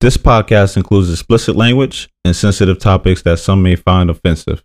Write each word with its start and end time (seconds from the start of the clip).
This 0.00 0.16
podcast 0.16 0.76
includes 0.76 1.10
explicit 1.10 1.56
language 1.56 2.08
and 2.24 2.34
sensitive 2.34 2.78
topics 2.78 3.22
that 3.22 3.38
some 3.38 3.62
may 3.62 3.76
find 3.76 4.08
offensive. 4.08 4.64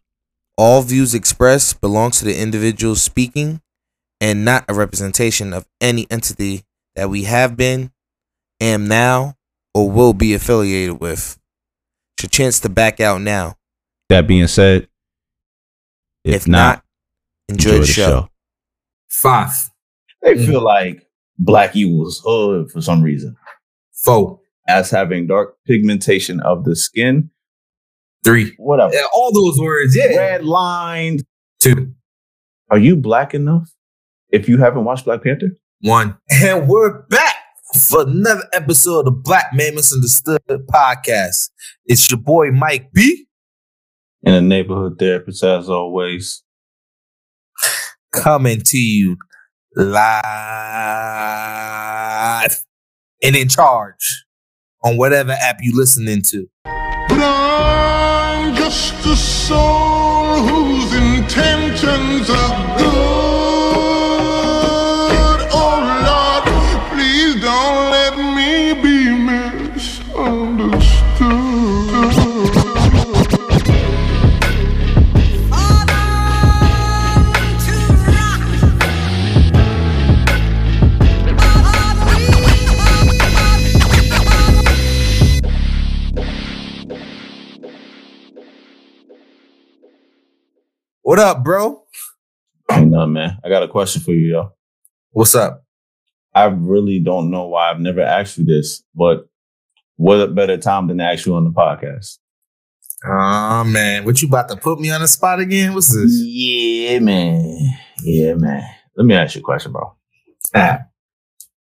All 0.58 0.82
views 0.82 1.14
expressed 1.14 1.82
belong 1.82 2.12
to 2.12 2.26
the 2.26 2.40
individual 2.42 2.96
speaking 2.96 3.62
and 4.22 4.46
not 4.46 4.64
a 4.70 4.74
representation 4.74 5.52
of 5.52 5.68
any 5.82 6.08
entity 6.10 6.64
that 6.96 7.10
we 7.10 7.24
have 7.24 7.58
been, 7.58 7.92
am 8.62 8.88
now, 8.88 9.36
or 9.74 9.92
will 9.92 10.14
be 10.14 10.34
affiliated 10.34 11.02
with. 11.02 11.38
It's 12.18 12.24
your 12.24 12.30
chance 12.30 12.62
to 12.62 12.70
back 12.70 13.02
out 13.02 13.20
now. 13.20 13.56
That 14.08 14.28
being 14.28 14.48
said, 14.48 14.88
if, 16.24 16.36
If 16.36 16.48
not, 16.48 16.82
enjoy, 17.50 17.80
the, 17.80 17.86
show. 17.86 18.30
Five, 19.10 19.70
They 20.22 20.36
Mm. 20.36 20.46
feel 20.48 20.64
like 20.64 21.08
Black 21.38 21.76
Eagles 21.76 22.22
hood 22.26 22.72
for 22.72 22.82
some 22.82 23.02
reason, 23.02 23.36
four, 23.92 24.40
as 24.68 24.90
having 24.90 25.28
dark 25.28 25.56
pigmentation 25.66 26.40
of 26.42 26.64
the 26.66 26.76
skin, 26.76 27.30
three. 28.24 28.54
whatever. 28.58 28.94
Yeah, 28.94 29.04
all 29.16 29.32
those 29.34 29.60
words. 29.60 29.96
Yeah. 29.96 30.16
Red 30.16 30.46
lined. 30.46 31.24
Two, 31.60 31.94
Are 32.70 32.78
you 32.78 32.96
black 32.96 33.34
enough? 33.34 33.70
If 34.30 34.48
you 34.50 34.58
haven't 34.58 34.84
watched 34.86 35.06
Black 35.06 35.24
Panther, 35.24 35.52
one. 35.82 36.18
And 36.30 36.68
we're 36.68 37.04
back 37.04 37.36
for 37.90 38.02
another 38.08 38.44
episode 38.54 39.08
of 39.08 39.24
Black 39.24 39.48
Man 39.54 39.76
Misunderstood 39.76 40.42
podcast. 40.50 41.50
It's 41.86 42.10
your 42.12 42.20
boy 42.20 42.52
Mike 42.52 42.92
B 42.94 43.26
and 44.24 44.36
a 44.36 44.42
neighborhood 44.42 44.98
therapist, 45.00 45.44
as 45.44 45.70
always. 45.70 46.44
coming 48.12 48.62
to 48.62 48.78
you 48.78 49.18
live 49.76 50.06
and 53.24 53.36
in 53.36 53.48
charge 53.50 54.25
on 54.86 54.98
whatever 54.98 55.36
app 55.42 55.58
you're 55.62 55.76
listening 55.76 56.22
to. 56.22 56.48
But 56.64 57.20
I'm 57.20 58.56
just 58.56 58.94
a 59.06 59.16
soul 59.16 60.38
whose 60.48 60.94
intentions 60.94 62.30
are 62.30 62.78
good. 62.78 63.15
What 91.16 91.24
up, 91.24 91.46
bro? 91.46 91.82
Nothing, 92.70 93.14
man. 93.14 93.38
I 93.42 93.48
got 93.48 93.64
a 93.64 93.70
question 93.70 94.02
for 94.02 94.12
you, 94.12 94.34
yo. 94.34 94.52
What's 95.12 95.34
up? 95.34 95.64
I 96.34 96.44
really 96.48 97.00
don't 97.00 97.32
know 97.32 97.48
why 97.48 97.72
I've 97.72 97.80
never 97.80 98.02
asked 98.02 98.38
you 98.38 98.44
this, 98.44 98.84
but 98.94 99.30
what 99.96 100.20
a 100.20 100.28
better 100.28 100.58
time 100.58 100.88
than 100.88 100.98
to 100.98 101.06
ask 101.06 101.26
you 101.26 101.34
on 101.36 101.46
the 101.46 101.52
podcast? 101.52 102.18
Oh 103.06 103.64
man, 103.64 104.04
what 104.04 104.22
you 104.22 104.28
about 104.28 104.50
to 104.50 104.58
put 104.58 104.78
me 104.78 104.92
on 104.92 105.00
the 105.00 105.08
spot 105.08 105.40
again? 105.40 105.74
What's 105.74 105.96
this? 105.96 106.12
Yeah, 106.22 107.00
man. 107.00 107.78
Yeah, 108.04 108.34
man. 108.34 108.70
Let 108.98 109.06
me 109.06 109.16
ask 109.16 109.36
you 109.36 109.40
a 109.40 109.46
question, 109.46 109.72
bro. 109.72 109.96
Ah, 110.54 110.80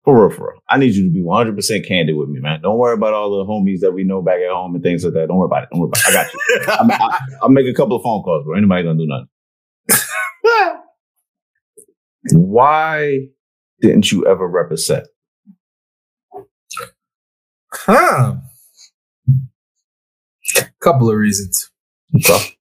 For 0.07 0.27
real, 0.29 0.29
for 0.37 0.51
real. 0.53 0.61
I 0.69 0.77
need 0.77 0.95
you 0.95 1.03
to 1.03 1.11
be 1.11 1.21
100% 1.21 1.85
candid 1.85 2.15
with 2.15 2.29
me, 2.29 2.39
man. 2.39 2.61
Don't 2.61 2.77
worry 2.77 2.93
about 2.93 3.13
all 3.13 3.29
the 3.29 3.43
homies 3.43 3.81
that 3.81 3.91
we 3.91 4.05
know 4.05 4.21
back 4.21 4.39
at 4.39 4.49
home 4.49 4.73
and 4.73 4.81
things 4.81 5.03
like 5.03 5.13
that. 5.15 5.27
Don't 5.27 5.35
worry 5.35 5.47
about 5.47 5.63
it. 5.63 5.69
Don't 5.69 5.81
worry 5.81 5.89
about 5.89 5.99
it. 5.99 6.07
I 6.07 6.13
got 6.13 6.33
you. 6.33 6.39
I'm, 6.79 6.91
I, 6.91 7.19
I'll 7.41 7.49
make 7.49 7.67
a 7.67 7.73
couple 7.73 7.97
of 7.97 8.03
phone 8.03 8.23
calls, 8.23 8.45
bro. 8.45 8.55
Anybody 8.55 8.83
gonna 8.83 8.99
do 8.99 9.05
nothing. 9.05 10.79
Why 12.39 13.27
didn't 13.81 14.09
you 14.09 14.25
ever 14.25 14.47
represent? 14.47 15.07
huh. 17.73 18.35
Couple 20.79 21.09
of 21.09 21.17
reasons. 21.17 21.69
Okay. 22.15 22.55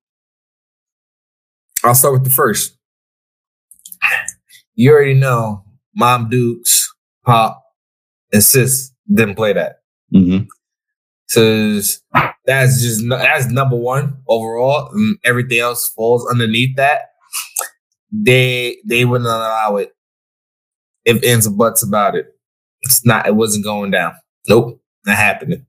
I'll 1.84 1.94
start 1.94 2.14
with 2.14 2.24
the 2.24 2.30
first. 2.30 2.76
You 4.74 4.90
already 4.90 5.14
know 5.14 5.62
Mom 5.94 6.28
Dukes, 6.28 6.92
Pop, 7.26 7.62
and 8.32 8.42
Sis 8.42 8.92
didn't 9.12 9.34
play 9.34 9.52
that. 9.52 9.80
Mm-hmm. 10.14 10.44
So 11.28 11.80
that's 12.44 12.80
just 12.80 13.06
that's 13.08 13.50
number 13.50 13.76
one 13.76 14.18
overall. 14.28 14.90
And 14.92 15.18
everything 15.24 15.58
else 15.58 15.88
falls 15.88 16.26
underneath 16.30 16.76
that. 16.76 17.10
They 18.12 18.78
they 18.86 19.04
wouldn't 19.04 19.28
allow 19.28 19.76
it. 19.76 19.92
If 21.04 21.22
ends 21.22 21.46
and 21.46 21.58
buts 21.58 21.82
about 21.82 22.14
it. 22.14 22.26
It's 22.82 23.04
not. 23.04 23.26
It 23.26 23.34
wasn't 23.34 23.64
going 23.64 23.90
down. 23.90 24.14
Nope, 24.48 24.80
not 25.04 25.16
happening. 25.16 25.66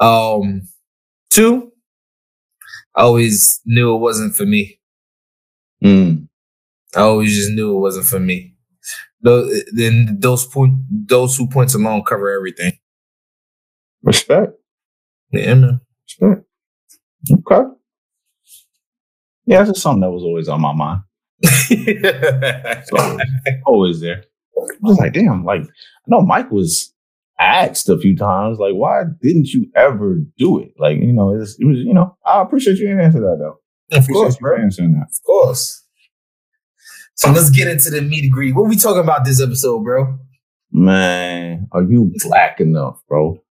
Um, 0.00 0.68
two. 1.30 1.72
I 2.94 3.02
always 3.02 3.60
knew 3.64 3.94
it 3.94 3.98
wasn't 3.98 4.34
for 4.34 4.46
me. 4.46 4.80
Mm. 5.84 6.28
I 6.96 7.00
always 7.00 7.36
just 7.36 7.52
knew 7.52 7.76
it 7.76 7.80
wasn't 7.80 8.06
for 8.06 8.18
me. 8.18 8.55
Those, 9.22 9.64
then 9.72 10.16
those 10.20 10.46
point, 10.46 10.74
those 10.90 11.36
two 11.36 11.48
points 11.48 11.74
alone 11.74 12.02
cover 12.04 12.30
everything. 12.30 12.72
Respect. 14.02 14.52
Yeah, 15.32 15.54
man. 15.54 15.80
Respect. 16.04 16.46
Okay. 17.32 17.68
Yeah, 19.46 19.58
that's 19.58 19.70
just 19.70 19.82
something 19.82 20.00
that 20.00 20.10
was 20.10 20.22
always 20.22 20.48
on 20.48 20.60
my 20.60 20.72
mind. 20.72 21.00
So 22.84 23.18
always 23.66 24.00
there. 24.00 24.24
I 24.58 24.76
was 24.82 24.98
like, 24.98 25.12
damn, 25.12 25.44
like 25.44 25.62
I 25.62 26.08
know 26.08 26.22
Mike 26.22 26.50
was 26.50 26.92
asked 27.38 27.88
a 27.88 27.98
few 27.98 28.16
times, 28.16 28.58
like, 28.58 28.74
why 28.74 29.02
didn't 29.20 29.48
you 29.48 29.70
ever 29.76 30.20
do 30.38 30.58
it? 30.58 30.72
Like, 30.78 30.98
you 30.98 31.12
know, 31.12 31.30
it 31.32 31.38
was, 31.38 31.56
you 31.60 31.92
know, 31.94 32.16
I 32.24 32.42
appreciate 32.42 32.78
you 32.78 32.88
answering 32.88 33.24
that 33.24 33.38
though. 33.38 33.98
of 33.98 34.06
course, 34.08 34.36
bro. 34.36 34.56
answering 34.58 34.92
that. 34.92 35.08
Of 35.08 35.22
course. 35.24 35.84
So 37.16 37.30
let's 37.32 37.50
get 37.50 37.66
into 37.66 37.88
the 37.88 38.02
meat 38.02 38.22
degree. 38.22 38.52
What 38.52 38.68
we 38.68 38.76
talking 38.76 39.02
about 39.02 39.24
this 39.24 39.42
episode, 39.42 39.82
bro? 39.82 40.18
Man, 40.70 41.66
are 41.72 41.82
you 41.82 42.12
black 42.22 42.60
enough, 42.60 43.00
bro? 43.08 43.42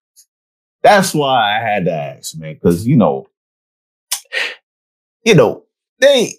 That's 0.84 1.16
why 1.16 1.58
I 1.58 1.60
had 1.60 1.86
to 1.86 1.92
ask, 1.92 2.38
man, 2.38 2.54
because 2.54 2.86
you 2.86 2.96
know, 2.96 3.26
you 5.24 5.34
know, 5.34 5.64
they 6.00 6.34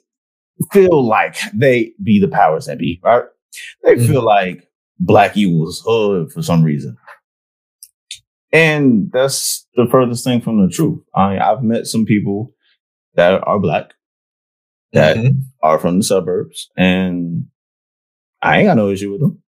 feel 0.72 1.04
like 1.04 1.37
they 1.53 1.94
be 2.00 2.20
the 2.20 2.28
powers 2.28 2.66
that 2.66 2.78
be, 2.78 3.00
right? 3.03 3.25
They 3.82 3.97
mm-hmm. 3.97 4.06
feel 4.06 4.22
like 4.22 4.69
black 5.00 5.37
equals 5.37 5.82
hood 5.84 6.31
for 6.31 6.43
some 6.43 6.62
reason. 6.62 6.97
And 8.53 9.10
that's 9.12 9.66
the 9.75 9.88
furthest 9.91 10.22
thing 10.22 10.41
from 10.41 10.62
the 10.62 10.72
truth. 10.72 11.00
I 11.12 11.38
I've 11.38 11.64
met 11.64 11.88
some 11.88 12.04
people 12.04 12.54
that 13.14 13.43
are 13.44 13.58
black, 13.58 13.94
that 14.96 15.16
Mhm. 15.16 15.42
are 15.62 15.78
from 15.78 15.98
the 15.98 16.04
suburbs, 16.04 16.70
and 16.76 17.46
I 18.42 18.58
ain't 18.58 18.66
got 18.66 18.76
no 18.76 18.90
issue 18.90 19.12
with 19.12 19.20
them. 19.20 19.42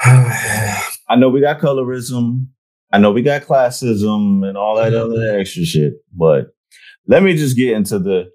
I 0.04 1.16
know 1.16 1.28
we 1.28 1.40
got 1.40 1.60
colorism. 1.60 2.46
I 2.92 2.98
know 2.98 3.10
we 3.12 3.22
got 3.22 3.42
classism 3.42 4.46
and 4.46 4.56
all 4.56 4.76
that 4.76 4.94
other 4.94 5.38
extra 5.38 5.64
shit. 5.64 5.94
But 6.14 6.48
let 7.06 7.22
me 7.22 7.34
just 7.36 7.56
get 7.56 7.76
into 7.76 7.98
the 7.98 8.30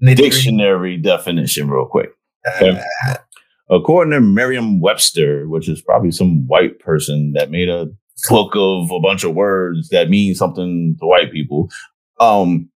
dictionary 0.00 0.96
definition 0.96 1.68
real 1.70 1.86
quick. 1.86 2.10
Okay. 2.60 2.80
According 3.68 4.12
to 4.12 4.20
Merriam 4.20 4.80
Webster, 4.80 5.48
which 5.48 5.68
is 5.68 5.82
probably 5.82 6.12
some 6.12 6.46
white 6.46 6.78
person 6.78 7.32
that 7.34 7.50
made 7.50 7.68
a 7.68 7.88
book 8.28 8.52
of 8.54 8.90
a 8.92 9.00
bunch 9.00 9.24
of 9.24 9.34
words 9.34 9.88
that 9.88 10.08
mean 10.08 10.34
something 10.34 10.96
to 11.00 11.06
white 11.06 11.32
people, 11.32 11.68
um, 12.20 12.68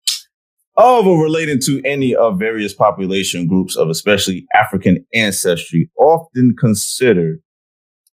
of 0.79 1.05
or 1.05 1.21
relating 1.21 1.59
to 1.59 1.81
any 1.83 2.15
of 2.15 2.39
various 2.39 2.73
population 2.73 3.47
groups 3.47 3.75
of 3.75 3.89
especially 3.89 4.47
African 4.55 5.05
ancestry, 5.13 5.91
often 5.99 6.55
considered 6.57 7.41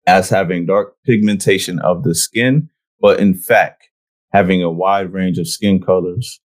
as 0.07 0.31
having 0.31 0.65
dark 0.65 0.95
pigmentation 1.05 1.79
of 1.81 2.05
the 2.05 2.15
skin, 2.15 2.71
but 3.01 3.21
in 3.21 3.35
fact, 3.35 3.89
having 4.33 4.63
a 4.63 4.71
wide 4.71 5.13
range 5.13 5.39
of 5.39 5.47
skin 5.47 5.81
colors. 5.81 6.41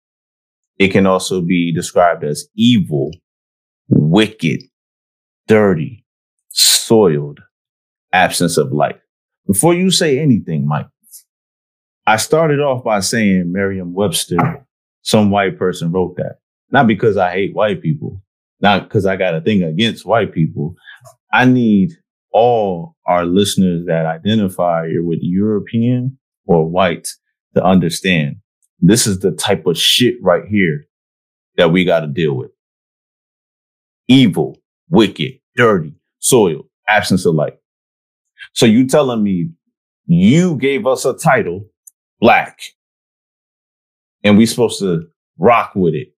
It 0.78 0.88
can 0.88 1.06
also 1.06 1.40
be 1.40 1.72
described 1.72 2.22
as 2.22 2.46
evil, 2.56 3.10
wicked, 3.88 4.60
dirty, 5.48 6.04
soiled, 6.48 7.40
absence 8.12 8.56
of 8.56 8.72
light. 8.72 9.00
Before 9.46 9.74
you 9.74 9.90
say 9.90 10.18
anything, 10.20 10.66
Mike, 10.66 10.86
I 12.06 12.16
started 12.16 12.60
off 12.60 12.84
by 12.84 13.00
saying 13.00 13.50
Merriam 13.52 13.94
Webster, 13.94 14.64
some 15.04 15.30
white 15.30 15.58
person 15.58 15.92
wrote 15.92 16.16
that. 16.16 16.38
Not 16.70 16.88
because 16.88 17.16
I 17.16 17.30
hate 17.30 17.54
white 17.54 17.80
people, 17.80 18.20
not 18.60 18.84
because 18.84 19.06
I 19.06 19.16
got 19.16 19.34
a 19.34 19.40
thing 19.40 19.62
against 19.62 20.04
white 20.04 20.32
people. 20.32 20.74
I 21.32 21.44
need 21.44 21.92
all 22.32 22.96
our 23.06 23.24
listeners 23.24 23.86
that 23.86 24.06
identify 24.06 24.88
with 24.96 25.20
European 25.22 26.18
or 26.46 26.68
white 26.68 27.08
to 27.54 27.62
understand 27.62 28.36
this 28.80 29.06
is 29.06 29.20
the 29.20 29.30
type 29.30 29.66
of 29.66 29.78
shit 29.78 30.16
right 30.20 30.44
here 30.50 30.86
that 31.56 31.70
we 31.70 31.84
got 31.84 32.00
to 32.00 32.06
deal 32.06 32.34
with. 32.34 32.50
Evil, 34.08 34.58
wicked, 34.90 35.34
dirty, 35.56 35.94
soil, 36.18 36.62
absence 36.88 37.24
of 37.24 37.34
light. 37.34 37.58
So 38.52 38.66
you 38.66 38.86
telling 38.86 39.22
me 39.22 39.50
you 40.06 40.56
gave 40.56 40.86
us 40.86 41.04
a 41.04 41.14
title, 41.14 41.66
black, 42.20 42.60
and 44.24 44.36
we're 44.36 44.46
supposed 44.46 44.80
to 44.80 45.02
rock 45.38 45.72
with 45.74 45.94
it. 45.94 46.08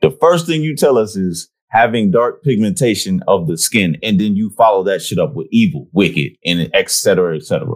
The 0.00 0.10
first 0.10 0.46
thing 0.46 0.62
you 0.62 0.74
tell 0.74 0.98
us 0.98 1.14
is 1.16 1.50
having 1.68 2.10
dark 2.10 2.42
pigmentation 2.42 3.22
of 3.28 3.46
the 3.46 3.56
skin, 3.56 3.96
and 4.02 4.18
then 4.20 4.34
you 4.36 4.50
follow 4.50 4.82
that 4.84 5.02
shit 5.02 5.18
up 5.18 5.34
with 5.34 5.46
evil, 5.50 5.88
wicked, 5.92 6.32
and 6.44 6.70
et 6.72 6.90
cetera, 6.90 7.36
et 7.36 7.42
cetera. 7.42 7.74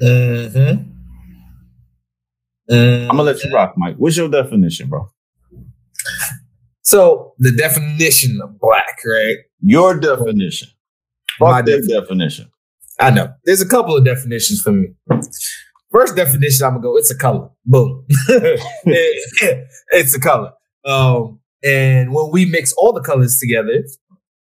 Mm-hmm. 0.00 0.82
I'm 2.72 3.08
gonna 3.08 3.22
let 3.24 3.42
you 3.42 3.52
rock, 3.52 3.74
Mike. 3.76 3.96
What's 3.96 4.16
your 4.16 4.28
definition, 4.28 4.88
bro? 4.88 5.08
So 6.82 7.34
the 7.38 7.52
definition 7.52 8.40
of 8.42 8.58
black, 8.60 8.98
right? 9.04 9.36
Your 9.60 9.98
definition. 9.98 10.68
My 11.40 11.58
Fuck 11.58 11.66
defi- 11.66 11.88
definition. 11.88 12.50
I 12.98 13.10
know. 13.10 13.32
There's 13.44 13.60
a 13.60 13.68
couple 13.68 13.96
of 13.96 14.04
definitions 14.04 14.60
for 14.62 14.72
me. 14.72 14.88
First 15.90 16.14
definition, 16.16 16.64
I'm 16.66 16.72
gonna 16.74 16.82
go. 16.82 16.96
It's 16.96 17.10
a 17.10 17.16
color. 17.16 17.50
Boom. 17.66 18.06
it's 18.28 20.14
a 20.14 20.20
color. 20.20 20.52
Um, 20.84 21.40
and 21.64 22.12
when 22.14 22.30
we 22.30 22.44
mix 22.46 22.72
all 22.74 22.92
the 22.92 23.00
colors 23.00 23.38
together, 23.38 23.84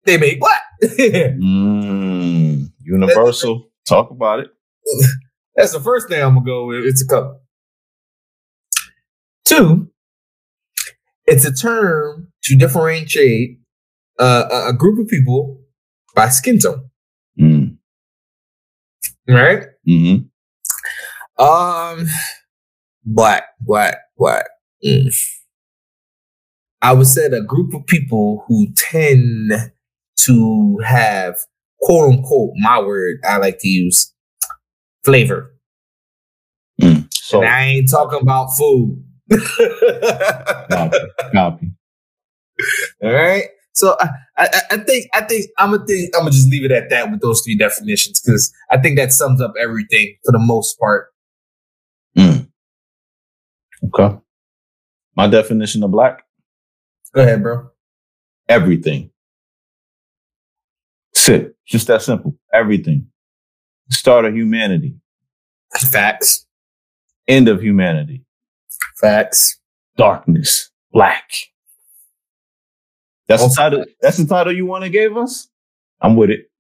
they 0.05 0.19
make 0.19 0.41
black. 0.41 0.63
Mm, 0.83 2.71
universal. 2.81 3.69
Talk 3.87 4.11
about 4.11 4.41
it. 4.41 4.49
That's 5.57 5.73
the 5.73 5.81
first 5.81 6.09
thing 6.09 6.23
I'm 6.23 6.35
gonna 6.35 6.45
go 6.47 6.67
with. 6.67 6.85
It's 6.85 7.03
a 7.03 7.07
color. 7.07 7.37
Two, 9.45 9.91
it's 11.27 11.45
a 11.47 11.53
term 11.53 12.29
to 12.45 12.55
differentiate 12.57 13.59
uh, 14.19 14.67
a- 14.69 14.73
group 14.75 14.99
of 14.99 15.09
people 15.09 15.61
by 16.15 16.29
skin 16.29 16.59
tone, 16.59 16.91
Mm, 17.41 17.79
right? 19.27 19.65
hmm 19.87 20.17
Um, 21.39 22.07
black, 23.05 23.45
black, 23.61 23.99
black. 24.17 24.47
Mm. 24.85 25.15
I 26.83 26.93
would 26.93 27.07
say 27.07 27.27
a 27.27 27.43
group 27.43 27.75
of 27.75 27.87
people 27.87 28.45
who 28.47 28.69
tend 28.75 29.53
to 30.19 30.79
have 30.85 31.37
quote 31.81 32.13
unquote 32.13 32.51
my 32.57 32.81
word 32.81 33.19
I 33.25 33.39
like 33.39 33.59
to 33.61 33.69
use 33.69 34.13
flavor. 35.05 35.55
Mm. 36.81 37.09
So 37.13 37.41
and 37.41 37.49
I 37.49 37.65
ain't 37.67 37.91
talking 37.91 38.21
about 38.21 38.49
food. 38.57 39.05
copy, 40.71 40.99
copy. 41.33 41.73
All 43.03 43.13
right. 43.13 43.45
So 43.73 43.97
I, 44.01 44.09
I, 44.37 44.49
I 44.73 44.77
think 44.79 45.07
I 45.15 45.21
think 45.21 45.47
I'm 45.59 45.71
gonna 45.71 45.87
think 45.87 46.11
I'm 46.15 46.23
gonna 46.23 46.33
just 46.33 46.49
leave 46.49 46.65
it 46.65 46.73
at 46.73 46.91
that 46.91 47.11
with 47.11 47.21
those 47.21 47.43
three 47.43 47.57
definitions 47.57 48.21
because 48.21 48.53
I 48.71 48.79
think 48.79 48.97
that 48.99 49.13
sums 49.13 49.41
up 49.41 49.55
everything 49.61 50.17
for 50.25 50.33
the 50.33 50.41
most 50.41 50.79
part. 50.81 51.09
Okay. 53.95 54.17
My 55.17 55.27
definition 55.29 55.83
of 55.83 55.91
black: 55.91 56.23
Go 57.15 57.23
ahead, 57.23 57.43
bro. 57.43 57.71
everything. 58.49 59.11
Sit. 61.15 61.57
Just 61.67 61.87
that 61.89 62.03
simple. 62.03 62.37
Everything. 62.53 63.07
Start 63.91 64.25
of 64.25 64.35
humanity. 64.35 64.95
Facts. 65.77 66.47
End 67.27 67.49
of 67.49 67.61
humanity. 67.63 68.25
Facts. 69.01 69.59
Darkness. 69.97 70.71
Black. 70.93 71.31
That's 73.27 73.43
the 73.43 73.49
Also- 73.49 73.61
title. 73.63 73.85
That's 74.01 74.17
the 74.17 74.27
title 74.27 74.53
you 74.55 74.65
want 74.67 74.85
to 74.85 74.91
give 74.91 75.17
us. 75.17 75.49
I'm 76.01 76.17
with 76.17 76.31
it. 76.31 76.51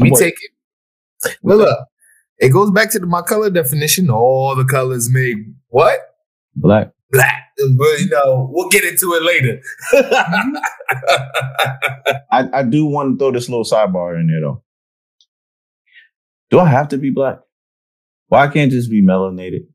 We 0.00 0.08
I'm 0.08 0.12
with 0.12 0.20
take 0.20 0.34
it. 0.34 1.36
Look, 1.42 1.58
look, 1.60 1.78
it 2.38 2.50
goes 2.50 2.70
back 2.70 2.90
to 2.90 2.98
the, 2.98 3.06
my 3.06 3.22
color 3.22 3.48
definition. 3.50 4.10
All 4.10 4.54
the 4.54 4.64
colors 4.64 5.08
make 5.10 5.36
what? 5.68 6.05
Black. 6.56 6.92
Black. 7.10 7.42
But 7.56 8.00
you 8.00 8.08
know, 8.10 8.48
we'll 8.50 8.68
get 8.68 8.84
into 8.84 9.12
it 9.14 9.22
later. 9.22 9.60
I, 12.30 12.48
I 12.52 12.62
do 12.64 12.84
want 12.84 13.12
to 13.12 13.18
throw 13.18 13.32
this 13.32 13.48
little 13.48 13.64
sidebar 13.64 14.18
in 14.20 14.26
there 14.26 14.40
though. 14.40 14.62
Do 16.50 16.60
I 16.60 16.68
have 16.68 16.88
to 16.88 16.98
be 16.98 17.10
black? 17.10 17.38
Why 18.28 18.48
can't 18.48 18.70
just 18.70 18.90
be 18.90 19.02
melanated? 19.02 19.66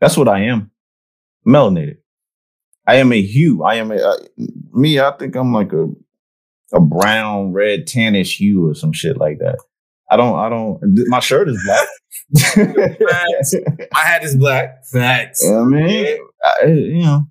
That's 0.00 0.16
what 0.16 0.28
I 0.28 0.40
am. 0.40 0.70
Melanated. 1.46 1.98
I 2.86 2.96
am 2.96 3.12
a 3.12 3.20
hue. 3.20 3.62
I 3.62 3.76
am 3.76 3.90
a 3.90 3.96
uh, 3.96 4.16
me. 4.72 4.98
I 5.00 5.12
think 5.12 5.34
I'm 5.36 5.52
like 5.52 5.72
a 5.72 5.88
a 6.72 6.80
brown, 6.80 7.52
red, 7.52 7.86
tannish 7.86 8.36
hue 8.36 8.68
or 8.68 8.74
some 8.74 8.92
shit 8.92 9.16
like 9.16 9.38
that. 9.38 9.58
I 10.10 10.16
don't. 10.16 10.38
I 10.38 10.48
don't. 10.48 10.80
My 11.08 11.20
shirt 11.20 11.48
is 11.48 11.60
black. 11.64 11.88
Facts. 12.98 13.54
My 13.92 14.00
hat 14.00 14.24
is 14.24 14.36
black. 14.36 14.84
Facts. 14.92 15.46
I 15.46 15.64
mean, 15.64 16.18
I, 16.44 16.66
you 16.66 17.02
know, 17.02 17.22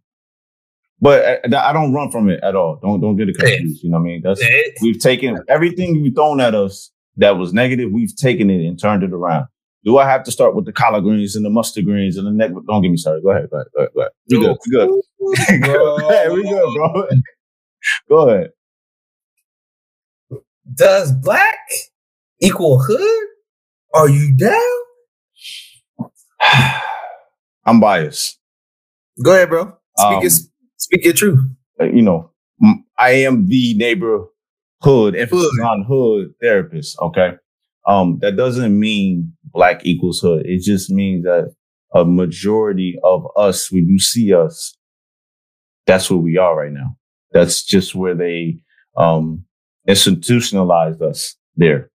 but 1.01 1.45
uh, 1.53 1.57
I, 1.57 1.69
I 1.69 1.73
don't 1.73 1.93
run 1.93 2.11
from 2.11 2.29
it 2.29 2.39
at 2.43 2.55
all. 2.55 2.79
Don't 2.81 3.01
don't 3.01 3.15
get 3.15 3.29
it 3.29 3.37
confused. 3.37 3.83
You 3.83 3.91
know 3.91 3.97
what 3.97 4.03
I 4.03 4.05
mean? 4.05 4.21
That's 4.23 4.43
we've 4.81 4.99
taken 4.99 5.37
everything 5.47 5.95
you've 5.95 6.15
thrown 6.15 6.41
at 6.41 6.55
us 6.55 6.91
that 7.17 7.37
was 7.37 7.53
negative. 7.53 7.91
We've 7.91 8.15
taken 8.15 8.49
it 8.49 8.65
and 8.65 8.79
turned 8.79 9.03
it 9.03 9.13
around. 9.13 9.47
Do 9.83 9.99
I 9.99 10.09
have 10.09 10.23
to 10.23 10.31
start 10.31 10.55
with 10.55 10.65
the 10.65 10.73
collard 10.73 11.03
greens 11.03 11.35
and 11.35 11.45
the 11.45 11.49
mustard 11.49 11.85
greens 11.85 12.17
and 12.17 12.25
the 12.25 12.31
neck? 12.31 12.51
Don't 12.67 12.81
get 12.81 12.89
me 12.89 12.97
started. 12.97 13.23
Go 13.23 13.29
ahead. 13.29 13.49
Go 13.51 13.57
ahead. 13.57 13.69
Go 13.75 13.81
ahead. 13.81 13.91
Go 13.93 14.01
ahead. 14.01 14.11
We 14.29 14.71
good. 14.71 14.89
We 15.19 15.57
good. 15.57 15.61
Go 15.63 15.95
ahead. 16.09 16.31
We 16.31 16.43
good, 16.43 16.73
bro. 16.73 17.07
Go 18.09 18.29
ahead. 18.29 18.49
Does 20.73 21.11
black 21.11 21.59
equal 22.45 22.79
hood? 22.81 23.27
Are 23.93 24.09
you 24.09 24.35
down? 24.35 24.61
I'm 27.65 27.79
biased. 27.79 28.39
Go 29.23 29.33
ahead, 29.33 29.49
bro. 29.49 29.73
Speak 29.97 30.15
Um, 30.17 30.21
your 30.21 30.29
speak 30.77 31.03
your 31.05 31.13
truth. 31.13 31.39
Uh, 31.79 31.85
You 31.85 32.01
know, 32.01 32.31
I 32.97 33.11
am 33.11 33.47
the 33.47 33.73
neighborhood 33.75 35.15
emphasis 35.15 35.49
Hood. 35.57 35.65
on 35.65 35.85
hood 35.87 36.33
therapist. 36.41 36.97
Okay. 37.01 37.31
Um, 37.87 38.17
that 38.21 38.35
doesn't 38.35 38.77
mean 38.79 39.33
black 39.53 39.85
equals 39.85 40.19
hood. 40.19 40.45
It 40.45 40.61
just 40.61 40.89
means 40.89 41.23
that 41.23 41.53
a 41.93 42.03
majority 42.03 42.97
of 43.03 43.25
us, 43.37 43.71
when 43.71 43.87
you 43.87 43.99
see 43.99 44.33
us, 44.33 44.75
that's 45.87 46.09
where 46.09 46.19
we 46.19 46.37
are 46.37 46.57
right 46.57 46.71
now. 46.71 46.97
That's 47.31 47.63
just 47.63 47.95
where 47.95 48.15
they 48.15 48.59
um 48.97 49.45
institutionalized 49.87 51.01
us 51.01 51.35
there. 51.55 51.91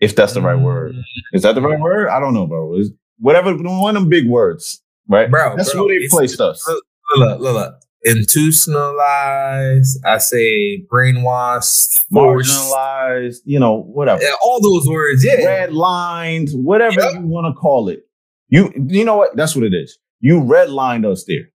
If 0.00 0.14
that's 0.14 0.34
the 0.34 0.42
right 0.42 0.58
word. 0.58 0.94
Mm. 0.94 1.02
Is 1.32 1.42
that 1.42 1.54
the 1.54 1.62
right 1.62 1.80
word? 1.80 2.08
I 2.08 2.20
don't 2.20 2.34
know, 2.34 2.46
bro. 2.46 2.76
It's 2.78 2.90
whatever 3.18 3.54
one 3.56 3.96
of 3.96 4.02
them 4.02 4.10
big 4.10 4.28
words, 4.28 4.82
right? 5.08 5.30
Bro, 5.30 5.56
That's 5.56 5.72
bro, 5.72 5.86
where 5.86 5.98
they 6.00 6.08
placed 6.08 6.40
us. 6.40 6.66
Look, 6.68 6.84
look, 7.16 7.40
look, 7.40 7.54
look. 7.54 7.74
Institutionalized. 8.04 10.04
I 10.04 10.18
say 10.18 10.84
brainwashed. 10.92 12.04
Marginalized, 12.12 13.38
you 13.44 13.58
know, 13.58 13.82
whatever. 13.82 14.22
Yeah, 14.22 14.30
all 14.44 14.60
those 14.60 14.86
words. 14.88 15.24
Yeah. 15.24 15.44
red 15.44 15.72
lines, 15.72 16.54
whatever 16.54 17.00
Yep. 17.00 17.14
you 17.14 17.26
want 17.26 17.52
to 17.52 17.58
call 17.58 17.88
it. 17.88 18.00
You 18.48 18.72
you 18.88 19.04
know 19.04 19.16
what? 19.16 19.34
That's 19.36 19.56
what 19.56 19.64
it 19.64 19.74
is. 19.74 19.98
You 20.20 20.40
redlined 20.40 21.10
us 21.10 21.24
there. 21.26 21.50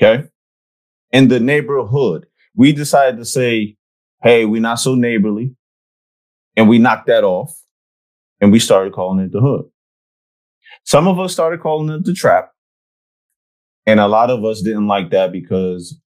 Okay. 0.00 0.28
In 1.12 1.28
the 1.28 1.40
neighborhood, 1.40 2.26
we 2.54 2.72
decided 2.72 3.16
to 3.18 3.24
say, 3.24 3.76
hey, 4.22 4.44
we're 4.44 4.60
not 4.60 4.80
so 4.80 4.94
neighborly. 4.94 5.54
And 6.56 6.68
we 6.68 6.78
knocked 6.78 7.06
that 7.06 7.24
off. 7.24 7.54
And 8.40 8.52
we 8.52 8.58
started 8.58 8.92
calling 8.92 9.24
it 9.24 9.32
the 9.32 9.40
hood. 9.40 9.64
Some 10.84 11.08
of 11.08 11.18
us 11.18 11.32
started 11.32 11.60
calling 11.60 11.94
it 11.94 12.04
the 12.04 12.12
trap. 12.12 12.50
And 13.86 14.00
a 14.00 14.08
lot 14.08 14.30
of 14.30 14.44
us 14.44 14.62
didn't 14.62 14.88
like 14.88 15.10
that 15.10 15.32
because 15.32 15.98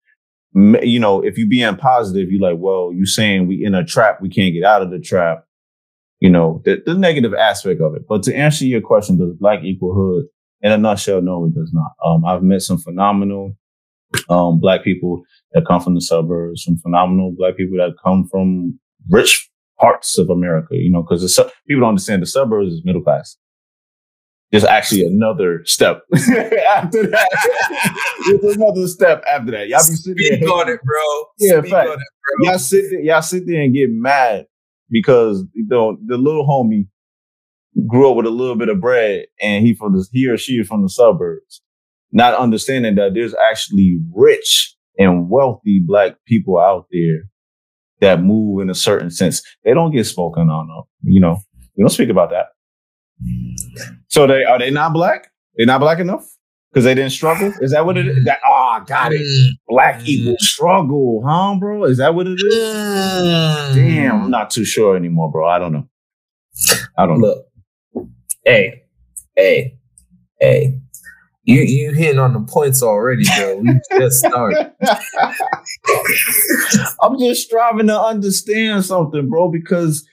you 0.54 0.98
know, 0.98 1.22
if 1.22 1.38
you 1.38 1.46
being 1.46 1.76
positive, 1.76 2.30
you're 2.30 2.40
like, 2.40 2.58
well, 2.58 2.90
you 2.92 3.06
saying 3.06 3.46
we 3.46 3.64
in 3.64 3.74
a 3.74 3.84
trap, 3.84 4.20
we 4.20 4.28
can't 4.28 4.54
get 4.54 4.64
out 4.64 4.82
of 4.82 4.90
the 4.90 4.98
trap 4.98 5.44
you 6.20 6.30
know, 6.30 6.60
the, 6.64 6.82
the 6.84 6.94
negative 6.94 7.34
aspect 7.34 7.80
of 7.80 7.94
it. 7.94 8.02
But 8.08 8.22
to 8.24 8.34
answer 8.34 8.64
your 8.64 8.80
question, 8.80 9.18
does 9.18 9.34
black 9.38 9.62
equal 9.62 9.94
hood? 9.94 10.26
In 10.60 10.72
a 10.72 10.78
nutshell, 10.78 11.22
no, 11.22 11.44
it 11.44 11.54
does 11.54 11.72
not. 11.72 11.92
Um, 12.04 12.24
I've 12.24 12.42
met 12.42 12.62
some 12.62 12.78
phenomenal 12.78 13.56
um, 14.28 14.58
black 14.58 14.82
people 14.82 15.22
that 15.52 15.66
come 15.66 15.80
from 15.80 15.94
the 15.94 16.00
suburbs, 16.00 16.64
some 16.64 16.76
phenomenal 16.78 17.32
black 17.36 17.56
people 17.56 17.76
that 17.78 17.94
come 18.02 18.26
from 18.28 18.78
rich 19.08 19.48
parts 19.80 20.18
of 20.18 20.30
America, 20.30 20.74
you 20.74 20.90
know, 20.90 21.02
because 21.02 21.34
su- 21.34 21.44
people 21.66 21.80
don't 21.80 21.90
understand 21.90 22.22
the 22.22 22.26
suburbs 22.26 22.72
is 22.72 22.82
middle 22.84 23.02
class. 23.02 23.36
There's 24.50 24.64
actually 24.64 25.04
another 25.04 25.60
step 25.66 26.02
after 26.14 27.06
that. 27.06 27.28
There's 28.40 28.56
another 28.56 28.86
step 28.88 29.22
after 29.30 29.50
that. 29.52 29.68
Y'all 29.68 29.80
be 29.80 29.94
sitting 29.94 30.40
there 30.40 30.48
on 30.50 30.68
it, 30.70 30.80
bro. 30.82 31.00
Yeah, 31.38 31.60
Speak 31.60 31.70
fact. 31.70 31.88
it, 31.90 31.98
bro. 31.98 32.50
y'all 32.50 32.58
sit 32.58 32.84
there, 32.90 33.00
y'all 33.00 33.22
sit 33.22 33.46
there 33.46 33.60
and 33.60 33.74
get 33.74 33.90
mad 33.90 34.46
because 34.90 35.44
you 35.52 35.66
know 35.68 35.98
the 36.06 36.16
little 36.16 36.46
homie 36.46 36.86
grew 37.86 38.08
up 38.10 38.16
with 38.16 38.24
a 38.26 38.30
little 38.30 38.56
bit 38.56 38.70
of 38.70 38.80
bread 38.80 39.26
and 39.42 39.64
he 39.66 39.74
from 39.74 39.94
the 39.94 40.06
he 40.12 40.26
or 40.26 40.38
she 40.38 40.54
is 40.54 40.66
from 40.66 40.82
the 40.82 40.88
suburbs, 40.88 41.60
not 42.10 42.34
understanding 42.34 42.94
that 42.94 43.12
there's 43.12 43.34
actually 43.50 44.00
rich 44.14 44.74
and 44.98 45.28
wealthy 45.28 45.78
black 45.84 46.16
people 46.26 46.58
out 46.58 46.86
there 46.90 47.28
that 48.00 48.22
move 48.22 48.60
in 48.60 48.70
a 48.70 48.74
certain 48.74 49.10
sense. 49.10 49.42
They 49.64 49.74
don't 49.74 49.92
get 49.92 50.04
spoken 50.04 50.48
on. 50.50 50.68
You 51.02 51.20
know, 51.20 51.38
we 51.76 51.82
don't 51.82 51.90
speak 51.90 52.08
about 52.08 52.30
that. 52.30 52.46
So 54.08 54.26
they 54.26 54.44
are 54.44 54.58
they 54.58 54.70
not 54.70 54.92
black? 54.92 55.32
They're 55.56 55.66
not 55.66 55.80
black 55.80 55.98
enough 55.98 56.24
because 56.70 56.84
they 56.84 56.94
didn't 56.94 57.10
struggle. 57.10 57.52
Is 57.60 57.72
that 57.72 57.84
what 57.84 57.96
it 57.96 58.06
is? 58.06 58.24
That 58.24 58.38
oh, 58.46 58.82
got 58.86 59.12
it. 59.12 59.56
Black 59.68 60.06
equals 60.06 60.48
struggle, 60.48 61.22
huh, 61.26 61.56
bro? 61.58 61.84
Is 61.84 61.98
that 61.98 62.14
what 62.14 62.26
it 62.26 62.38
is? 62.40 62.54
Mm. 62.54 63.74
Damn, 63.74 64.22
I'm 64.22 64.30
not 64.30 64.50
too 64.50 64.64
sure 64.64 64.96
anymore, 64.96 65.30
bro. 65.30 65.48
I 65.48 65.58
don't 65.58 65.72
know. 65.72 65.88
I 66.96 67.06
don't 67.06 67.20
know. 67.20 67.42
Look, 67.94 68.08
hey, 68.44 68.84
hey, 69.36 69.78
hey. 70.40 70.80
You 71.48 71.62
you 71.62 71.92
hitting 71.92 72.18
on 72.18 72.34
the 72.34 72.40
points 72.40 72.82
already, 72.82 73.22
bro. 73.38 73.56
We 73.56 73.80
just 73.98 74.18
started. 74.18 74.70
I'm 77.02 77.18
just 77.18 77.46
striving 77.46 77.86
to 77.86 77.98
understand 77.98 78.84
something, 78.84 79.30
bro, 79.30 79.50
because 79.50 80.06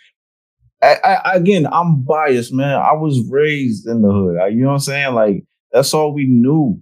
I, 0.81 0.95
I, 1.03 1.35
again, 1.35 1.67
I'm 1.71 2.03
biased, 2.03 2.53
man. 2.53 2.79
I 2.79 2.93
was 2.93 3.21
raised 3.29 3.85
in 3.85 4.01
the 4.01 4.11
hood. 4.11 4.37
I- 4.37 4.47
you 4.47 4.61
know 4.61 4.67
what 4.67 4.73
I'm 4.75 4.79
saying? 4.79 5.13
Like, 5.13 5.43
that's 5.73 5.93
all 5.93 6.13
we 6.13 6.25
knew. 6.25 6.79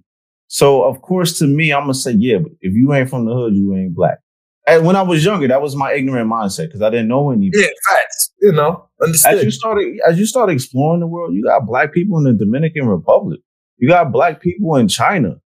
So, 0.50 0.84
of 0.84 1.02
course, 1.02 1.40
to 1.40 1.48
me, 1.48 1.74
I'm 1.74 1.88
to 1.88 1.94
say, 1.96 2.12
yeah, 2.12 2.38
but 2.38 2.52
if 2.62 2.76
you 2.76 2.94
ain't 2.94 3.10
from 3.10 3.26
the 3.26 3.34
hood, 3.34 3.56
you 3.56 3.74
ain't 3.76 3.96
black. 3.96 4.20
And 4.68 4.86
when 4.86 4.96
I 4.96 5.02
was 5.02 5.26
younger, 5.26 5.48
that 5.48 5.64
was 5.64 5.76
my 5.76 5.94
ignorant 5.94 6.30
mindset 6.30 6.68
because 6.68 6.84
I 6.84 6.92
didn't 6.92 7.08
know 7.08 7.32
any. 7.32 7.50
Yeah, 7.54 7.68
facts. 7.90 8.32
You 8.40 8.52
know, 8.52 8.88
understood. 9.02 9.40
As 9.40 9.44
you 9.44 9.52
started, 9.52 10.00
as 10.08 10.20
you 10.20 10.28
started 10.28 10.54
exploring 10.54 11.00
the 11.00 11.08
world, 11.08 11.34
you 11.34 11.44
got 11.44 11.66
black 11.66 11.92
people 11.92 12.20
in 12.20 12.24
the 12.26 12.34
Dominican 12.34 12.88
Republic. 12.88 13.40
You 13.78 13.90
got 13.90 14.12
black 14.12 14.42
people 14.42 14.76
in 14.76 14.88
China. 14.88 15.42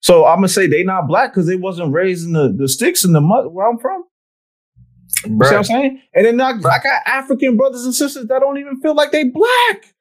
So 0.00 0.24
I'm 0.24 0.36
gonna 0.36 0.48
say 0.48 0.66
they 0.66 0.82
not 0.82 1.06
black 1.06 1.32
because 1.32 1.46
they 1.46 1.56
wasn't 1.56 1.92
raised 1.92 2.26
in 2.26 2.32
the, 2.32 2.52
the 2.56 2.68
sticks 2.68 3.04
in 3.04 3.12
the 3.12 3.20
mud 3.20 3.52
where 3.52 3.68
I'm 3.68 3.78
from. 3.78 4.04
You 5.24 5.30
see 5.30 5.36
what 5.36 5.52
I'm 5.52 5.64
saying? 5.64 6.02
And 6.14 6.26
then 6.26 6.40
I, 6.40 6.50
I 6.50 6.78
got 6.78 7.02
African 7.06 7.56
brothers 7.56 7.84
and 7.84 7.94
sisters 7.94 8.26
that 8.26 8.40
don't 8.40 8.58
even 8.58 8.80
feel 8.80 8.94
like 8.94 9.12
they 9.12 9.24
black. 9.24 9.94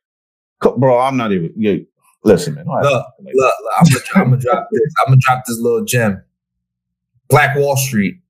Bro, 0.77 0.99
I'm 0.99 1.17
not 1.17 1.31
even. 1.31 1.53
Yeah, 1.57 1.75
listen, 2.23 2.53
man. 2.53 2.65
don't 2.65 2.75
have 2.75 2.83
to 2.83 2.89
Look, 2.89 3.05
Look, 3.33 3.35
look, 3.35 3.73
I'm 3.77 3.83
gonna, 3.85 3.99
I'm 4.15 4.23
gonna 4.31 4.41
drop 4.41 4.67
this. 4.71 4.93
I'm 4.99 5.11
gonna 5.11 5.21
drop 5.21 5.43
this 5.45 5.59
little 5.59 5.83
gem. 5.83 6.23
Black 7.29 7.57
Wall 7.57 7.75
Street. 7.77 8.21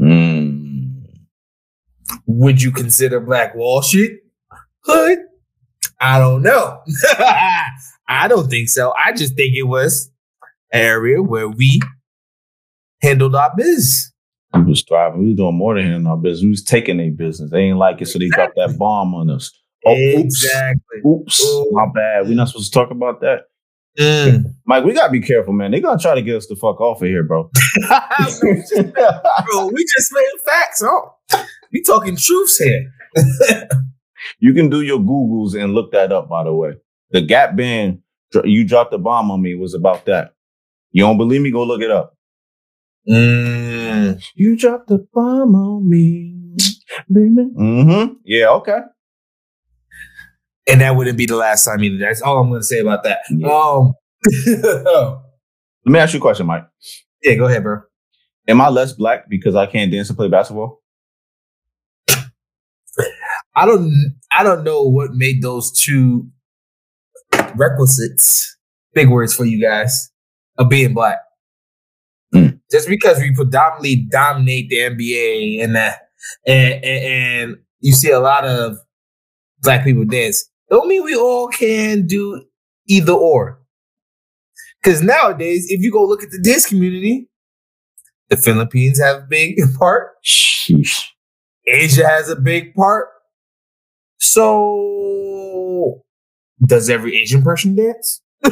Mm. 0.00 1.02
Would 2.26 2.62
you 2.62 2.70
consider 2.70 3.20
Black 3.20 3.54
Wall 3.54 3.82
Street 3.82 4.20
hood? 4.80 5.18
I 6.00 6.18
don't 6.18 6.42
know. 6.42 6.80
I 8.08 8.28
don't 8.28 8.48
think 8.48 8.68
so. 8.68 8.94
I 8.98 9.12
just 9.12 9.34
think 9.34 9.54
it 9.54 9.64
was 9.64 10.10
an 10.72 10.80
area 10.80 11.22
where 11.22 11.48
we 11.48 11.80
handled 13.02 13.34
our 13.34 13.52
biz. 13.56 14.12
We 14.54 14.62
was 14.62 14.82
thriving. 14.82 15.20
We 15.20 15.26
was 15.28 15.36
doing 15.36 15.56
more 15.56 15.74
than 15.74 15.84
handling 15.84 16.06
our 16.06 16.16
business. 16.16 16.42
We 16.42 16.50
was 16.50 16.64
taking 16.64 16.96
their 16.96 17.10
business. 17.10 17.50
They 17.50 17.60
ain't 17.60 17.78
like 17.78 18.00
it, 18.00 18.06
so 18.06 18.18
they 18.18 18.28
dropped 18.28 18.56
that 18.56 18.78
bomb 18.78 19.14
on 19.14 19.30
us. 19.30 19.52
Oh, 19.86 19.94
oops. 19.94 20.44
exactly. 20.44 21.00
Oops. 21.06 21.44
Ooh. 21.44 21.70
My 21.72 21.86
bad. 21.94 22.28
We're 22.28 22.34
not 22.34 22.48
supposed 22.48 22.72
to 22.72 22.78
talk 22.78 22.90
about 22.90 23.20
that. 23.20 23.42
Mm. 23.98 24.54
Mike, 24.66 24.84
we 24.84 24.94
gotta 24.94 25.12
be 25.12 25.20
careful, 25.20 25.52
man. 25.52 25.70
They 25.70 25.80
gonna 25.80 25.98
try 25.98 26.14
to 26.14 26.22
get 26.22 26.36
us 26.36 26.46
the 26.46 26.56
fuck 26.56 26.80
off 26.80 27.02
of 27.02 27.08
here, 27.08 27.24
bro. 27.24 27.50
Bro, 27.88 29.66
we 29.68 29.84
just 29.84 30.12
made 30.12 30.30
facts, 30.46 30.82
huh? 30.84 31.44
We 31.72 31.82
talking 31.82 32.16
truths 32.16 32.58
here. 32.58 32.92
You 34.38 34.52
can 34.54 34.68
do 34.68 34.82
your 34.82 34.98
Googles 34.98 35.60
and 35.60 35.74
look 35.74 35.92
that 35.92 36.12
up, 36.12 36.28
by 36.28 36.44
the 36.44 36.52
way. 36.52 36.74
The 37.10 37.20
Gap 37.20 37.56
Band, 37.56 38.00
you 38.44 38.64
dropped 38.66 38.90
the 38.90 38.98
bomb 38.98 39.30
on 39.30 39.42
me, 39.42 39.54
was 39.54 39.74
about 39.74 40.06
that. 40.06 40.34
You 40.92 41.04
don't 41.04 41.18
believe 41.18 41.42
me? 41.42 41.50
Go 41.50 41.64
look 41.64 41.82
it 41.82 41.90
up. 41.90 42.14
Mm. 43.08 44.22
You 44.34 44.56
dropped 44.56 44.88
the 44.88 45.06
bomb 45.12 45.54
on 45.54 45.88
me, 45.88 46.56
baby. 47.10 47.48
Mm-hmm. 47.56 48.14
Yeah, 48.24 48.48
okay. 48.50 48.80
And 50.70 50.82
that 50.82 50.94
wouldn't 50.96 51.16
be 51.16 51.24
the 51.26 51.36
last 51.36 51.64
time 51.64 51.82
either. 51.82 51.96
That's 51.98 52.20
all 52.20 52.38
I'm 52.38 52.50
gonna 52.50 52.62
say 52.62 52.80
about 52.80 53.04
that. 53.04 53.20
Yeah. 53.30 53.48
Um 53.48 53.94
Let 55.84 55.92
me 55.92 55.98
ask 55.98 56.12
you 56.12 56.18
a 56.18 56.20
question, 56.20 56.46
Mike. 56.46 56.66
Yeah, 57.22 57.34
go 57.36 57.46
ahead, 57.46 57.62
bro. 57.62 57.80
Am 58.46 58.60
I 58.60 58.68
less 58.68 58.92
black 58.92 59.28
because 59.28 59.54
I 59.54 59.66
can't 59.66 59.90
dance 59.90 60.08
and 60.10 60.18
play 60.18 60.28
basketball? 60.28 60.82
I 63.58 63.66
don't 63.66 64.14
I 64.30 64.44
don't 64.44 64.62
know 64.62 64.84
what 64.84 65.14
made 65.14 65.42
those 65.42 65.72
two 65.72 66.28
requisites, 67.56 68.56
big 68.94 69.08
words 69.08 69.34
for 69.34 69.44
you 69.44 69.60
guys, 69.60 70.12
of 70.58 70.68
being 70.68 70.94
black. 70.94 71.18
Mm. 72.32 72.60
Just 72.70 72.88
because 72.88 73.18
we 73.18 73.34
predominantly 73.34 73.96
dominate 73.96 74.68
the 74.68 74.76
NBA 74.76 75.64
and 75.64 75.74
that 75.74 76.02
and, 76.46 76.84
and, 76.84 77.04
and 77.04 77.56
you 77.80 77.92
see 77.94 78.12
a 78.12 78.20
lot 78.20 78.44
of 78.44 78.78
black 79.60 79.82
people 79.82 80.04
dance, 80.04 80.48
don't 80.70 80.86
mean 80.86 81.02
we 81.02 81.16
all 81.16 81.48
can 81.48 82.06
do 82.06 82.44
either 82.86 83.12
or. 83.12 83.60
Because 84.80 85.02
nowadays, 85.02 85.66
if 85.68 85.80
you 85.80 85.90
go 85.90 86.04
look 86.04 86.22
at 86.22 86.30
the 86.30 86.40
dance 86.40 86.66
community, 86.66 87.28
the 88.28 88.36
Philippines 88.36 89.00
have 89.00 89.16
a 89.16 89.26
big 89.28 89.58
part. 89.80 90.12
Sheesh. 90.24 91.06
Asia 91.66 92.06
has 92.06 92.28
a 92.28 92.36
big 92.36 92.72
part. 92.74 93.08
So, 94.18 96.02
does 96.64 96.90
every 96.90 97.16
Asian 97.16 97.42
person 97.42 97.76
dance? 97.76 98.22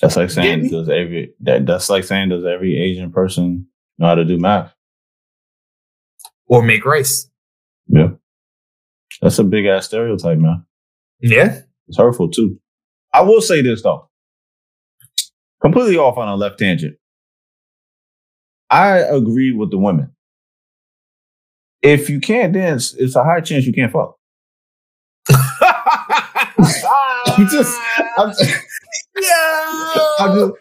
That's 0.00 0.16
like 0.16 0.30
saying 0.30 0.68
does 0.68 0.88
every 0.88 1.34
that 1.40 1.64
that's 1.64 1.88
like 1.88 2.02
saying 2.02 2.30
does 2.30 2.44
every 2.44 2.76
Asian 2.76 3.12
person 3.12 3.68
know 3.98 4.06
how 4.06 4.16
to 4.16 4.24
do 4.24 4.36
math? 4.36 4.74
or 6.52 6.62
make 6.62 6.84
rice? 6.84 7.30
Yeah. 7.88 8.10
That's 9.22 9.38
a 9.38 9.44
big 9.44 9.64
ass 9.64 9.86
stereotype, 9.86 10.38
man. 10.38 10.66
Yeah. 11.20 11.60
It's 11.88 11.96
hurtful 11.96 12.28
too. 12.28 12.58
I 13.14 13.22
will 13.22 13.40
say 13.40 13.62
this 13.62 13.82
though. 13.82 14.10
Completely 15.62 15.96
off 15.96 16.18
on 16.18 16.28
a 16.28 16.36
left 16.36 16.58
tangent. 16.58 16.96
I 18.70 18.98
agree 18.98 19.52
with 19.52 19.70
the 19.70 19.78
women. 19.78 20.11
If 21.82 22.08
you 22.08 22.20
can't 22.20 22.52
dance, 22.52 22.94
it's 22.94 23.16
a 23.16 23.24
high 23.24 23.40
chance 23.40 23.66
you 23.66 23.72
can't 23.72 23.92
fuck. 23.92 24.16
I'm 25.30 26.66
just, 27.48 27.78
I'm 28.18 28.30
just, 28.38 28.54
I'm 30.20 30.34
just 30.34 30.52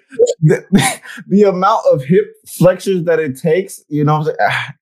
the, 0.41 1.01
the 1.27 1.43
amount 1.43 1.81
of 1.91 2.03
hip 2.03 2.25
flexors 2.57 3.03
that 3.03 3.19
it 3.19 3.37
takes, 3.37 3.81
you 3.89 4.03
know, 4.03 4.19
what 4.19 4.35
I'm 4.41 4.51
saying? 4.59 4.73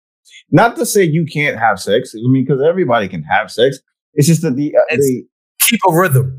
Not 0.52 0.76
to 0.78 0.86
say 0.86 1.04
you 1.04 1.26
can't 1.26 1.60
have 1.60 1.80
sex. 1.80 2.14
I 2.16 2.20
mean, 2.30 2.46
because 2.46 2.62
everybody 2.68 3.08
can 3.08 3.24
have 3.24 3.52
sex. 3.52 3.80
It's 4.14 4.28
just 4.28 4.42
that 4.42 4.56
the, 4.56 4.76
uh, 4.76 4.96
the 4.96 5.24
Keep 5.62 5.80
a 5.88 5.94
rhythm. 5.94 6.38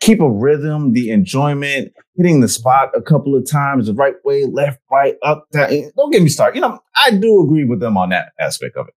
keep 0.00 0.20
a 0.20 0.30
rhythm, 0.30 0.92
the 0.92 1.10
enjoyment, 1.10 1.92
hitting 2.16 2.40
the 2.40 2.48
spot 2.48 2.90
a 2.94 3.00
couple 3.00 3.34
of 3.34 3.48
times, 3.50 3.86
the 3.86 3.94
right 3.94 4.14
way, 4.24 4.44
left, 4.46 4.78
right, 4.90 5.14
up, 5.22 5.46
down. 5.52 5.72
Eh, 5.72 5.88
Don't 5.96 6.12
get 6.12 6.22
me 6.22 6.28
started. 6.28 6.56
You 6.56 6.60
know, 6.62 6.78
I 6.96 7.12
do 7.12 7.42
agree 7.42 7.64
with 7.64 7.80
them 7.80 7.96
on 7.96 8.10
that 8.10 8.32
aspect 8.40 8.76
of 8.76 8.88
it. 8.88 8.94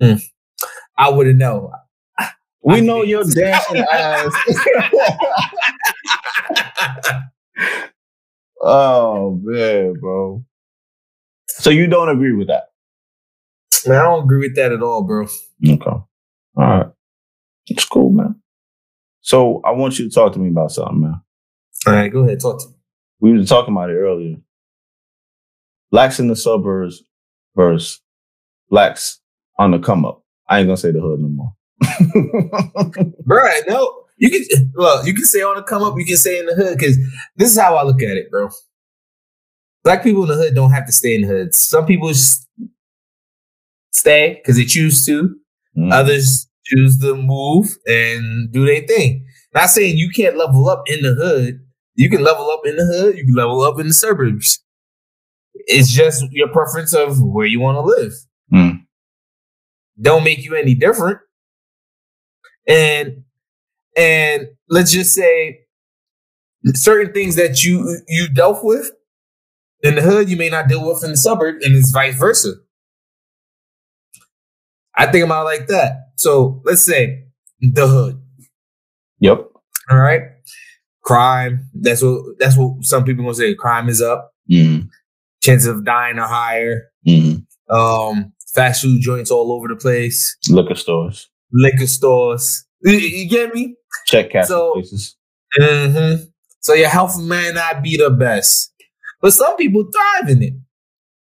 Hmm. 0.00 0.14
I 0.96 1.10
wouldn't 1.10 1.38
know. 1.38 1.72
We 2.62 2.76
I 2.76 2.80
know 2.80 3.02
your 3.02 3.22
it. 3.22 3.34
dancing 3.34 3.84
ass. 3.90 4.32
oh 8.60 9.40
man, 9.42 9.94
bro. 10.00 10.44
So 11.48 11.70
you 11.70 11.86
don't 11.86 12.08
agree 12.08 12.32
with 12.32 12.48
that? 12.48 12.64
Man, 13.86 13.98
I 13.98 14.02
don't 14.04 14.24
agree 14.24 14.40
with 14.48 14.56
that 14.56 14.72
at 14.72 14.82
all, 14.82 15.02
bro. 15.02 15.24
Okay. 15.66 15.84
All 15.86 16.04
right. 16.56 16.86
It's 17.66 17.84
cool, 17.84 18.10
man. 18.10 18.36
So 19.20 19.60
I 19.64 19.72
want 19.72 19.98
you 19.98 20.08
to 20.08 20.14
talk 20.14 20.32
to 20.32 20.38
me 20.38 20.48
about 20.48 20.72
something, 20.72 21.00
man. 21.02 21.20
All 21.86 21.92
right, 21.92 22.12
go 22.12 22.24
ahead, 22.24 22.40
talk 22.40 22.60
to 22.60 22.68
me. 22.68 22.74
We 23.20 23.32
were 23.38 23.44
talking 23.44 23.72
about 23.74 23.90
it 23.90 23.94
earlier. 23.94 24.36
Blacks 25.90 26.18
in 26.20 26.28
the 26.28 26.36
suburbs 26.36 27.02
versus 27.56 28.00
blacks 28.70 29.20
on 29.58 29.72
the 29.72 29.78
come 29.78 30.04
up. 30.04 30.22
I 30.48 30.58
ain't 30.58 30.68
gonna 30.68 30.76
say 30.76 30.92
the 30.92 31.00
hood 31.00 31.20
no 31.20 31.28
more. 31.28 31.52
Bro, 33.24 33.44
no. 33.68 34.04
You 34.18 34.30
can 34.30 34.72
look, 34.74 35.06
you 35.06 35.14
can 35.14 35.24
say 35.24 35.42
on 35.42 35.56
the 35.56 35.62
come 35.62 35.82
up, 35.82 35.94
you 35.96 36.04
can 36.04 36.16
say 36.16 36.40
in 36.40 36.46
the 36.46 36.54
hood, 36.54 36.76
because 36.76 36.98
this 37.36 37.50
is 37.50 37.58
how 37.58 37.76
I 37.76 37.84
look 37.84 38.02
at 38.02 38.16
it, 38.16 38.30
bro. 38.32 38.48
Black 39.84 40.02
people 40.02 40.24
in 40.24 40.28
the 40.28 40.34
hood 40.34 40.56
don't 40.56 40.72
have 40.72 40.86
to 40.86 40.92
stay 40.92 41.14
in 41.14 41.22
the 41.22 41.28
hood. 41.28 41.54
Some 41.54 41.86
people 41.86 42.12
stay 43.92 44.40
because 44.42 44.56
they 44.56 44.64
choose 44.64 45.06
to. 45.06 45.36
Mm. 45.76 45.92
Others 45.92 46.48
choose 46.64 46.98
to 46.98 47.14
move 47.14 47.76
and 47.86 48.50
do 48.50 48.66
their 48.66 48.86
thing. 48.86 49.24
Not 49.54 49.70
saying 49.70 49.96
you 49.96 50.10
can't 50.10 50.36
level 50.36 50.68
up 50.68 50.82
in 50.86 51.02
the 51.02 51.14
hood. 51.14 51.60
You 51.94 52.10
can 52.10 52.22
level 52.22 52.50
up 52.50 52.62
in 52.64 52.76
the 52.76 52.84
hood. 52.84 53.16
You 53.16 53.24
can 53.24 53.34
level 53.34 53.62
up 53.62 53.78
in 53.78 53.86
the 53.86 53.94
suburbs. 53.94 54.62
It's 55.54 55.90
just 55.90 56.24
your 56.32 56.48
preference 56.48 56.92
of 56.92 57.22
where 57.22 57.46
you 57.46 57.60
want 57.60 57.76
to 57.76 57.82
live. 57.82 58.12
Mm. 58.52 58.84
Don't 60.00 60.24
make 60.24 60.44
you 60.44 60.54
any 60.54 60.74
different. 60.74 61.18
and 62.66 63.24
and 63.96 64.48
let's 64.68 64.92
just 64.92 65.12
say 65.14 65.60
certain 66.74 67.12
things 67.12 67.36
that 67.36 67.64
you 67.64 68.00
you 68.08 68.28
dealt 68.28 68.64
with 68.64 68.90
in 69.82 69.94
the 69.96 70.02
hood, 70.02 70.28
you 70.28 70.36
may 70.36 70.48
not 70.50 70.68
deal 70.68 70.86
with 70.86 71.04
in 71.04 71.12
the 71.12 71.16
suburb, 71.16 71.56
and 71.62 71.74
it's 71.76 71.90
vice 71.90 72.16
versa. 72.18 72.54
I 74.96 75.06
think 75.06 75.24
about 75.24 75.42
it 75.42 75.44
like 75.58 75.66
that. 75.68 76.08
So 76.16 76.60
let's 76.64 76.82
say 76.82 77.24
the 77.60 77.86
hood. 77.86 78.20
Yep. 79.20 79.46
All 79.90 79.98
right. 79.98 80.22
Crime. 81.02 81.68
That's 81.74 82.02
what 82.02 82.22
that's 82.38 82.56
what 82.56 82.84
some 82.84 83.04
people 83.04 83.24
gonna 83.24 83.34
say. 83.34 83.54
Crime 83.54 83.88
is 83.88 84.02
up. 84.02 84.32
Mm, 84.50 84.88
Chances 85.42 85.68
of 85.68 85.84
dying 85.84 86.18
are 86.18 86.28
higher. 86.28 86.90
mm. 87.06 87.44
Um, 87.70 88.32
fast 88.54 88.82
food 88.82 89.00
joints 89.00 89.30
all 89.30 89.52
over 89.52 89.68
the 89.68 89.76
place. 89.76 90.36
Liquor 90.48 90.74
stores, 90.74 91.28
Liquor 91.52 91.86
stores. 91.86 92.64
You, 92.82 92.92
you 92.92 93.28
get 93.28 93.54
me? 93.54 93.76
check 94.06 94.30
cash 94.30 94.48
So- 94.48 94.72
places. 94.74 95.16
hmm 95.54 96.14
So 96.60 96.74
your 96.74 96.88
health 96.88 97.18
may 97.20 97.52
not 97.52 97.82
be 97.82 97.96
the 97.96 98.10
best, 98.10 98.72
but 99.20 99.32
some 99.32 99.56
people 99.56 99.84
thrive 99.92 100.30
in 100.30 100.42
it. 100.42 100.54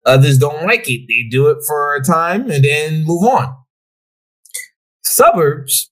Others 0.06 0.38
don't 0.38 0.64
like 0.66 0.88
it. 0.88 1.06
They 1.08 1.28
do 1.30 1.48
it 1.48 1.58
for 1.66 1.94
a 1.94 2.02
time 2.02 2.50
and 2.50 2.64
then 2.64 3.04
move 3.04 3.22
on. 3.24 3.54
Suburbs, 5.04 5.90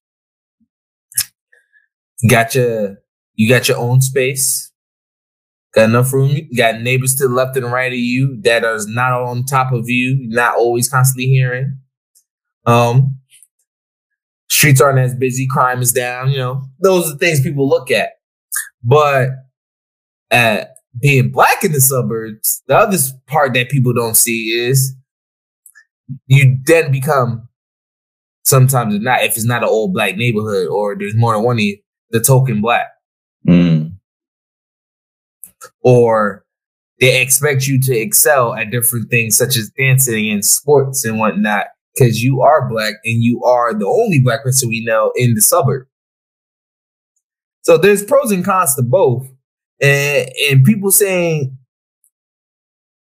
got 2.29 2.55
your 2.55 2.97
you 3.35 3.49
got 3.49 3.69
your 3.69 3.79
own 3.79 4.01
space. 4.01 4.73
Got 5.75 5.91
enough 5.91 6.13
room. 6.13 6.31
You 6.31 6.57
got 6.57 6.81
neighbors 6.81 7.15
to 7.17 7.29
the 7.29 7.35
left 7.35 7.57
and 7.57 7.71
right 7.71 7.93
of 7.93 7.99
you 7.99 8.41
that 8.43 8.65
are 8.65 8.79
not 8.87 9.13
on 9.13 9.45
top 9.45 9.73
of 9.73 9.89
you, 9.89 10.17
not 10.29 10.57
always 10.57 10.89
constantly 10.89 11.27
hearing. 11.27 11.79
Um, 12.65 13.19
streets 14.49 14.81
aren't 14.81 14.99
as 14.99 15.15
busy, 15.15 15.47
crime 15.47 15.81
is 15.81 15.93
down. 15.93 16.31
You 16.31 16.39
know, 16.39 16.63
those 16.81 17.13
are 17.13 17.19
things 17.19 17.41
people 17.41 17.69
look 17.69 17.91
at. 17.91 18.11
But 18.83 19.31
at 20.31 20.75
being 21.01 21.31
black 21.31 21.63
in 21.65 21.73
the 21.73 21.81
suburbs, 21.81 22.63
the 22.67 22.77
other 22.77 22.99
part 23.27 23.55
that 23.55 23.71
people 23.71 23.93
don't 23.93 24.17
see 24.17 24.51
is 24.51 24.95
you 26.27 26.57
then 26.65 26.91
become 26.91 27.49
sometimes 28.45 28.99
not 29.01 29.23
if 29.23 29.37
it's 29.37 29.45
not 29.45 29.63
an 29.63 29.69
old 29.69 29.93
black 29.93 30.17
neighborhood 30.17 30.69
or 30.69 30.97
there's 30.99 31.15
more 31.15 31.35
than 31.35 31.45
one 31.45 31.57
of 31.57 31.61
you, 31.61 31.79
the 32.11 32.21
token 32.21 32.61
black. 32.61 32.87
Mm, 33.47 33.88
Or 35.89 36.45
they 37.01 37.23
expect 37.23 37.67
you 37.67 37.81
to 37.81 37.97
excel 37.97 38.55
at 38.55 38.71
different 38.71 39.11
things 39.11 39.37
such 39.39 39.57
as 39.57 39.71
dancing 39.71 40.31
and 40.31 40.45
sports 40.45 41.05
and 41.07 41.19
whatnot, 41.19 41.67
because 41.95 42.23
you 42.23 42.43
are 42.43 42.69
black 42.69 42.95
and 43.05 43.23
you 43.23 43.43
are 43.45 43.73
the 43.73 43.87
only 43.87 44.21
black 44.21 44.43
person 44.43 44.69
we 44.69 44.85
know 44.85 45.13
in 45.17 45.35
the 45.35 45.41
suburb. 45.41 45.87
So 47.63 47.79
there's 47.79 48.05
pros 48.05 48.33
and 48.33 48.45
cons 48.45 48.75
to 48.75 48.83
both. 48.83 49.27
And 49.81 50.29
and 50.51 50.65
people 50.65 50.91
saying 50.91 51.57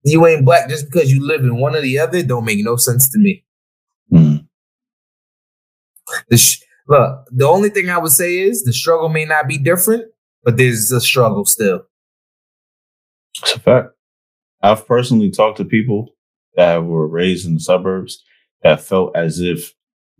you 0.03 0.25
ain't 0.25 0.46
black 0.46 0.68
just 0.70 0.89
because 0.89 1.12
you 1.12 1.25
live 1.25 1.42
in 1.42 1.58
one 1.58 1.75
or 1.75 1.82
the 1.82 2.00
other 2.00 2.24
don't 2.24 2.46
make 2.46 2.63
no 2.63 2.77
sense 2.77 3.10
to 3.12 3.20
me. 3.20 3.46
mm. 4.12 4.48
The 6.30 6.38
sh- 6.38 6.62
look, 6.88 7.27
the 7.32 7.46
only 7.48 7.70
thing 7.70 7.89
I 7.89 7.98
would 7.98 8.12
say 8.12 8.39
is 8.39 8.63
the 8.63 8.74
struggle 8.74 9.10
may 9.10 9.25
not 9.25 9.48
be 9.48 9.58
different, 9.58 10.06
but 10.44 10.58
there's 10.58 10.92
a 10.92 11.01
struggle 11.01 11.46
still. 11.46 11.82
It's 13.42 13.56
a 13.56 13.60
fact. 13.60 13.90
I've 14.62 14.88
personally 14.88 15.32
talked 15.32 15.58
to 15.58 15.66
people 15.66 16.16
that 16.56 16.84
were 16.84 17.08
raised 17.08 17.46
in 17.46 17.56
the 17.56 17.60
suburbs 17.60 18.24
that 18.62 18.82
felt 18.82 19.16
as 19.16 19.40
if 19.40 19.74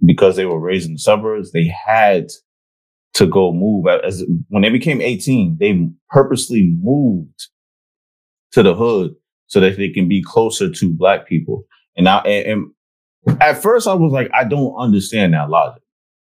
because 0.03 0.36
they 0.36 0.46
were 0.46 0.60
raised 0.60 0.88
in 0.88 0.93
the 0.93 1.00
suburbs, 1.00 1.51
they 1.51 1.65
had 1.86 2.29
to 3.13 3.25
go 3.27 3.53
move. 3.53 3.86
As 3.88 4.24
when 4.50 4.63
they 4.63 4.70
became 4.70 5.01
18, 5.01 5.58
they 5.60 5.89
purposely 6.10 6.74
moved 6.82 7.48
to 8.51 8.64
the 8.64 8.75
hood 8.75 9.16
so 9.48 9.59
that 9.59 9.77
they 9.77 9.90
can 9.90 10.07
be 10.07 10.22
closer 10.22 10.70
to 10.70 10.94
black 10.94 11.27
people. 11.27 11.66
And 11.96 12.09
I 12.09 12.18
and, 12.20 12.74
and 13.27 13.42
at 13.42 13.61
first 13.61 13.87
I 13.87 13.94
was 13.94 14.11
like, 14.11 14.29
I 14.33 14.44
don't 14.44 14.75
understand 14.75 15.33
that 15.33 15.50
logic. 15.50 15.81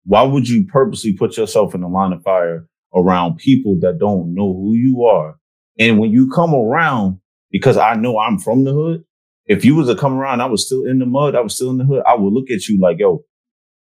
Why 0.05 0.23
would 0.23 0.47
you 0.47 0.65
purposely 0.65 1.13
put 1.13 1.37
yourself 1.37 1.75
in 1.75 1.81
the 1.81 1.87
line 1.87 2.13
of 2.13 2.23
fire 2.23 2.67
around 2.95 3.37
people 3.37 3.77
that 3.81 3.99
don't 3.99 4.33
know 4.33 4.53
who 4.53 4.73
you 4.73 5.03
are? 5.03 5.37
And 5.79 5.99
when 5.99 6.11
you 6.11 6.29
come 6.29 6.53
around, 6.53 7.19
because 7.51 7.77
I 7.77 7.95
know 7.95 8.19
I'm 8.19 8.39
from 8.39 8.63
the 8.63 8.73
hood, 8.73 9.03
if 9.45 9.63
you 9.63 9.75
was 9.75 9.87
to 9.87 9.95
come 9.95 10.13
around, 10.13 10.41
I 10.41 10.45
was 10.45 10.65
still 10.65 10.85
in 10.85 10.99
the 10.99 11.05
mud, 11.05 11.35
I 11.35 11.41
was 11.41 11.55
still 11.55 11.69
in 11.69 11.77
the 11.77 11.85
hood, 11.85 12.03
I 12.05 12.15
would 12.15 12.33
look 12.33 12.49
at 12.49 12.67
you 12.67 12.79
like, 12.79 12.99
yo, 12.99 13.23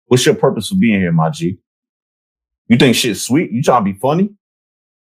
what's 0.05 0.25
your 0.25 0.35
purpose 0.35 0.69
for 0.69 0.75
being 0.75 0.99
here, 0.99 1.11
my 1.11 1.29
G? 1.29 1.57
You 2.67 2.77
think 2.77 2.95
shit's 2.95 3.21
sweet? 3.21 3.51
You 3.51 3.63
trying 3.63 3.85
to 3.85 3.93
be 3.93 3.99
funny? 3.99 4.29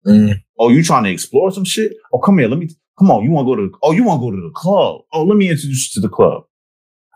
Mm. 0.07 0.43
Oh, 0.59 0.69
you 0.69 0.83
trying 0.83 1.05
to 1.05 1.11
explore 1.11 1.51
some 1.51 1.65
shit? 1.65 1.95
Oh, 2.13 2.19
come 2.19 2.39
here. 2.39 2.49
Let 2.49 2.59
me, 2.59 2.69
come 2.99 3.11
on. 3.11 3.23
You 3.23 3.31
want 3.31 3.47
to 3.47 3.55
go 3.55 3.57
to, 3.57 3.79
oh, 3.83 3.93
you 3.93 4.05
want 4.05 4.21
to 4.21 4.31
go 4.31 4.37
to 4.37 4.43
the 4.43 4.53
club. 4.55 5.03
Oh, 5.13 5.23
let 5.23 5.37
me 5.37 5.49
introduce 5.49 5.95
you 5.95 6.01
to 6.01 6.07
the 6.09 6.13
club. 6.13 6.45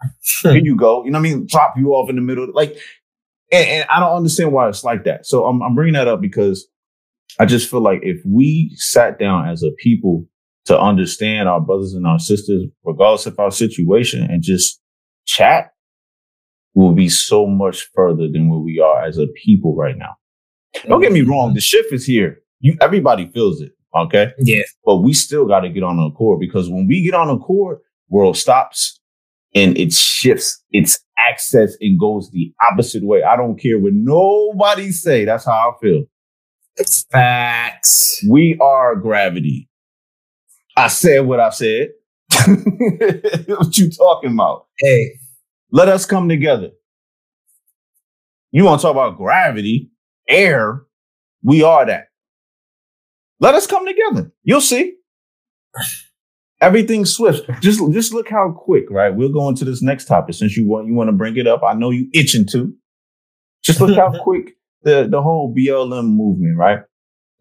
Here 0.43 0.57
you 0.57 0.77
go. 0.77 1.05
You 1.05 1.11
know 1.11 1.19
what 1.19 1.29
I 1.29 1.35
mean? 1.35 1.47
Drop 1.47 1.75
you 1.77 1.91
off 1.93 2.09
in 2.09 2.17
the 2.17 2.23
middle. 2.23 2.49
Like, 2.53 2.79
and, 3.53 3.69
and 3.69 3.87
I 3.91 4.01
don't 4.01 4.17
understand 4.17 4.53
why 4.53 4.69
it's 4.69 4.85
like 4.85 5.05
that. 5.05 5.27
So 5.27 5.47
I'm, 5.47 5.63
I'm 5.63 5.75
bringing 5.75 5.95
that 5.95 6.09
up 6.09 6.21
because 6.21 6.67
I 7.39 7.47
just 7.47 7.71
feel 7.71 7.81
like 7.81 8.01
if 8.03 8.21
we 8.27 8.73
sat 8.77 9.19
down 9.19 9.49
as 9.49 9.63
a 9.63 9.71
people 9.79 10.27
to 10.67 10.79
understand 10.79 11.49
our 11.49 11.61
brothers 11.61 11.95
and 11.95 12.07
our 12.07 12.19
sisters, 12.19 12.65
regardless 12.85 13.27
of 13.27 13.39
our 13.39 13.51
situation, 13.51 14.23
and 14.23 14.43
just 14.43 14.81
chat, 15.27 15.73
we'll 16.75 16.93
be 16.93 17.09
so 17.09 17.47
much 17.47 17.89
further 17.95 18.29
than 18.31 18.49
where 18.49 18.59
we 18.59 18.81
are 18.81 19.05
as 19.05 19.19
a 19.19 19.27
people 19.29 19.77
right 19.77 19.97
now. 19.97 20.17
Don't 20.87 21.01
get 21.01 21.13
me 21.13 21.21
mm-hmm. 21.21 21.31
wrong, 21.31 21.55
the 21.55 21.61
shift 21.61 21.93
is 21.93 22.05
here. 22.05 22.41
You 22.61 22.77
everybody 22.81 23.31
feels 23.33 23.61
it, 23.61 23.73
okay? 23.95 24.33
Yeah. 24.39 24.63
But 24.85 24.99
we 24.99 25.15
still 25.15 25.47
got 25.47 25.61
to 25.61 25.69
get 25.69 25.83
on 25.83 25.99
a 25.99 26.11
core 26.11 26.39
because 26.39 26.69
when 26.69 26.87
we 26.87 27.03
get 27.03 27.15
on 27.15 27.31
a 27.31 27.39
core, 27.39 27.81
world 28.09 28.37
stops 28.37 29.01
and 29.55 29.77
it 29.79 29.93
shifts 29.93 30.63
its 30.71 30.99
access 31.19 31.77
and 31.81 31.99
goes 31.99 32.31
the 32.31 32.53
opposite 32.71 33.05
way. 33.05 33.23
I 33.23 33.37
don't 33.37 33.59
care 33.59 33.79
what 33.79 33.93
nobody 33.95 34.91
say. 34.91 35.25
That's 35.25 35.45
how 35.45 35.53
I 35.53 35.73
feel. 35.81 36.05
Facts. 37.11 38.25
We 38.29 38.59
are 38.61 38.95
gravity. 38.97 39.69
I 40.77 40.89
said 40.89 41.21
what 41.21 41.41
I 41.41 41.51
said. 41.51 41.89
what 42.47 43.77
you 43.79 43.91
talking 43.91 44.33
about? 44.33 44.67
Hey, 44.79 45.13
Let 45.71 45.89
us 45.89 46.07
come 46.07 46.29
together. 46.29 46.71
You 48.53 48.65
want 48.65 48.81
to 48.81 48.83
talk 48.83 48.93
about 48.93 49.17
gravity, 49.19 49.91
air? 50.29 50.83
We 51.43 51.63
are 51.63 51.85
that. 51.87 52.07
Let 53.41 53.55
us 53.55 53.67
come 53.67 53.87
together. 53.87 54.33
You'll 54.43 54.61
see. 54.61 54.95
Everything 56.61 57.05
swift. 57.05 57.49
Just 57.61 57.81
just 57.93 58.13
look 58.13 58.29
how 58.29 58.51
quick, 58.51 58.91
right? 58.91 59.15
We'll 59.15 59.33
go 59.33 59.49
into 59.49 59.65
this 59.65 59.81
next 59.83 60.07
topic 60.07 60.35
since 60.35 60.57
you 60.57 60.67
want 60.67 60.89
you 60.89 60.95
want 60.95 61.09
to 61.09 61.13
bring 61.13 61.37
it 61.37 61.47
up. 61.47 61.63
I 61.63 61.75
know 61.75 61.91
you 61.91 62.09
itching 62.13 62.47
to. 62.49 62.75
Just 63.63 63.81
look 63.81 63.97
how 63.97 64.13
quick 64.25 64.58
the 64.83 65.07
the 65.11 65.23
whole 65.23 65.55
BLM 65.55 66.15
movement, 66.17 66.57
right? 66.57 66.81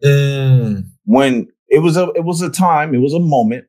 mm, 0.04 0.84
When 1.04 1.48
it 1.68 1.80
was 1.80 1.96
a 1.96 2.10
it 2.14 2.24
was 2.24 2.40
a 2.42 2.50
time, 2.50 2.94
it 2.94 2.98
was 2.98 3.14
a 3.14 3.20
moment 3.20 3.64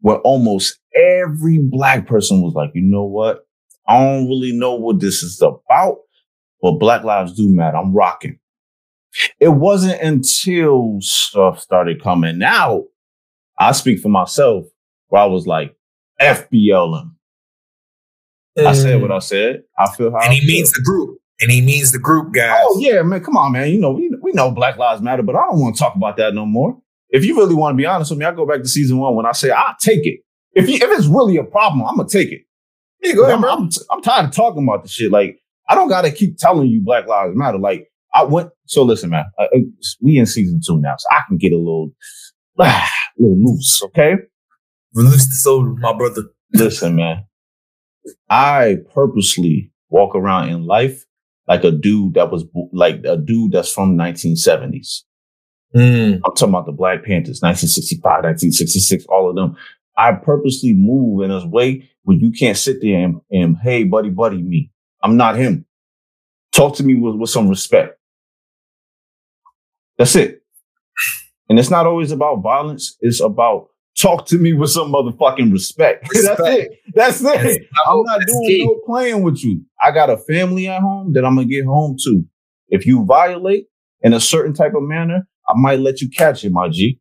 where 0.00 0.18
almost 0.18 0.78
every 0.94 1.58
black 1.58 2.06
person 2.06 2.40
was 2.42 2.54
like, 2.54 2.70
you 2.74 2.82
know 2.82 3.04
what? 3.04 3.46
I 3.86 3.98
don't 4.04 4.28
really 4.28 4.52
know 4.52 4.74
what 4.74 5.00
this 5.00 5.22
is 5.22 5.40
about, 5.42 5.98
but 6.60 6.72
Black 6.72 7.04
Lives 7.04 7.34
do 7.34 7.48
matter. 7.48 7.76
I'm 7.76 7.92
rocking. 7.94 8.38
It 9.40 9.48
wasn't 9.48 10.00
until 10.02 10.98
stuff 11.00 11.58
started 11.60 12.02
coming 12.02 12.42
out. 12.42 12.84
I 13.58 13.72
speak 13.72 14.00
for 14.00 14.08
myself, 14.10 14.66
where 15.08 15.22
I 15.22 15.26
was 15.26 15.46
like, 15.46 15.74
FBLM. 16.20 17.12
I 18.58 18.72
said 18.74 19.00
what 19.00 19.10
I 19.12 19.18
said. 19.20 19.62
I 19.78 19.90
feel 19.92 20.10
how 20.10 20.18
Mm. 20.18 20.24
and 20.26 20.34
he 20.34 20.46
means 20.46 20.70
the 20.72 20.82
group. 20.82 21.18
And 21.40 21.50
he 21.52 21.60
means 21.62 21.92
the 21.92 21.98
group, 21.98 22.34
guys. 22.34 22.60
Oh 22.64 22.78
yeah, 22.80 23.00
man. 23.02 23.22
Come 23.22 23.36
on, 23.36 23.52
man. 23.52 23.70
You 23.70 23.80
know, 23.80 23.92
we, 23.92 24.10
we 24.22 24.32
know 24.32 24.50
Black 24.50 24.76
Lives 24.76 25.00
Matter, 25.02 25.22
but 25.22 25.36
I 25.36 25.44
don't 25.46 25.60
want 25.60 25.76
to 25.76 25.78
talk 25.78 25.94
about 25.94 26.16
that 26.16 26.34
no 26.34 26.44
more. 26.44 26.76
If 27.10 27.24
you 27.24 27.36
really 27.36 27.54
want 27.54 27.74
to 27.74 27.76
be 27.76 27.86
honest 27.86 28.10
with 28.10 28.18
me, 28.18 28.26
I 28.26 28.32
go 28.32 28.46
back 28.46 28.60
to 28.62 28.68
season 28.68 28.98
one 28.98 29.14
when 29.14 29.24
I 29.24 29.32
say 29.32 29.50
I'll 29.50 29.76
take 29.80 30.04
it. 30.04 30.20
If 30.52 30.68
you, 30.68 30.74
if 30.76 30.82
it's 30.98 31.06
really 31.06 31.36
a 31.36 31.44
problem, 31.44 31.82
I'm 31.86 31.96
gonna 31.96 32.08
take 32.08 32.32
it. 32.32 32.42
Yeah, 33.02 33.14
go 33.14 33.22
ahead, 33.22 33.34
I'm, 33.36 33.40
bro. 33.40 33.52
I'm, 33.52 33.70
I'm 33.90 34.02
tired 34.02 34.26
of 34.26 34.32
talking 34.32 34.64
about 34.64 34.82
this 34.82 34.92
shit. 34.92 35.12
Like 35.12 35.38
I 35.68 35.74
don't 35.74 35.88
gotta 35.88 36.10
keep 36.10 36.36
telling 36.38 36.68
you 36.68 36.80
Black 36.82 37.06
Lives 37.06 37.36
Matter. 37.36 37.58
Like 37.58 37.88
I 38.14 38.24
went. 38.24 38.50
So 38.66 38.82
listen, 38.82 39.10
man. 39.10 39.26
I- 39.38 39.46
we 40.02 40.18
in 40.18 40.26
season 40.26 40.60
two 40.66 40.80
now, 40.80 40.94
so 40.98 41.06
I 41.12 41.20
can 41.28 41.36
get 41.38 41.52
a 41.52 41.56
little, 41.56 41.92
a 42.58 42.82
little 43.16 43.38
loose. 43.38 43.80
Okay. 43.84 44.14
Release 44.94 45.28
the 45.28 45.34
soul, 45.34 45.64
my 45.78 45.92
brother. 45.96 46.22
Listen, 46.52 46.96
man. 46.96 47.24
I 48.28 48.78
purposely 48.94 49.70
walk 49.90 50.14
around 50.16 50.48
in 50.48 50.64
life 50.66 51.04
like 51.48 51.64
a 51.64 51.70
dude 51.70 52.14
that 52.14 52.30
was 52.30 52.44
like 52.72 53.02
a 53.04 53.16
dude 53.16 53.52
that's 53.52 53.72
from 53.72 53.96
1970s. 53.96 55.02
Mm, 55.74 56.14
I'm 56.14 56.34
talking 56.34 56.48
about 56.50 56.66
the 56.66 56.72
Black 56.72 57.04
Panthers, 57.04 57.42
1965, 57.42 58.02
1966, 58.02 59.06
all 59.06 59.28
of 59.28 59.36
them. 59.36 59.56
I 59.96 60.12
purposely 60.12 60.74
move 60.74 61.22
in 61.22 61.30
a 61.30 61.46
way 61.46 61.90
where 62.04 62.16
you 62.16 62.30
can't 62.30 62.56
sit 62.56 62.80
there 62.80 63.04
and, 63.04 63.20
and 63.30 63.56
hey, 63.62 63.84
buddy, 63.84 64.10
buddy, 64.10 64.40
me. 64.40 64.70
I'm 65.02 65.16
not 65.16 65.36
him. 65.36 65.66
Talk 66.52 66.76
to 66.76 66.82
me 66.82 66.94
with, 66.94 67.16
with 67.16 67.30
some 67.30 67.48
respect. 67.48 67.98
That's 69.98 70.14
it. 70.16 70.42
And 71.48 71.58
it's 71.58 71.70
not 71.70 71.86
always 71.86 72.12
about 72.12 72.42
violence. 72.42 72.96
It's 73.00 73.20
about 73.20 73.68
talk 74.00 74.26
to 74.26 74.38
me 74.38 74.52
with 74.52 74.70
some 74.70 74.92
motherfucking 74.92 75.52
respect. 75.52 76.08
Respect. 76.14 76.40
That's 76.94 77.20
it. 77.20 77.24
That's 77.24 77.54
it. 77.56 77.66
I'm 77.86 78.02
not 78.04 78.20
doing 78.20 78.42
key. 78.46 78.64
no 78.64 78.80
playing 78.86 79.22
with 79.22 79.42
you. 79.44 79.62
I 79.82 79.90
got 79.90 80.10
a 80.10 80.16
family 80.16 80.68
at 80.68 80.80
home 80.80 81.12
that 81.14 81.24
I'm 81.24 81.34
gonna 81.34 81.46
get 81.46 81.64
home 81.64 81.96
to. 82.04 82.24
If 82.68 82.86
you 82.86 83.04
violate 83.04 83.66
in 84.02 84.12
a 84.12 84.20
certain 84.20 84.54
type 84.54 84.74
of 84.74 84.82
manner, 84.82 85.26
I 85.48 85.52
might 85.56 85.80
let 85.80 86.00
you 86.00 86.08
catch 86.08 86.44
it, 86.44 86.52
my 86.52 86.68
G. 86.68 87.00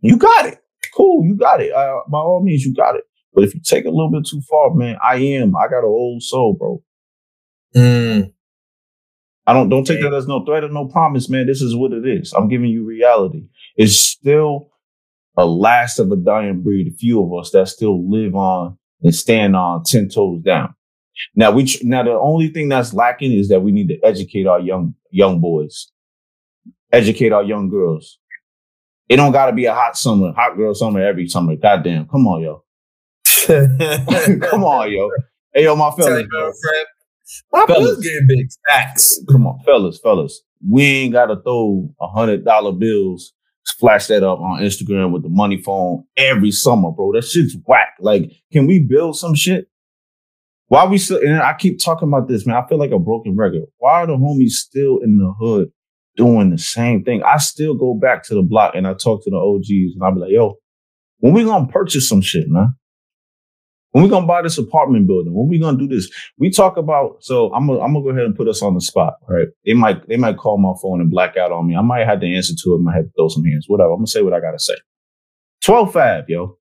You 0.00 0.16
got 0.16 0.46
it. 0.46 0.58
Cool, 0.94 1.24
you 1.24 1.36
got 1.36 1.60
it. 1.60 1.72
Uh, 1.72 2.00
by 2.10 2.18
all 2.18 2.42
means, 2.42 2.64
you 2.64 2.74
got 2.74 2.96
it. 2.96 3.04
But 3.34 3.44
if 3.44 3.54
you 3.54 3.60
take 3.64 3.84
it 3.84 3.88
a 3.88 3.90
little 3.90 4.10
bit 4.10 4.26
too 4.26 4.42
far, 4.48 4.74
man, 4.74 4.96
I 5.02 5.16
am. 5.16 5.56
I 5.56 5.68
got 5.68 5.78
an 5.78 5.84
old 5.86 6.22
soul, 6.22 6.54
bro. 6.54 6.82
Mm. 7.74 8.32
I 9.46 9.52
don't 9.52 9.68
don't 9.70 9.84
take 9.84 10.02
that 10.02 10.14
as 10.14 10.28
no 10.28 10.44
threat 10.44 10.64
or 10.64 10.68
no 10.68 10.86
promise, 10.86 11.28
man. 11.28 11.46
This 11.46 11.62
is 11.62 11.74
what 11.74 11.92
it 11.92 12.06
is. 12.06 12.32
I'm 12.32 12.48
giving 12.48 12.68
you 12.68 12.84
reality. 12.84 13.46
It's 13.76 13.96
still 13.96 14.71
a 15.36 15.46
last 15.46 15.98
of 15.98 16.10
a 16.12 16.16
dying 16.16 16.62
breed. 16.62 16.88
A 16.88 16.96
few 16.96 17.22
of 17.22 17.32
us 17.40 17.50
that 17.52 17.68
still 17.68 18.08
live 18.10 18.34
on 18.34 18.76
and 19.02 19.14
stand 19.14 19.56
on 19.56 19.84
ten 19.84 20.08
toes 20.08 20.42
down. 20.42 20.74
Now 21.34 21.50
we 21.50 21.64
tr- 21.64 21.84
now 21.84 22.02
the 22.02 22.12
only 22.12 22.48
thing 22.48 22.68
that's 22.68 22.94
lacking 22.94 23.32
is 23.32 23.48
that 23.48 23.60
we 23.60 23.72
need 23.72 23.88
to 23.88 23.98
educate 24.02 24.46
our 24.46 24.60
young 24.60 24.94
young 25.10 25.40
boys, 25.40 25.90
educate 26.92 27.32
our 27.32 27.42
young 27.42 27.68
girls. 27.68 28.18
It 29.08 29.16
don't 29.16 29.32
got 29.32 29.46
to 29.46 29.52
be 29.52 29.66
a 29.66 29.74
hot 29.74 29.96
summer, 29.96 30.32
hot 30.32 30.56
girl 30.56 30.74
summer 30.74 31.00
every 31.02 31.28
summer. 31.28 31.54
Goddamn, 31.56 32.08
come 32.08 32.26
on, 32.26 32.40
yo, 32.42 32.64
come 34.40 34.64
on, 34.64 34.90
yo. 34.90 35.10
Hey, 35.52 35.64
yo, 35.64 35.76
my 35.76 35.90
fellas, 35.90 36.20
your 36.20 36.28
bro. 36.28 36.40
girlfriend. 36.40 36.86
My 37.52 37.64
Fellas. 37.66 37.98
getting 38.00 38.26
big. 38.28 38.46
Facts. 38.68 39.20
come 39.30 39.46
on, 39.46 39.58
fellas, 39.64 39.98
fellas. 40.02 40.40
We 40.68 40.82
ain't 40.84 41.12
gotta 41.12 41.36
throw 41.42 41.94
a 42.00 42.08
hundred 42.08 42.44
dollar 42.44 42.72
bills, 42.72 43.32
flash 43.64 44.06
that 44.06 44.22
up 44.22 44.40
on 44.40 44.60
Instagram 44.60 45.12
with 45.12 45.22
the 45.22 45.28
money 45.28 45.56
phone 45.56 46.04
every 46.16 46.50
summer, 46.50 46.90
bro. 46.90 47.12
That 47.12 47.22
shit's 47.22 47.56
whack. 47.66 47.94
Like, 48.00 48.32
can 48.52 48.66
we 48.66 48.80
build 48.80 49.16
some 49.16 49.34
shit? 49.34 49.68
Why 50.68 50.86
we 50.86 50.98
still? 50.98 51.18
And 51.18 51.40
I 51.40 51.54
keep 51.54 51.78
talking 51.78 52.08
about 52.08 52.28
this, 52.28 52.46
man. 52.46 52.56
I 52.56 52.66
feel 52.66 52.78
like 52.78 52.92
a 52.92 52.98
broken 52.98 53.36
record. 53.36 53.64
Why 53.78 54.02
are 54.02 54.06
the 54.06 54.16
homies 54.16 54.52
still 54.52 54.98
in 54.98 55.18
the 55.18 55.32
hood 55.38 55.70
doing 56.16 56.50
the 56.50 56.58
same 56.58 57.04
thing? 57.04 57.22
I 57.22 57.36
still 57.36 57.74
go 57.74 57.94
back 57.94 58.22
to 58.24 58.34
the 58.34 58.42
block 58.42 58.74
and 58.74 58.86
I 58.86 58.94
talk 58.94 59.22
to 59.24 59.30
the 59.30 59.36
OGs 59.36 59.94
and 59.94 60.02
I 60.02 60.10
be 60.10 60.20
like, 60.20 60.32
yo, 60.32 60.56
when 61.18 61.34
we 61.34 61.44
gonna 61.44 61.68
purchase 61.68 62.08
some 62.08 62.22
shit, 62.22 62.48
man? 62.48 62.74
When 63.92 64.02
we 64.02 64.10
gonna 64.10 64.26
buy 64.26 64.42
this 64.42 64.58
apartment 64.58 65.06
building? 65.06 65.34
When 65.34 65.48
we 65.48 65.58
gonna 65.58 65.78
do 65.78 65.86
this? 65.86 66.10
We 66.38 66.50
talk 66.50 66.76
about. 66.76 67.18
So 67.20 67.52
I'm 67.52 67.66
gonna 67.66 67.80
I'm 67.80 67.92
gonna 67.92 68.04
go 68.04 68.10
ahead 68.10 68.24
and 68.24 68.36
put 68.36 68.48
us 68.48 68.62
on 68.62 68.74
the 68.74 68.80
spot, 68.80 69.14
right? 69.28 69.48
They 69.64 69.74
might 69.74 70.08
they 70.08 70.16
might 70.16 70.38
call 70.38 70.58
my 70.58 70.72
phone 70.82 71.00
and 71.00 71.10
black 71.10 71.36
out 71.36 71.52
on 71.52 71.68
me. 71.68 71.76
I 71.76 71.82
might 71.82 72.06
have 72.06 72.20
to 72.20 72.26
answer 72.26 72.54
to 72.56 72.72
it. 72.72 72.78
I 72.78 72.82
might 72.82 72.96
have 72.96 73.04
to 73.04 73.10
throw 73.16 73.28
some 73.28 73.44
hands. 73.44 73.66
Whatever. 73.68 73.92
I'm 73.92 73.98
gonna 73.98 74.06
say 74.06 74.22
what 74.22 74.32
I 74.32 74.40
gotta 74.40 74.58
say. 74.58 74.74
12 75.64 75.92
Fab, 75.92 76.24
yo. 76.28 76.58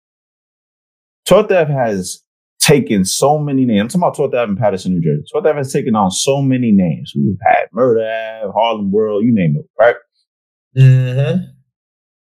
12 1.28 1.48
Fab 1.48 1.70
has 1.70 2.22
taken 2.60 3.06
so 3.06 3.40
many 3.40 3.66
names. 3.66 3.96
I'm 3.96 4.02
talking 4.02 4.26
about 4.26 4.34
12th 4.34 4.44
Ave 4.44 4.52
in 4.52 4.58
Paterson, 4.58 4.94
New 4.94 5.02
Jersey. 5.02 5.24
12th 5.34 5.50
Ave 5.50 5.58
has 5.58 5.74
taken 5.74 5.96
on 5.96 6.12
so 6.12 6.42
many 6.42 6.72
names. 6.72 7.14
We've 7.16 7.38
had 7.42 7.68
Murder 7.74 8.02
Ave, 8.02 8.52
Harlem 8.54 8.92
World, 8.92 9.24
you 9.24 9.34
name 9.34 9.56
it, 9.58 9.66
right? 9.80 9.96
Mm-hmm. 10.78 11.44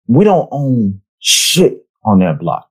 We 0.06 0.24
don't 0.24 0.48
own 0.50 1.00
shit 1.18 1.84
on 2.04 2.20
that 2.20 2.38
block. 2.38 2.68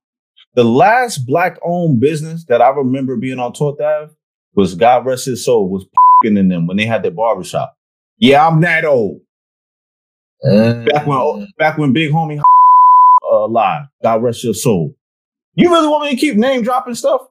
The 0.54 0.64
last 0.64 1.26
black 1.26 1.58
owned 1.64 2.00
business 2.02 2.46
that 2.50 2.62
I 2.62 2.70
remember 2.70 3.16
being 3.16 3.40
on 3.40 3.54
12th 3.54 3.80
Ave 3.82 4.14
was 4.56 4.76
God 4.76 5.06
rest 5.06 5.26
his 5.26 5.46
soul, 5.46 5.70
was 5.70 5.86
in 6.24 6.36
them 6.50 6.68
when 6.68 6.78
they 6.78 6.86
had 6.86 7.04
their 7.04 7.12
barbershop. 7.12 7.76
Yeah, 8.18 8.46
I'm 8.46 8.62
that 8.62 8.86
old. 8.86 9.22
Back 10.44 11.06
when 11.08 11.48
back 11.58 11.78
when 11.78 11.94
Big 11.94 12.12
Homie 12.12 12.40
uh, 13.32 13.36
alive. 13.36 13.86
God 14.04 14.24
rest 14.24 14.44
your 14.44 14.54
soul. 14.54 14.96
You 15.56 15.70
really 15.70 15.88
want 15.88 16.04
me 16.06 16.12
to 16.12 16.16
keep 16.18 16.36
name 16.36 16.64
dropping 16.64 16.96
stuff? 16.96 17.22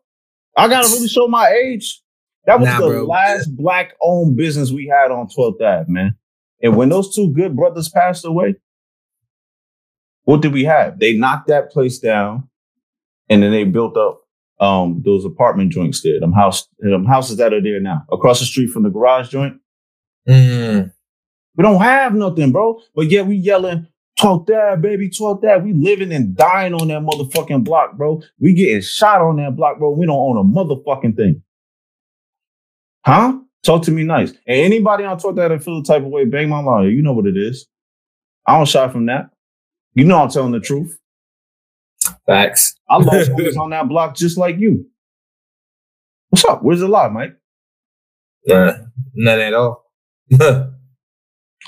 I 0.57 0.69
gotta 0.69 0.89
really 0.89 1.09
show 1.09 1.27
my 1.29 1.49
age. 1.49 2.01
That 2.47 2.59
was 2.61 2.69
Nah, 2.69 2.81
the 2.81 2.87
bro. 2.87 3.05
last 3.07 3.55
black 3.57 3.95
owned 4.01 4.37
business 4.37 4.71
we 4.71 4.87
had 4.87 5.11
on 5.11 5.29
12th 5.29 5.61
Ave, 5.61 5.85
man. 5.93 6.17
And 6.63 6.77
when 6.77 6.89
those 6.89 7.15
two 7.15 7.33
good 7.33 7.57
brothers 7.57 7.89
passed 7.89 8.25
away, 8.25 8.55
what 10.25 10.43
did 10.43 10.53
we 10.53 10.65
have? 10.65 10.99
They 10.99 11.15
knocked 11.15 11.49
that 11.49 11.71
place 11.71 11.99
down 11.99 12.49
and 13.31 13.43
then 13.43 13.53
they 13.53 13.65
built 13.65 13.97
up 13.97 14.21
um 14.61 15.01
those 15.05 15.25
apartment 15.25 15.73
joints 15.73 16.03
there. 16.03 16.21
Them 16.21 16.33
house 16.33 16.69
them 16.81 17.07
houses 17.07 17.39
that 17.39 17.55
are 17.55 17.63
there 17.63 17.81
now. 17.81 18.05
Across 18.13 18.41
the 18.41 18.47
street 18.47 18.69
from 18.69 18.83
the 18.83 18.91
garage 18.91 19.31
joint. 19.31 19.57
Mm. 20.29 20.93
We 21.57 21.63
don't 21.63 21.81
have 21.81 22.15
nothing, 22.15 22.53
bro. 22.53 22.81
But 22.95 23.11
yet 23.11 23.27
we 23.27 23.37
yelling, 23.37 23.87
talk 24.19 24.47
that, 24.47 24.81
baby, 24.81 25.09
talk 25.09 25.43
that. 25.43 25.65
We 25.65 25.73
living 25.73 26.13
and 26.13 26.37
dying 26.37 26.75
on 26.75 26.89
that 26.89 27.03
motherfucking 27.03 27.65
block, 27.65 27.97
bro. 27.97 28.23
We 28.39 28.55
getting 28.55 28.83
shot 28.83 29.21
on 29.21 29.37
that 29.37 29.57
block, 29.57 29.79
bro. 29.79 29.91
We 29.91 30.07
don't 30.07 30.17
own 30.17 30.37
a 30.39 30.45
motherfucking 30.45 31.17
thing. 31.17 31.43
Huh? 33.05 33.39
Talk 33.63 33.83
to 33.85 33.91
me 33.91 34.05
nice. 34.05 34.31
And 34.47 34.61
anybody 34.61 35.05
on 35.05 35.19
talk 35.19 35.37
that 35.37 35.53
and 35.53 35.63
feel 35.63 35.83
the 35.83 35.87
type 35.87 36.03
of 36.03 36.09
way, 36.09 36.25
bang 36.25 36.49
my 36.49 36.61
line. 36.61 36.87
You 36.91 37.03
know 37.03 37.13
what 37.13 37.27
it 37.27 37.37
is. 37.37 37.67
I 38.47 38.57
don't 38.57 38.67
shy 38.67 38.89
from 38.89 39.07
that. 39.07 39.31
You 39.95 40.05
know 40.05 40.19
I'm 40.19 40.31
telling 40.31 40.53
the 40.53 40.61
truth. 40.61 41.00
Facts. 42.27 42.75
I 42.89 42.97
lost 42.97 43.31
homies 43.33 43.57
on 43.57 43.71
that 43.71 43.89
block 43.89 44.17
just 44.17 44.37
like 44.39 44.59
you. 44.59 44.87
What's 46.31 46.45
up? 46.45 46.63
Where's 46.63 46.81
the 46.81 46.89
lie, 46.89 47.09
Mike? 47.09 47.37
Nah, 48.47 48.73
none 49.15 49.41
at 49.41 49.55
all. 49.55 49.85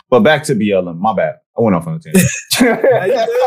But 0.09 0.21
back 0.21 0.43
to 0.45 0.55
BLM. 0.55 0.99
My 0.99 1.15
bad. 1.15 1.37
I 1.57 1.61
went 1.63 1.75
off 1.75 1.87
on 1.87 1.95
a 1.95 1.99
tangent. 1.99 2.31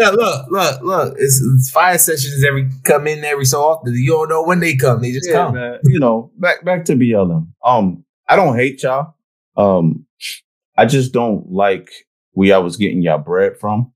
Yeah, 0.00 0.08
look, 0.10 0.50
look, 0.50 0.82
look. 0.82 1.14
It's, 1.18 1.38
it's 1.40 1.70
fire 1.70 1.98
sessions 1.98 2.42
every 2.48 2.70
come 2.84 3.06
in 3.06 3.22
every 3.24 3.44
so 3.44 3.60
often. 3.62 3.92
You 3.94 4.12
don't 4.12 4.28
know 4.30 4.42
when 4.42 4.60
they 4.60 4.74
come. 4.74 5.02
They 5.02 5.12
just 5.12 5.28
Yeah, 5.28 5.44
come. 5.44 5.54
man. 5.54 5.78
You 5.84 6.00
know, 6.00 6.32
back 6.38 6.64
back 6.64 6.86
to 6.86 6.94
BLM. 6.94 7.48
Um, 7.64 8.04
I 8.28 8.36
don't 8.36 8.56
hate 8.56 8.82
y'all. 8.82 9.14
Um, 9.56 10.06
I 10.78 10.86
just 10.86 11.12
don't 11.12 11.50
like 11.52 11.90
where 12.32 12.54
I 12.54 12.58
was 12.58 12.78
getting 12.78 13.02
y'all 13.02 13.18
bread 13.18 13.58
from. 13.60 13.92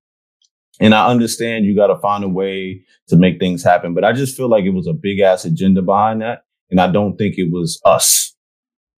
And 0.80 0.94
I 0.94 1.08
understand 1.08 1.64
you 1.64 1.74
got 1.74 1.86
to 1.86 1.98
find 1.98 2.22
a 2.22 2.28
way 2.28 2.82
to 3.08 3.16
make 3.16 3.38
things 3.38 3.64
happen, 3.64 3.94
but 3.94 4.04
I 4.04 4.12
just 4.12 4.36
feel 4.36 4.48
like 4.48 4.64
it 4.64 4.70
was 4.70 4.86
a 4.86 4.92
big 4.92 5.20
ass 5.20 5.44
agenda 5.44 5.82
behind 5.82 6.20
that, 6.20 6.44
and 6.70 6.80
I 6.80 6.90
don't 6.90 7.16
think 7.16 7.38
it 7.38 7.50
was 7.50 7.80
us. 7.84 8.34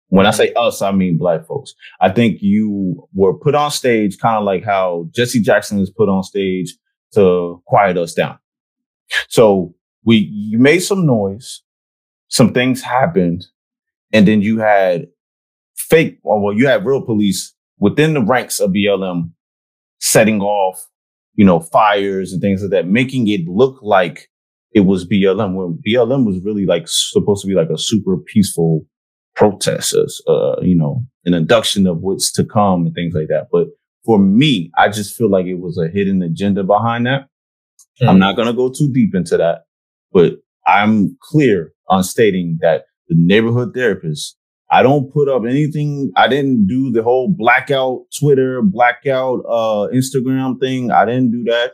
When 0.09 0.27
I 0.27 0.31
mm-hmm. 0.31 0.37
say 0.37 0.53
us, 0.55 0.83
I 0.83 0.91
mean 0.91 1.19
black 1.19 1.47
folks. 1.47 1.75
I 2.01 2.09
think 2.09 2.39
you 2.41 3.07
were 3.15 3.35
put 3.35 3.55
on 3.55 3.71
stage, 3.71 4.19
kind 4.19 4.37
of 4.37 4.45
like 4.45 4.65
how 4.65 5.09
Jesse 5.15 5.43
Jackson 5.43 5.79
was 5.79 5.91
put 5.91 6.09
on 6.09 6.23
stage 6.23 6.75
to 7.15 7.63
quiet 7.67 7.97
us 7.97 8.15
down. 8.15 8.39
So 9.29 9.75
we 10.05 10.17
you 10.33 10.59
made 10.59 10.81
some 10.81 11.07
noise, 11.07 11.63
some 12.29 12.53
things 12.53 12.83
happened, 12.83 13.47
and 14.13 14.27
then 14.27 14.43
you 14.43 14.59
had 14.59 15.09
fake, 15.77 16.19
well, 16.23 16.53
you 16.53 16.67
had 16.67 16.85
real 16.85 17.03
police 17.03 17.55
within 17.79 18.15
the 18.15 18.23
ranks 18.23 18.61
of 18.61 18.71
BLM 18.71 19.31
setting 20.01 20.41
off, 20.41 20.87
you 21.39 21.45
know, 21.45 21.61
fires 21.61 22.33
and 22.33 22.43
things 22.43 22.63
like 22.63 22.73
that, 22.73 22.89
making 22.89 23.29
it 23.29 23.47
look 23.47 23.79
like 23.81 24.29
it 24.73 24.81
was 24.81 25.07
BLM 25.07 25.55
when 25.55 25.79
BLM 25.87 26.27
was 26.27 26.45
really 26.45 26.67
like 26.67 26.83
supposed 26.87 27.43
to 27.43 27.49
be 27.49 27.55
like 27.55 27.71
a 27.71 27.79
super 27.79 28.17
peaceful 28.17 28.85
protest, 29.37 29.95
uh, 30.27 30.61
you 30.63 30.75
know, 30.77 31.05
an 31.25 31.35
induction 31.35 31.87
of 31.87 31.99
what's 32.01 32.33
to 32.33 32.45
come 32.45 32.87
and 32.87 32.95
things 32.95 33.15
like 33.15 33.29
that. 33.29 33.47
But 33.53 33.69
for 34.05 34.19
me, 34.19 34.73
I 34.77 34.89
just 34.89 35.17
feel 35.17 35.31
like 35.31 35.47
it 35.47 35.61
was 35.61 35.79
a 35.79 35.89
hidden 35.89 36.23
agenda 36.23 36.65
behind 36.65 37.07
that. 37.07 37.29
I'm 38.09 38.19
not 38.19 38.35
going 38.35 38.49
to 38.49 38.55
go 38.55 38.69
too 38.69 38.91
deep 38.93 39.15
into 39.15 39.37
that, 39.37 39.63
but 40.13 40.35
I'm 40.67 41.17
clear 41.23 41.73
on 41.89 42.03
stating 42.03 42.59
that 42.63 42.87
the 43.09 43.15
neighborhood 43.17 43.75
therapist, 43.75 44.37
I 44.71 44.83
don't 44.83 45.13
put 45.13 45.29
up 45.29 45.45
anything. 45.49 46.13
I 46.17 46.29
didn't 46.29 46.67
do 46.67 46.93
the 46.93 47.03
whole 47.03 47.29
blackout 47.29 48.03
Twitter, 48.19 48.61
blackout 48.63 49.41
uh, 49.49 49.89
Instagram 49.95 50.61
thing. 50.61 50.91
I 50.91 51.05
didn't 51.07 51.33
do 51.33 51.45
that. 51.45 51.73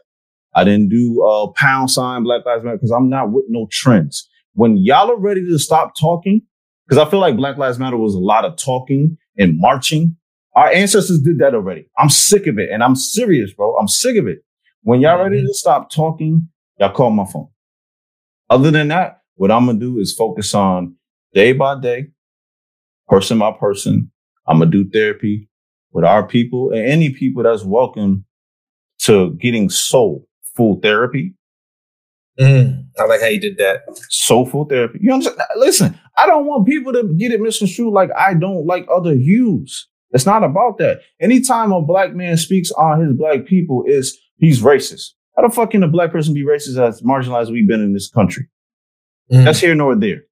I 0.54 0.62
didn't 0.62 0.88
do 0.90 1.24
uh, 1.24 1.48
pound 1.56 1.90
sign 1.90 2.22
Black 2.22 2.46
Lives 2.46 2.62
Matter 2.62 2.76
because 2.76 2.92
I'm 2.92 3.08
not 3.08 3.32
with 3.32 3.46
no 3.48 3.66
trends. 3.72 4.28
When 4.52 4.76
y'all 4.76 5.10
are 5.10 5.18
ready 5.18 5.44
to 5.48 5.58
stop 5.58 5.94
talking, 6.00 6.42
because 6.86 7.04
I 7.04 7.10
feel 7.10 7.18
like 7.18 7.36
Black 7.36 7.56
Lives 7.56 7.78
Matter 7.78 7.96
was 7.96 8.14
a 8.14 8.20
lot 8.20 8.44
of 8.44 8.56
talking 8.56 9.16
and 9.36 9.58
marching. 9.58 10.16
Our 10.54 10.68
ancestors 10.68 11.20
did 11.20 11.38
that 11.40 11.54
already. 11.54 11.88
I'm 11.98 12.10
sick 12.10 12.46
of 12.46 12.60
it. 12.60 12.70
And 12.70 12.84
I'm 12.84 12.94
serious, 12.94 13.52
bro. 13.52 13.76
I'm 13.76 13.88
sick 13.88 14.16
of 14.16 14.28
it. 14.28 14.44
When 14.82 15.00
y'all 15.00 15.20
ready 15.20 15.42
to 15.44 15.54
stop 15.54 15.90
talking, 15.90 16.48
y'all 16.78 16.92
call 16.92 17.10
my 17.10 17.24
phone. 17.24 17.48
Other 18.50 18.70
than 18.70 18.88
that, 18.88 19.22
what 19.34 19.50
I'm 19.50 19.66
gonna 19.66 19.80
do 19.80 19.98
is 19.98 20.14
focus 20.14 20.54
on 20.54 20.94
day 21.32 21.52
by 21.52 21.80
day, 21.80 22.08
person 23.08 23.38
by 23.38 23.52
person. 23.52 24.10
I'm 24.46 24.58
gonna 24.58 24.70
do 24.70 24.88
therapy 24.88 25.48
with 25.92 26.04
our 26.04 26.26
people 26.26 26.70
and 26.70 26.86
any 26.86 27.10
people 27.10 27.42
that's 27.42 27.64
welcome 27.64 28.24
to 29.00 29.34
getting 29.34 29.68
soulful 29.70 30.80
therapy. 30.82 31.34
Mm, 32.38 32.86
I 32.98 33.04
like 33.04 33.20
how 33.20 33.28
you 33.28 33.40
did 33.40 33.58
that. 33.58 33.82
Soulful 34.10 34.64
therapy. 34.64 34.98
You 35.00 35.12
understand? 35.12 35.40
Listen, 35.56 35.98
I 36.18 36.26
don't 36.26 36.46
want 36.46 36.66
people 36.66 36.92
to 36.92 37.14
get 37.16 37.32
it 37.32 37.40
misconstrued 37.40 37.92
like 37.92 38.10
I 38.18 38.34
don't 38.34 38.66
like 38.66 38.86
other 38.92 39.14
hues. 39.14 39.88
It's 40.10 40.26
not 40.26 40.44
about 40.44 40.78
that. 40.78 41.00
Anytime 41.20 41.72
a 41.72 41.82
black 41.82 42.14
man 42.14 42.36
speaks 42.36 42.70
on 42.72 43.00
his 43.00 43.16
black 43.16 43.46
people, 43.46 43.84
is 43.86 44.18
he's 44.36 44.62
racist. 44.62 45.10
How 45.36 45.46
the 45.46 45.52
fuck 45.52 45.72
can 45.72 45.82
a 45.82 45.88
black 45.88 46.12
person 46.12 46.34
be 46.34 46.44
racist 46.44 46.78
as 46.80 47.02
marginalized 47.02 47.50
we've 47.50 47.68
been 47.68 47.82
in 47.82 47.92
this 47.92 48.08
country? 48.08 48.46
Mm. 49.32 49.44
That's 49.44 49.58
here 49.58 49.74
nor 49.74 49.96
there. 49.96 50.22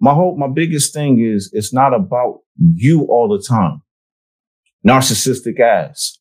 My 0.00 0.12
whole, 0.14 0.36
my 0.36 0.48
biggest 0.48 0.92
thing 0.92 1.20
is 1.20 1.50
it's 1.52 1.72
not 1.72 1.94
about 1.94 2.40
you 2.58 3.02
all 3.08 3.28
the 3.28 3.42
time. 3.46 3.82
Narcissistic 4.86 5.58
ass. 5.60 6.18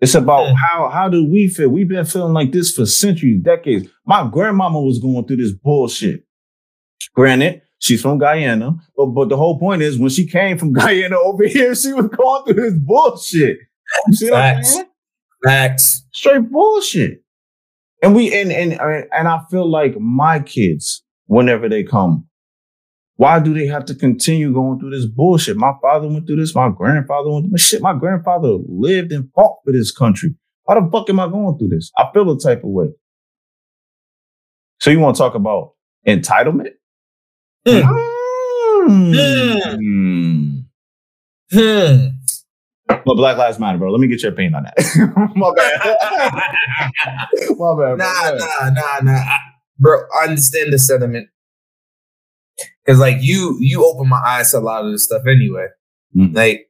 It's 0.00 0.14
about 0.14 0.54
how 0.54 0.88
how 0.90 1.08
do 1.08 1.28
we 1.28 1.48
feel? 1.48 1.70
We've 1.70 1.88
been 1.88 2.04
feeling 2.04 2.32
like 2.32 2.52
this 2.52 2.70
for 2.70 2.86
centuries, 2.86 3.42
decades. 3.42 3.88
My 4.06 4.28
grandmama 4.30 4.80
was 4.80 5.00
going 5.00 5.26
through 5.26 5.38
this 5.38 5.52
bullshit. 5.52 6.24
Granted, 7.14 7.62
she's 7.80 8.00
from 8.00 8.18
Guyana, 8.18 8.76
but 8.96 9.06
but 9.06 9.28
the 9.28 9.36
whole 9.36 9.58
point 9.58 9.82
is 9.82 9.98
when 9.98 10.10
she 10.10 10.24
came 10.26 10.56
from 10.56 10.72
Guyana 10.80 11.18
over 11.18 11.44
here, 11.48 11.74
she 11.74 11.92
was 11.92 12.06
going 12.06 12.44
through 12.44 12.70
this 12.70 12.78
bullshit. 12.78 13.58
You 14.06 14.12
see 14.14 14.30
what 14.30 14.40
I'm 14.40 14.54
Facts. 14.56 14.74
saying? 14.74 14.86
Facts. 15.44 16.06
straight 16.12 16.50
bullshit. 16.50 17.22
And 18.00 18.14
we 18.14 18.32
and 18.40 18.52
and 18.52 18.74
and 18.80 19.26
I 19.26 19.40
feel 19.50 19.68
like 19.68 19.98
my 19.98 20.38
kids, 20.38 21.02
whenever 21.28 21.68
they 21.68 21.84
come, 21.84 22.26
why 23.16 23.40
do 23.40 23.54
they 23.54 23.66
have 23.68 23.84
to 23.86 23.94
continue 23.94 24.52
going 24.52 24.80
through 24.80 24.90
this 24.90 25.06
bullshit? 25.06 25.56
My 25.56 25.72
father 25.82 26.08
went 26.08 26.26
through 26.26 26.36
this. 26.36 26.54
My 26.54 26.70
grandfather 26.70 27.30
went 27.30 27.46
through 27.46 27.52
this. 27.52 27.66
Shit, 27.68 27.82
my 27.82 27.94
grandfather 27.94 28.58
lived 28.68 29.12
and 29.12 29.30
fought 29.34 29.58
for 29.64 29.72
this 29.72 29.92
country. 29.92 30.34
Why 30.64 30.76
the 30.80 30.88
fuck 30.92 31.10
am 31.10 31.20
I 31.20 31.28
going 31.28 31.58
through 31.58 31.68
this? 31.68 31.90
I 31.98 32.06
feel 32.14 32.30
a 32.30 32.38
type 32.38 32.64
of 32.64 32.70
way. 32.70 32.88
So 34.80 34.90
you 34.90 35.00
want 35.00 35.16
to 35.16 35.22
talk 35.22 35.34
about 35.34 35.72
entitlement? 36.06 36.70
Hmm. 37.66 37.82
Mm. 38.88 40.64
Hmm. 41.52 42.06
But 42.88 43.14
Black 43.16 43.36
Lives 43.36 43.58
Matter, 43.58 43.78
bro. 43.78 43.90
Let 43.90 44.00
me 44.00 44.06
get 44.08 44.22
your 44.22 44.32
opinion 44.32 44.54
on 44.54 44.64
that. 44.64 44.74
My 45.36 45.52
bad. 45.56 45.80
My 47.58 47.74
bad. 47.74 47.76
bro. 47.76 47.96
Nah, 47.96 48.30
nah, 48.32 48.70
nah, 48.70 48.98
nah. 49.02 49.12
I- 49.18 49.47
Bro, 49.78 50.02
I 50.20 50.24
understand 50.24 50.72
the 50.72 50.78
sentiment. 50.78 51.28
Cause 52.86 52.98
like 52.98 53.18
you, 53.20 53.56
you 53.60 53.84
open 53.84 54.08
my 54.08 54.20
eyes 54.26 54.50
to 54.50 54.58
a 54.58 54.60
lot 54.60 54.84
of 54.84 54.90
this 54.92 55.04
stuff 55.04 55.22
anyway. 55.28 55.66
Mhm. 56.16 56.34
Like 56.34 56.68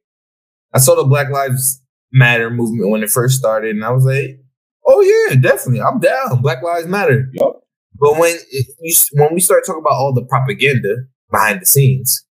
I 0.73 0.79
saw 0.79 0.95
the 0.95 1.03
Black 1.05 1.29
Lives 1.29 1.81
Matter 2.11 2.49
movement 2.49 2.89
when 2.89 3.03
it 3.03 3.09
first 3.09 3.37
started, 3.37 3.75
and 3.75 3.85
I 3.85 3.91
was 3.91 4.03
like, 4.03 4.39
"Oh 4.87 5.01
yeah, 5.01 5.35
definitely, 5.35 5.81
I'm 5.81 5.99
down. 5.99 6.41
Black 6.41 6.61
Lives 6.63 6.87
Matter." 6.87 7.29
Yup. 7.33 7.61
But 7.99 8.17
when 8.17 8.35
it, 8.51 8.67
you, 8.79 8.95
when 9.13 9.33
we 9.33 9.39
start 9.39 9.63
talking 9.65 9.81
about 9.81 9.93
all 9.93 10.13
the 10.13 10.25
propaganda 10.25 10.95
behind 11.31 11.61
the 11.61 11.65
scenes, 11.65 12.25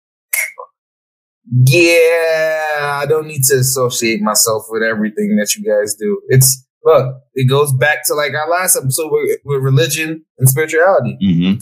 yeah, 1.65 2.99
I 3.01 3.05
don't 3.07 3.27
need 3.27 3.43
to 3.45 3.55
associate 3.55 4.21
myself 4.21 4.63
with 4.69 4.83
everything 4.83 5.37
that 5.37 5.55
you 5.55 5.63
guys 5.63 5.95
do. 5.95 6.21
It's 6.27 6.65
look, 6.87 7.21
it 7.33 7.49
goes 7.49 7.73
back 7.73 8.05
to 8.07 8.13
like 8.13 8.33
our 8.33 8.49
last 8.49 8.77
episode 8.77 9.11
with, 9.11 9.39
with 9.43 9.61
religion 9.61 10.25
and 10.39 10.49
spirituality. 10.49 11.17
Mm-hmm. 11.21 11.59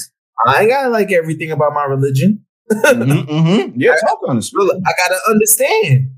I 0.47 0.61
ain't 0.61 0.69
gotta 0.69 0.89
like 0.89 1.11
everything 1.11 1.51
about 1.51 1.73
my 1.73 1.85
religion. 1.85 2.45
mm-hmm, 2.71 3.29
mm-hmm. 3.29 3.79
Yeah, 3.79 3.95
talk 3.95 4.19
on 4.27 4.37
this. 4.37 4.53
Look, 4.53 4.81
I 4.85 4.91
gotta 4.97 5.19
understand. 5.27 6.11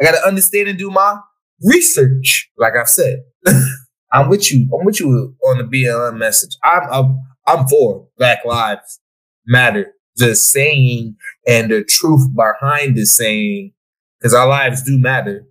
I 0.00 0.04
gotta 0.04 0.26
understand 0.26 0.68
and 0.68 0.78
do 0.78 0.90
my 0.90 1.18
research. 1.62 2.50
Like 2.58 2.74
I've 2.78 2.88
said, 2.88 3.20
I'm 4.12 4.28
with 4.28 4.52
you. 4.52 4.68
I'm 4.78 4.84
with 4.84 5.00
you 5.00 5.34
on 5.44 5.58
the 5.58 5.64
BLM 5.64 6.18
message. 6.18 6.56
I'm 6.62 6.82
I'm, 6.90 7.18
I'm 7.46 7.66
for 7.66 8.08
Black 8.18 8.44
Lives 8.44 9.00
Matter. 9.46 9.94
The 10.16 10.34
saying 10.34 11.16
and 11.46 11.70
the 11.70 11.84
truth 11.84 12.28
behind 12.34 12.96
the 12.96 13.04
saying, 13.04 13.72
because 14.18 14.34
our 14.34 14.48
lives 14.48 14.82
do 14.82 14.98
matter. 14.98 15.46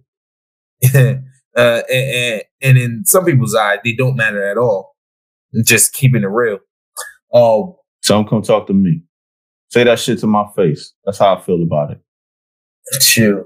uh, 1.57 1.81
and, 1.91 2.43
and, 2.61 2.77
in 2.77 3.05
some 3.05 3.25
people's 3.25 3.55
eyes, 3.55 3.79
they 3.83 3.93
don't 3.93 4.15
matter 4.15 4.47
at 4.47 4.57
all. 4.57 4.95
Just 5.65 5.93
keeping 5.93 6.23
it 6.23 6.27
real. 6.27 6.59
Um, 7.33 7.75
Some 8.03 8.27
come 8.27 8.43
talk 8.43 8.67
to 8.67 8.73
me. 8.73 9.01
Say 9.69 9.83
that 9.83 9.99
shit 9.99 10.19
to 10.19 10.27
my 10.27 10.45
face. 10.55 10.93
That's 11.03 11.17
how 11.17 11.35
I 11.35 11.41
feel 11.41 11.63
about 11.63 11.91
it. 11.91 12.01
chill. 13.01 13.45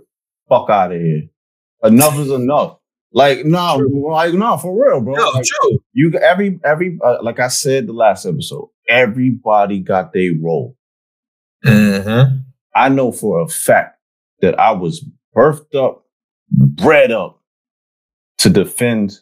Fuck 0.49 0.69
out 0.69 0.91
of 0.91 0.99
here. 1.01 1.29
Enough 1.83 2.19
is 2.19 2.31
enough. 2.31 2.77
Like 3.13 3.45
no, 3.45 3.75
like 3.75 4.33
no, 4.33 4.57
for 4.57 4.71
real, 4.73 5.01
bro. 5.01 5.15
No, 5.15 5.29
Like, 5.31 5.45
true. 5.45 5.79
you 5.93 6.13
every 6.13 6.59
every 6.63 6.97
uh, 7.03 7.17
like 7.21 7.39
I 7.39 7.49
said 7.49 7.87
the 7.87 7.93
last 7.93 8.25
episode. 8.25 8.69
Everybody 8.87 9.79
got 9.79 10.13
their 10.13 10.31
role. 10.39 10.77
Mm-hmm. 11.65 12.37
I 12.73 12.89
know 12.89 13.11
for 13.11 13.41
a 13.41 13.47
fact 13.47 13.99
that 14.39 14.57
I 14.57 14.71
was 14.71 15.05
birthed 15.35 15.75
up, 15.75 16.05
bred 16.51 17.11
up 17.11 17.40
to 18.41 18.49
defend 18.49 19.19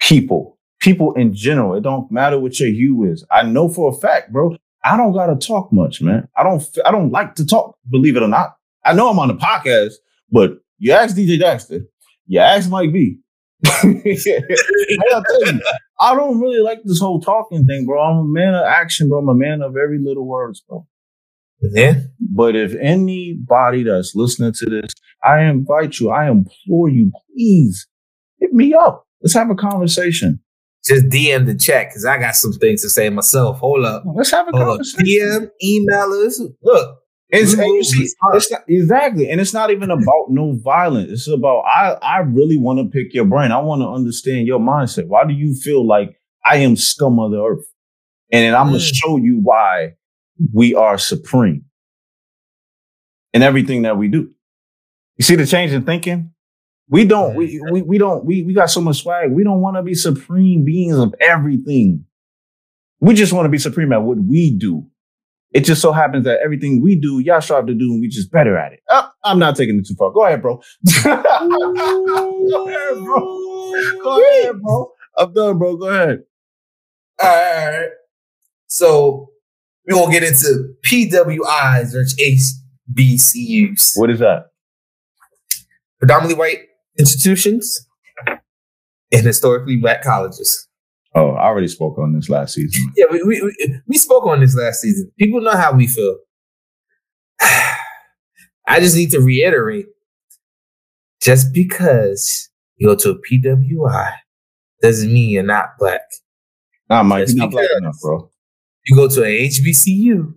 people, 0.00 0.58
people 0.80 1.14
in 1.14 1.32
general. 1.32 1.76
It 1.76 1.82
don't 1.82 2.10
matter 2.10 2.38
what 2.38 2.58
your 2.58 2.70
hue 2.70 3.04
is. 3.04 3.24
I 3.30 3.42
know 3.44 3.68
for 3.68 3.92
a 3.92 3.96
fact, 3.96 4.32
bro. 4.32 4.56
I 4.84 4.96
don't 4.96 5.12
gotta 5.12 5.36
talk 5.36 5.72
much, 5.72 6.02
man. 6.02 6.28
I 6.36 6.42
don't. 6.42 6.62
I 6.84 6.90
don't 6.90 7.10
like 7.10 7.34
to 7.36 7.46
talk. 7.46 7.76
Believe 7.88 8.16
it 8.16 8.22
or 8.22 8.28
not, 8.28 8.56
I 8.84 8.94
know 8.94 9.08
I'm 9.08 9.18
on 9.18 9.28
the 9.28 9.34
podcast, 9.34 9.94
but 10.30 10.58
you 10.78 10.92
ask 10.92 11.16
DJ 11.16 11.40
Daxter, 11.40 11.82
you 12.26 12.40
ask 12.40 12.68
Mike 12.68 12.92
B. 12.92 13.20
You, 13.82 15.60
I 16.00 16.14
don't 16.14 16.40
really 16.40 16.60
like 16.60 16.78
this 16.84 17.00
whole 17.00 17.20
talking 17.20 17.66
thing, 17.66 17.86
bro. 17.86 18.00
I'm 18.00 18.18
a 18.18 18.24
man 18.24 18.54
of 18.54 18.64
action, 18.64 19.08
bro. 19.08 19.18
I'm 19.18 19.28
a 19.28 19.34
man 19.34 19.62
of 19.62 19.76
every 19.76 19.98
little 19.98 20.26
words, 20.26 20.60
bro. 20.60 20.86
Yeah. 21.60 22.02
But 22.20 22.54
if 22.54 22.76
anybody 22.80 23.82
that's 23.82 24.14
listening 24.14 24.52
to 24.58 24.66
this, 24.66 24.92
I 25.24 25.40
invite 25.40 25.98
you, 25.98 26.10
I 26.10 26.30
implore 26.30 26.88
you, 26.88 27.10
please 27.34 27.88
hit 28.40 28.52
me 28.52 28.74
up. 28.74 29.06
Let's 29.22 29.34
have 29.34 29.50
a 29.50 29.54
conversation. 29.54 30.40
Just 30.84 31.06
DM 31.06 31.46
the 31.46 31.56
chat 31.56 31.88
because 31.88 32.04
I 32.04 32.18
got 32.18 32.36
some 32.36 32.52
things 32.52 32.82
to 32.82 32.88
say 32.88 33.08
myself. 33.10 33.58
Hold 33.58 33.84
up. 33.84 34.04
Let's 34.14 34.30
have 34.30 34.46
a 34.48 34.50
Hold 34.52 34.62
up. 34.62 34.68
conversation. 34.68 35.04
DM, 35.06 35.50
email 35.62 36.12
us. 36.26 36.40
Look. 36.62 36.98
It's, 37.30 37.52
and 37.52 37.62
you 37.66 37.84
see, 37.84 38.04
it's 38.32 38.50
not, 38.50 38.62
exactly, 38.68 39.28
and 39.28 39.38
it's 39.38 39.52
not 39.52 39.70
even 39.70 39.90
about 39.90 40.30
no 40.30 40.54
violence. 40.64 41.10
It's 41.12 41.28
about 41.28 41.60
I. 41.66 41.90
I 42.00 42.18
really 42.20 42.56
want 42.56 42.78
to 42.78 42.86
pick 42.86 43.12
your 43.12 43.26
brain. 43.26 43.52
I 43.52 43.58
want 43.60 43.82
to 43.82 43.86
understand 43.86 44.46
your 44.46 44.58
mindset. 44.58 45.08
Why 45.08 45.26
do 45.26 45.34
you 45.34 45.54
feel 45.54 45.86
like 45.86 46.16
I 46.46 46.56
am 46.58 46.74
scum 46.74 47.18
of 47.20 47.32
the 47.32 47.42
earth? 47.44 47.66
And 48.32 48.44
then 48.44 48.54
I'm 48.54 48.68
gonna 48.68 48.78
Mm. 48.78 48.94
show 48.94 49.16
you 49.18 49.40
why 49.42 49.92
we 50.54 50.74
are 50.74 50.96
supreme 50.96 51.66
in 53.34 53.42
everything 53.42 53.82
that 53.82 53.98
we 53.98 54.08
do. 54.08 54.30
You 55.18 55.24
see 55.24 55.34
the 55.36 55.44
change 55.46 55.72
in 55.72 55.84
thinking? 55.84 56.32
We 56.90 57.04
don't. 57.04 57.34
We 57.34 57.56
mm-hmm. 57.56 57.72
we, 57.72 57.82
we 57.82 57.98
don't. 57.98 58.24
We 58.24 58.42
we 58.44 58.54
got 58.54 58.70
so 58.70 58.80
much 58.80 59.02
swag. 59.02 59.30
We 59.32 59.44
don't 59.44 59.60
want 59.60 59.76
to 59.76 59.82
be 59.82 59.94
supreme 59.94 60.64
beings 60.64 60.96
of 60.96 61.14
everything. 61.20 62.04
We 63.00 63.14
just 63.14 63.32
want 63.32 63.46
to 63.46 63.50
be 63.50 63.58
supreme 63.58 63.92
at 63.92 64.02
what 64.02 64.18
we 64.18 64.50
do. 64.50 64.86
It 65.52 65.60
just 65.60 65.80
so 65.80 65.92
happens 65.92 66.24
that 66.24 66.40
everything 66.44 66.82
we 66.82 66.96
do, 66.96 67.20
y'all 67.20 67.40
strive 67.40 67.66
to 67.66 67.74
do, 67.74 67.92
and 67.92 68.00
we 68.00 68.08
just 68.08 68.30
better 68.30 68.58
at 68.58 68.72
it. 68.72 68.80
Oh, 68.88 69.08
I'm 69.24 69.38
not 69.38 69.56
taking 69.56 69.78
it 69.78 69.86
too 69.86 69.94
far. 69.94 70.10
Go 70.10 70.24
ahead, 70.26 70.42
bro. 70.42 70.60
Go 71.04 71.12
ahead, 72.68 73.04
bro. 73.04 73.20
Go 74.02 74.22
ahead, 74.22 74.60
bro. 74.60 74.92
I'm 75.16 75.32
done, 75.32 75.58
bro. 75.58 75.76
Go 75.76 75.88
ahead. 75.88 76.22
All 77.22 77.28
right, 77.28 77.64
all 77.64 77.80
right. 77.80 77.88
So 78.66 79.30
we're 79.86 79.94
gonna 79.94 80.12
get 80.12 80.22
into 80.22 80.74
PWIs 80.86 81.94
or 81.94 82.04
HBCUs. 82.94 83.98
What 83.98 84.10
is 84.10 84.18
that? 84.20 84.50
Predominantly 85.98 86.38
white 86.38 86.67
institutions 86.98 87.86
and 88.26 89.26
historically 89.26 89.76
black 89.76 90.02
colleges. 90.02 90.68
Oh, 91.14 91.30
I 91.30 91.46
already 91.46 91.68
spoke 91.68 91.98
on 91.98 92.14
this 92.14 92.28
last 92.28 92.54
season. 92.54 92.92
Yeah, 92.96 93.06
we, 93.10 93.22
we, 93.22 93.42
we, 93.42 93.80
we 93.86 93.98
spoke 93.98 94.26
on 94.26 94.40
this 94.40 94.54
last 94.54 94.82
season. 94.82 95.10
People 95.18 95.40
know 95.40 95.56
how 95.56 95.72
we 95.72 95.86
feel. 95.86 96.16
I 97.40 98.80
just 98.80 98.94
need 98.96 99.10
to 99.12 99.20
reiterate 99.20 99.86
just 101.22 101.52
because 101.52 102.50
you 102.76 102.86
go 102.86 102.94
to 102.94 103.10
a 103.10 103.18
PWI 103.18 104.12
doesn't 104.82 105.12
mean 105.12 105.30
you're 105.30 105.42
not 105.42 105.70
black. 105.78 106.02
Nah, 106.88 107.02
Mike, 107.02 107.20
Yes, 107.20 107.34
you're 107.34 107.44
not 107.46 107.50
black 107.50 107.68
enough, 107.78 107.96
bro. 108.02 108.30
You 108.86 108.96
go 108.96 109.08
to 109.08 109.24
a 109.24 109.48
HBCU 109.48 110.34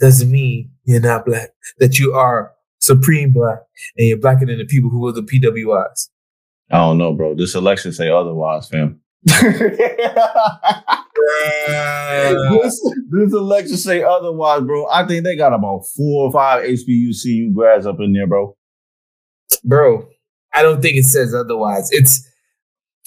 doesn't 0.00 0.30
mean 0.30 0.70
you're 0.84 1.00
not 1.00 1.26
black. 1.26 1.50
That 1.78 1.98
you 1.98 2.14
are 2.14 2.52
supreme 2.88 3.32
black 3.32 3.58
and 3.96 4.08
you're 4.08 4.18
blacker 4.18 4.46
than 4.46 4.58
the 4.58 4.64
people 4.64 4.90
who 4.90 5.00
go 5.00 5.12
the 5.12 5.22
PWIs. 5.22 6.08
I 6.70 6.78
don't 6.78 6.98
know, 6.98 7.12
bro. 7.14 7.34
This 7.34 7.54
election 7.54 7.92
say 7.92 8.10
otherwise, 8.10 8.68
fam. 8.68 9.00
this, 12.62 12.92
this 13.10 13.32
election 13.32 13.76
say 13.76 14.02
otherwise, 14.02 14.62
bro. 14.62 14.86
I 14.88 15.06
think 15.06 15.24
they 15.24 15.36
got 15.36 15.52
about 15.52 15.84
four 15.96 16.26
or 16.26 16.32
five 16.32 16.64
HBCU 16.64 17.52
grads 17.54 17.86
up 17.86 18.00
in 18.00 18.12
there, 18.12 18.26
bro. 18.26 18.56
Bro, 19.64 20.08
I 20.54 20.62
don't 20.62 20.82
think 20.82 20.96
it 20.96 21.04
says 21.04 21.34
otherwise. 21.34 21.88
It's 21.92 22.26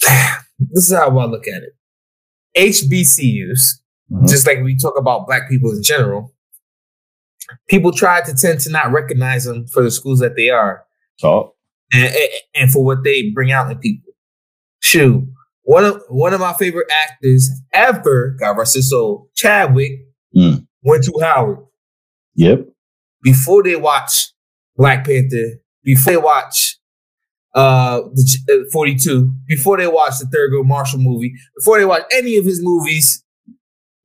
this 0.00 0.90
is 0.90 0.92
how 0.92 1.16
I 1.18 1.24
look 1.26 1.46
at 1.46 1.62
it. 1.62 1.72
HBCUs, 2.56 3.78
Mhm. 4.12 4.28
just 4.28 4.46
like 4.46 4.62
we 4.62 4.76
talk 4.76 4.98
about 4.98 5.26
black 5.26 5.48
people 5.48 5.70
in 5.70 5.82
general, 5.82 6.34
people 7.68 7.92
try 7.92 8.20
to 8.22 8.34
tend 8.34 8.60
to 8.60 8.70
not 8.70 8.92
recognize 8.92 9.44
them 9.44 9.66
for 9.66 9.82
the 9.82 9.90
schools 9.90 10.20
that 10.20 10.36
they 10.36 10.50
are. 10.50 10.84
And, 11.94 12.14
and, 12.54 12.70
for 12.70 12.82
what 12.82 13.04
they 13.04 13.30
bring 13.30 13.52
out 13.52 13.70
in 13.70 13.78
people. 13.78 14.12
Shoot, 14.80 15.26
one 15.62 15.84
of 15.84 16.02
one 16.08 16.32
of 16.34 16.40
my 16.40 16.54
favorite 16.54 16.90
actors 16.90 17.50
ever, 17.72 18.34
God 18.40 18.56
rest 18.58 18.74
his 18.74 18.90
soul, 18.90 19.28
Chadwick, 19.34 19.92
Mm. 20.34 20.66
went 20.82 21.04
to 21.04 21.12
Howard 21.20 21.58
Yep. 22.36 22.66
before 23.22 23.62
they 23.62 23.76
watch 23.76 24.32
Black 24.76 25.04
Panther, 25.04 25.60
before 25.84 26.12
they 26.14 26.16
watch 26.16 26.78
uh 27.54 28.00
the 28.14 28.64
uh, 28.66 28.70
42, 28.72 29.30
before 29.46 29.76
they 29.76 29.86
watch 29.86 30.18
the 30.18 30.26
Third 30.32 30.50
Thurgood 30.52 30.64
Marshall 30.64 31.00
movie, 31.00 31.34
before 31.58 31.78
they 31.78 31.84
watch 31.84 32.04
any 32.12 32.38
of 32.38 32.46
his 32.46 32.60
movies. 32.62 33.22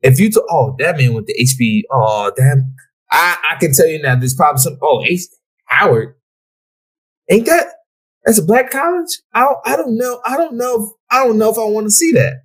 If 0.01 0.19
you 0.19 0.29
to 0.31 0.43
oh 0.49 0.75
that 0.79 0.97
man 0.97 1.13
went 1.13 1.27
to 1.27 1.33
HB, 1.41 1.83
oh 1.91 2.31
damn, 2.35 2.75
I 3.11 3.37
I 3.51 3.55
can 3.59 3.73
tell 3.73 3.87
you 3.87 4.01
now. 4.01 4.15
There's 4.15 4.35
probably 4.35 4.61
some 4.61 4.77
oh 4.81 5.03
H 5.05 5.21
Howard, 5.65 6.15
ain't 7.29 7.45
that 7.45 7.67
that's 8.27 8.39
a 8.39 8.43
black 8.43 8.69
college? 8.69 9.21
I 9.33 9.39
don't, 9.39 9.57
I 9.65 9.75
don't 9.77 9.97
know. 9.97 10.19
I 10.25 10.35
don't 10.35 10.57
know. 10.57 10.83
If, 10.83 10.89
I 11.09 11.23
don't 11.25 11.37
know 11.37 11.49
if 11.49 11.57
I 11.57 11.63
want 11.63 11.87
to 11.87 11.91
see 11.91 12.11
that. 12.11 12.41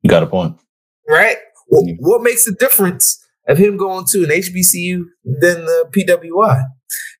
You 0.00 0.08
got 0.08 0.22
a 0.22 0.26
point. 0.26 0.58
Right? 1.06 1.36
What, 1.66 1.84
what 1.98 2.22
makes 2.22 2.46
the 2.46 2.52
difference 2.52 3.22
of 3.46 3.58
him 3.58 3.76
going 3.76 4.06
to 4.06 4.24
an 4.24 4.30
HBCU 4.30 5.04
than 5.24 5.66
the 5.66 5.90
PWI? 5.90 6.62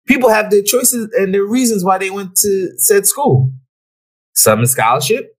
People 0.06 0.30
have 0.30 0.50
their 0.50 0.62
choices 0.62 1.12
and 1.12 1.34
their 1.34 1.44
reasons 1.44 1.84
why 1.84 1.98
they 1.98 2.08
went 2.08 2.36
to 2.36 2.72
said 2.78 3.06
school. 3.06 3.52
Some 4.34 4.62
is 4.62 4.72
scholarship. 4.72 5.36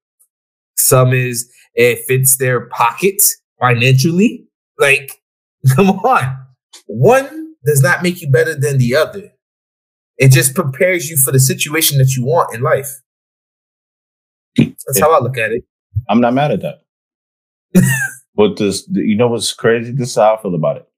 Some 0.77 1.13
is 1.13 1.51
it 1.73 2.05
fits 2.07 2.37
their 2.37 2.67
pocket 2.67 3.23
financially. 3.59 4.45
Like, 4.77 5.19
come 5.75 5.89
on. 5.89 6.37
One 6.87 7.55
does 7.65 7.81
not 7.81 8.03
make 8.03 8.21
you 8.21 8.29
better 8.29 8.55
than 8.55 8.77
the 8.77 8.95
other. 8.95 9.31
It 10.17 10.31
just 10.31 10.53
prepares 10.53 11.09
you 11.09 11.17
for 11.17 11.31
the 11.31 11.39
situation 11.39 11.97
that 11.97 12.15
you 12.15 12.25
want 12.25 12.53
in 12.53 12.61
life. 12.61 12.89
That's 14.57 14.99
how 14.99 15.11
I 15.11 15.19
look 15.19 15.37
at 15.37 15.51
it. 15.51 15.63
I'm 16.09 16.21
not 16.21 16.33
mad 16.33 16.51
at 16.51 16.61
that. 16.61 16.81
but 18.35 18.57
this, 18.57 18.87
you 18.91 19.15
know 19.15 19.27
what's 19.27 19.53
crazy? 19.53 19.91
This 19.91 20.09
is 20.09 20.15
how 20.15 20.35
I 20.35 20.41
feel 20.41 20.53
about 20.53 20.77
it. 20.77 20.89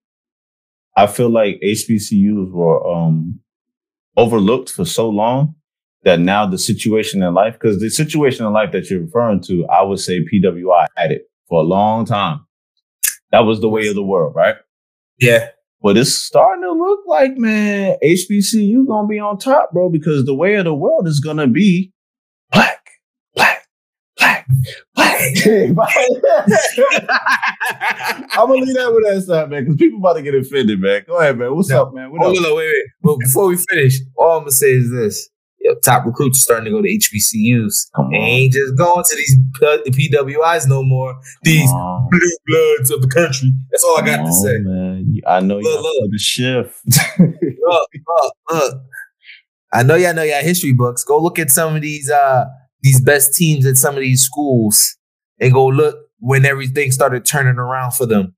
I 0.98 1.08
feel 1.08 1.30
like 1.30 1.60
HBCUs 1.64 2.52
were 2.52 2.86
um, 2.88 3.40
overlooked 4.18 4.72
for 4.72 4.86
so 4.86 5.10
long 5.10 5.56
that 6.04 6.20
now 6.20 6.46
the 6.46 6.58
situation 6.58 7.22
in 7.24 7.34
life, 7.34 7.54
because 7.54 7.80
the 7.80 7.90
situation 7.90 8.46
in 8.46 8.54
life 8.54 8.72
that 8.72 8.90
you're 8.90 9.02
referring 9.02 9.42
to, 9.42 9.66
I 9.68 9.82
would 9.82 10.00
say 10.00 10.24
PWI 10.24 10.88
had 10.96 11.12
it 11.12 11.30
for 11.48 11.60
a 11.62 11.66
long 11.66 12.06
time. 12.06 12.45
That 13.32 13.40
was 13.42 13.62
the 13.62 13.70
way 13.70 13.88
of 13.88 13.96
the 13.96 14.04
world, 14.04 14.36
right? 14.36 14.56
Yeah. 15.20 15.50
But 15.82 15.98
it's 15.98 16.14
starting 16.14 16.64
to 16.64 16.72
look 16.72 17.02
like, 17.06 17.38
man, 17.38 17.98
HBCU 18.04 18.88
gonna 18.88 19.08
be 19.08 19.20
on 19.20 19.38
top, 19.38 19.72
bro, 19.72 19.90
because 19.90 20.26
the 20.26 20.34
way 20.34 20.56
of 20.56 20.66
the 20.66 20.74
world 20.74 21.08
is 21.08 21.20
gonna 21.20 21.48
be 21.48 21.92
black, 22.52 22.80
black, 23.36 23.68
black, 24.18 24.48
black. 24.96 25.22
I'm 25.58 25.76
gonna 28.48 28.54
leave 28.54 28.76
that 28.76 28.92
with 28.94 29.04
that 29.14 29.24
side, 29.28 29.50
man, 29.50 29.64
because 29.64 29.78
people 29.78 30.00
about 30.00 30.14
to 30.14 30.22
get 30.22 30.36
offended, 30.36 30.80
man. 30.80 31.04
Go 31.08 31.18
ahead, 31.20 31.38
man. 31.38 31.56
What's 31.56 31.70
No. 31.70 31.84
up, 31.84 31.94
man? 31.94 32.12
What 32.12 32.24
Oh, 32.24 32.32
up? 32.32 32.38
no, 32.42 32.56
wait, 32.56 32.68
wait. 32.68 32.86
But 33.02 33.18
before 33.20 33.48
we 33.48 33.58
finish, 33.58 34.00
all 34.18 34.38
I'm 34.38 34.42
gonna 34.44 34.52
say 34.52 34.72
is 34.72 34.92
this: 34.92 35.30
Yo, 35.62 35.74
top 35.84 36.06
recruits 36.06 36.38
are 36.40 36.42
starting 36.42 36.66
to 36.66 36.72
go 36.72 36.82
to 36.82 36.88
HBCUs. 36.88 37.88
They 38.12 38.18
ain't 38.18 38.54
just 38.54 38.78
going 38.78 39.04
to 39.04 39.16
these 39.16 39.38
P- 39.90 40.10
PWIs 40.10 40.68
no 40.68 40.84
more. 40.84 41.20
These 41.44 41.72
blue 41.72 42.38
bloods 42.48 42.92
of 42.92 43.02
the 43.02 43.08
country. 43.08 43.52
That's 43.72 43.84
all 43.84 43.98
I 44.00 44.06
got 44.06 44.18
Come 44.18 44.26
to 44.28 44.34
say. 44.34 44.58
man. 44.60 45.20
I 45.26 45.40
know 45.40 45.58
you 45.58 45.64
Look, 45.64 45.82
look. 45.82 46.12
the 46.12 46.20
shift. 46.20 46.82
Look, 47.20 47.90
look, 48.08 48.34
look. 48.52 48.82
I 49.74 49.82
know 49.84 49.96
y'all 49.96 50.14
know 50.14 50.22
y'all 50.24 50.44
history 50.44 50.72
books. 50.74 51.04
Go 51.04 51.20
look 51.22 51.40
at 51.40 51.50
some 51.50 51.76
of 51.76 51.82
these 51.82 52.10
uh 52.12 52.46
these 52.84 53.02
best 53.02 53.34
teams 53.34 53.66
at 53.66 53.78
some 53.78 53.96
of 53.96 54.02
these 54.02 54.22
schools 54.22 54.96
and 55.40 55.52
go 55.52 55.66
look 55.66 55.96
when 56.20 56.46
everything 56.46 56.92
started 56.92 57.26
turning 57.26 57.58
around 57.58 57.92
for 57.94 58.06
them. 58.06 58.36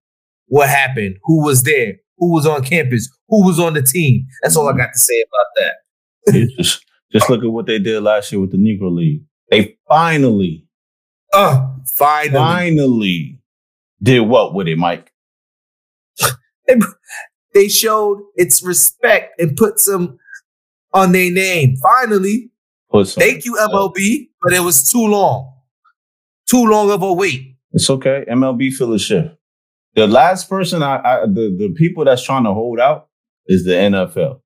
What 0.48 0.70
happened? 0.70 1.18
Who 1.24 1.44
was 1.44 1.64
there? 1.64 1.96
Who 2.20 2.34
was 2.34 2.48
on 2.48 2.64
campus? 2.64 3.10
Who 3.28 3.46
was 3.46 3.60
on 3.60 3.74
the 3.74 3.82
team? 3.82 4.26
That's 4.42 4.56
all 4.56 4.70
I 4.70 4.78
got 4.78 4.94
to 4.94 5.00
say 5.00 5.24
about 5.28 5.46
that. 5.58 6.80
Just, 7.12 7.30
look 7.30 7.44
at 7.44 7.50
what 7.52 7.66
they 7.66 7.80
did 7.80 8.04
last 8.04 8.32
year 8.32 8.42
with 8.42 8.52
the 8.52 8.58
Negro 8.58 8.94
League. 8.94 9.24
They 9.50 9.78
finally, 9.88 10.68
Oh, 11.34 11.76
finally. 11.86 12.34
finally 12.34 13.42
did 14.02 14.20
what 14.22 14.54
with 14.54 14.68
it, 14.68 14.78
Mike? 14.78 15.12
they 17.54 17.68
showed 17.70 18.22
its 18.36 18.62
respect 18.62 19.40
and 19.40 19.56
put 19.56 19.80
some 19.80 20.18
on 20.94 21.12
their 21.12 21.32
name. 21.32 21.76
Finally, 21.78 22.52
thank 23.06 23.46
you, 23.46 23.56
MLB, 23.56 24.30
but 24.42 24.54
it 24.54 24.62
was 24.62 24.90
too 24.92 25.06
long. 25.06 25.54
Too 26.50 26.66
long 26.66 26.92
of 26.92 27.02
a 27.02 27.14
wait. 27.14 27.56
It's 27.72 27.90
okay. 27.90 28.26
MLB 28.30 28.74
feel 28.74 28.90
the 28.90 29.00
shift. 29.00 29.36
The 29.96 30.08
last 30.08 30.50
person 30.50 30.84
I, 30.84 30.98
I 31.04 31.20
the, 31.26 31.56
the 31.58 31.74
people 31.76 32.06
that's 32.06 32.24
trying 32.24 32.44
to 32.46 32.54
hold 32.54 32.80
out 32.80 33.08
is 33.48 33.66
the 33.66 33.72
NFL. 33.72 34.42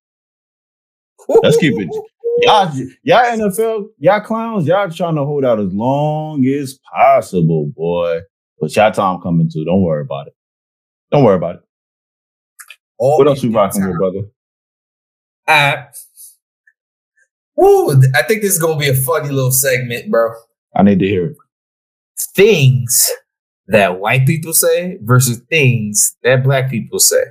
Let's 1.28 1.56
keep 1.58 1.74
it. 1.78 1.88
Y'all, 2.38 2.72
y'all 3.02 3.24
NFL, 3.24 3.88
y'all 3.98 4.20
clowns, 4.20 4.66
y'all 4.66 4.90
trying 4.90 5.14
to 5.16 5.24
hold 5.24 5.44
out 5.44 5.60
as 5.60 5.72
long 5.72 6.44
as 6.46 6.78
possible, 6.92 7.70
boy. 7.76 8.20
But 8.60 8.74
y'all 8.74 8.90
time 8.90 9.20
coming 9.20 9.50
too. 9.52 9.64
Don't 9.64 9.82
worry 9.82 10.02
about 10.02 10.28
it. 10.28 10.34
Don't 11.10 11.24
worry 11.24 11.36
about 11.36 11.56
it. 11.56 11.60
All 12.98 13.18
What 13.18 13.26
else 13.26 13.42
in 13.42 13.52
rocking 13.52 13.86
with, 13.86 13.98
brother? 13.98 14.20
Uh, 15.46 15.82
woo, 17.56 18.00
I 18.14 18.22
think 18.22 18.42
this 18.42 18.52
is 18.52 18.58
gonna 18.58 18.78
be 18.78 18.88
a 18.88 18.94
funny 18.94 19.28
little 19.28 19.52
segment, 19.52 20.10
bro. 20.10 20.32
I 20.74 20.82
need 20.82 21.00
to 21.00 21.06
hear 21.06 21.26
it. 21.26 21.36
Things 22.34 23.10
that 23.66 23.98
white 23.98 24.26
people 24.26 24.52
say 24.52 24.98
versus 25.02 25.40
things 25.50 26.16
that 26.22 26.44
black 26.44 26.70
people 26.70 26.98
say. 26.98 27.22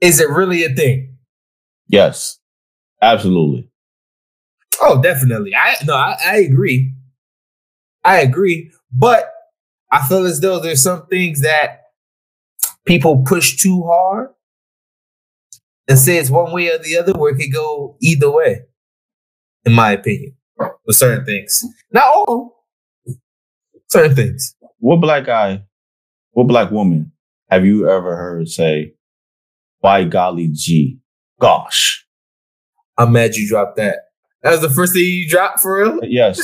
Is 0.00 0.20
it 0.20 0.30
really 0.30 0.64
a 0.64 0.68
thing? 0.68 1.16
Yes, 1.88 2.37
absolutely. 3.02 3.68
Oh, 4.80 5.00
definitely. 5.02 5.54
I 5.54 5.76
no, 5.84 5.94
I, 5.94 6.16
I 6.24 6.36
agree. 6.38 6.92
I 8.04 8.20
agree, 8.20 8.70
but 8.92 9.30
I 9.90 10.06
feel 10.06 10.24
as 10.24 10.40
though 10.40 10.60
there's 10.60 10.82
some 10.82 11.06
things 11.06 11.42
that 11.42 11.82
people 12.86 13.22
push 13.24 13.56
too 13.56 13.82
hard 13.84 14.30
and 15.88 15.98
say 15.98 16.16
it's 16.16 16.30
one 16.30 16.52
way 16.52 16.70
or 16.70 16.78
the 16.78 16.96
other, 16.96 17.12
where 17.12 17.34
it 17.34 17.38
could 17.38 17.52
go 17.52 17.96
either 18.00 18.30
way. 18.30 18.60
In 19.64 19.72
my 19.74 19.92
opinion, 19.92 20.34
with 20.86 20.96
certain 20.96 21.24
things, 21.24 21.64
not 21.92 22.04
all, 22.06 22.64
certain 23.88 24.14
things. 24.14 24.54
What 24.78 25.00
black 25.00 25.26
guy, 25.26 25.64
what 26.30 26.46
black 26.46 26.70
woman 26.70 27.12
have 27.50 27.66
you 27.66 27.88
ever 27.88 28.16
heard 28.16 28.48
say, 28.48 28.94
by 29.82 30.04
golly 30.04 30.48
gee, 30.52 31.00
gosh? 31.40 32.06
I'm 32.98 33.12
mad 33.12 33.36
you 33.36 33.48
dropped 33.48 33.76
that. 33.76 33.98
That 34.42 34.50
was 34.52 34.60
the 34.60 34.70
first 34.70 34.92
thing 34.92 35.02
you 35.02 35.28
dropped 35.28 35.60
for 35.60 35.82
real. 35.82 36.00
Yes. 36.02 36.40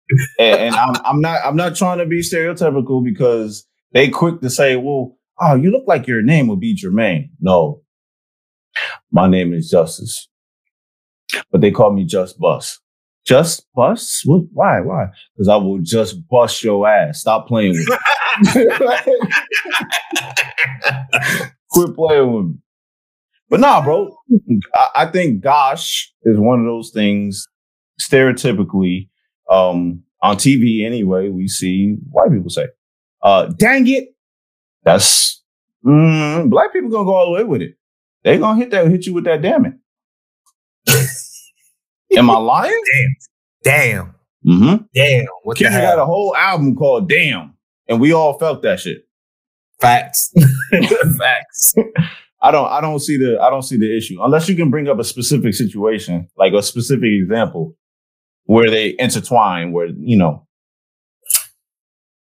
and, 0.38 0.60
and 0.60 0.74
I'm 0.74 0.94
I'm 1.04 1.20
not 1.20 1.40
I'm 1.44 1.56
not 1.56 1.76
trying 1.76 1.98
to 1.98 2.06
be 2.06 2.20
stereotypical 2.20 3.04
because 3.04 3.66
they 3.92 4.08
quick 4.08 4.40
to 4.40 4.50
say, 4.50 4.76
well, 4.76 5.16
oh, 5.40 5.54
you 5.54 5.70
look 5.70 5.84
like 5.86 6.06
your 6.06 6.22
name 6.22 6.48
would 6.48 6.60
be 6.60 6.74
Jermaine. 6.74 7.30
No. 7.40 7.82
My 9.10 9.28
name 9.28 9.52
is 9.52 9.70
Justice. 9.70 10.28
But 11.50 11.60
they 11.60 11.70
call 11.70 11.92
me 11.92 12.04
Just 12.04 12.38
Bus. 12.38 12.78
Just 13.26 13.66
Bus? 13.74 14.22
What 14.24 14.44
why? 14.52 14.80
Why? 14.80 15.06
Because 15.34 15.48
I 15.48 15.56
will 15.56 15.78
just 15.78 16.26
bust 16.28 16.62
your 16.62 16.88
ass. 16.88 17.20
Stop 17.20 17.46
playing 17.46 17.72
with 17.72 17.88
me. 17.88 17.96
Quit 21.70 21.94
playing 21.94 22.32
with 22.32 22.46
me. 22.46 22.54
But 23.50 23.60
nah, 23.60 23.82
bro. 23.82 24.14
I, 24.74 24.88
I 24.96 25.06
think 25.06 25.40
gosh 25.42 26.12
is 26.24 26.38
one 26.38 26.60
of 26.60 26.66
those 26.66 26.90
things 26.90 27.46
stereotypically 28.00 29.08
um, 29.50 30.02
on 30.22 30.36
TV 30.36 30.84
anyway, 30.84 31.28
we 31.30 31.48
see 31.48 31.96
white 32.10 32.30
people 32.30 32.50
say, 32.50 32.66
uh, 33.22 33.46
dang 33.56 33.86
it. 33.88 34.08
That's 34.84 35.42
mm, 35.84 36.50
black 36.50 36.72
people 36.72 36.90
gonna 36.90 37.04
go 37.04 37.14
all 37.14 37.26
the 37.26 37.32
way 37.32 37.44
with 37.44 37.62
it. 37.62 37.76
They 38.24 38.36
gonna 38.38 38.58
hit 38.58 38.70
that 38.72 38.88
hit 38.88 39.06
you 39.06 39.14
with 39.14 39.24
that 39.24 39.40
damn 39.42 39.64
it. 39.66 39.74
Am 42.18 42.30
I 42.30 42.36
lying? 42.38 42.82
Damn, 43.64 44.14
Mm-hmm. 44.46 44.84
damn. 44.94 45.26
What 45.42 45.58
the 45.58 45.64
Kendrick 45.64 45.82
hell? 45.84 45.96
got 45.96 46.02
a 46.02 46.06
whole 46.06 46.34
album 46.36 46.74
called 46.76 47.08
Damn, 47.08 47.54
and 47.88 48.00
we 48.00 48.12
all 48.12 48.38
felt 48.38 48.62
that 48.62 48.80
shit. 48.80 49.06
Facts. 49.80 50.32
Facts. 51.18 51.74
I 52.40 52.50
don't 52.50 52.68
I 52.68 52.80
don't 52.80 53.00
see 53.00 53.16
the 53.16 53.40
I 53.40 53.50
don't 53.50 53.62
see 53.62 53.76
the 53.76 53.96
issue 53.96 54.22
unless 54.22 54.48
you 54.48 54.54
can 54.54 54.70
bring 54.70 54.88
up 54.88 54.98
a 54.98 55.04
specific 55.04 55.54
situation, 55.54 56.28
like 56.36 56.52
a 56.52 56.62
specific 56.62 57.10
example 57.10 57.76
where 58.44 58.70
they 58.70 58.94
intertwine, 58.98 59.72
where 59.72 59.86
you 59.86 60.16
know, 60.16 60.46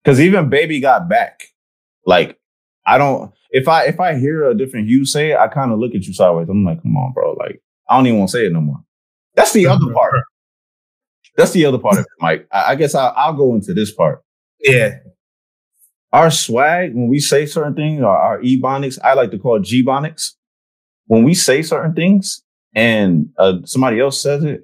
because 0.02 0.20
even 0.20 0.48
Baby 0.48 0.80
got 0.80 1.08
back. 1.08 1.44
Like 2.06 2.38
I 2.86 2.96
don't 2.96 3.32
if 3.50 3.68
I 3.68 3.84
if 3.84 4.00
I 4.00 4.16
hear 4.16 4.48
a 4.48 4.56
different 4.56 4.88
hue 4.88 5.04
say 5.04 5.32
it, 5.32 5.38
I 5.38 5.48
kind 5.48 5.72
of 5.72 5.78
look 5.78 5.94
at 5.94 6.06
you 6.06 6.14
sideways. 6.14 6.48
I'm 6.48 6.64
like, 6.64 6.82
come 6.82 6.96
on, 6.96 7.12
bro. 7.12 7.32
Like 7.34 7.62
I 7.88 7.96
don't 7.96 8.06
even 8.06 8.18
want 8.18 8.30
to 8.30 8.38
say 8.38 8.46
it 8.46 8.52
no 8.52 8.60
more. 8.62 8.82
That's 9.34 9.52
the 9.52 9.66
other 9.66 9.92
part. 9.92 10.14
That's 11.36 11.52
the 11.52 11.66
other 11.66 11.78
part 11.78 11.98
of 11.98 12.00
it, 12.00 12.06
Mike. 12.18 12.48
I, 12.50 12.72
I 12.72 12.74
guess 12.74 12.94
I'll, 12.94 13.14
I'll 13.16 13.34
go 13.34 13.54
into 13.54 13.72
this 13.72 13.92
part. 13.92 14.22
Yeah. 14.60 14.96
Our 16.12 16.30
swag, 16.30 16.94
when 16.94 17.08
we 17.08 17.20
say 17.20 17.44
certain 17.46 17.74
things, 17.74 18.02
or 18.02 18.16
our 18.16 18.40
ebonics, 18.40 18.98
I 19.02 19.14
like 19.14 19.30
to 19.32 19.38
call 19.38 19.56
it 19.56 19.64
G-bonics. 19.64 20.32
When 21.06 21.22
we 21.22 21.34
say 21.34 21.62
certain 21.62 21.94
things 21.94 22.42
and 22.74 23.30
uh, 23.38 23.58
somebody 23.64 24.00
else 24.00 24.20
says 24.20 24.44
it, 24.44 24.62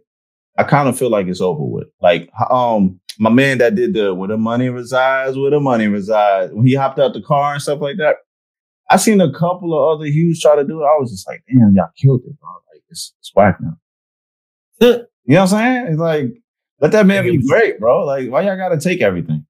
I 0.56 0.64
kind 0.64 0.88
of 0.88 0.98
feel 0.98 1.10
like 1.10 1.26
it's 1.26 1.40
over 1.40 1.64
with. 1.64 1.88
Like, 2.00 2.30
um, 2.50 3.00
my 3.18 3.30
man 3.30 3.58
that 3.58 3.74
did 3.74 3.94
the 3.94 4.14
where 4.14 4.28
the 4.28 4.36
money 4.36 4.68
resides, 4.68 5.36
where 5.36 5.50
the 5.50 5.60
money 5.60 5.88
resides, 5.88 6.52
when 6.52 6.66
he 6.66 6.74
hopped 6.74 6.98
out 6.98 7.12
the 7.12 7.22
car 7.22 7.52
and 7.52 7.62
stuff 7.62 7.80
like 7.80 7.96
that. 7.98 8.16
I 8.90 8.96
seen 8.96 9.20
a 9.20 9.32
couple 9.32 9.72
of 9.72 9.96
other 9.96 10.06
hues 10.06 10.40
try 10.40 10.56
to 10.56 10.64
do 10.64 10.82
it. 10.82 10.84
I 10.84 10.96
was 10.98 11.10
just 11.10 11.26
like, 11.26 11.42
damn, 11.48 11.74
y'all 11.74 11.88
killed 11.96 12.20
it, 12.26 12.38
bro. 12.38 12.50
Like 12.72 12.82
it's, 12.90 13.14
it's 13.20 13.32
whack 13.34 13.58
now. 13.60 13.76
you 14.80 14.88
know 14.88 15.40
what 15.40 15.40
I'm 15.40 15.48
saying? 15.48 15.86
It's 15.88 15.98
like, 15.98 16.26
let 16.80 16.92
that 16.92 17.06
man 17.06 17.24
be 17.24 17.38
great, 17.46 17.80
bro. 17.80 18.04
Like, 18.04 18.28
why 18.28 18.42
y'all 18.42 18.56
gotta 18.56 18.78
take 18.78 19.00
everything? 19.00 19.46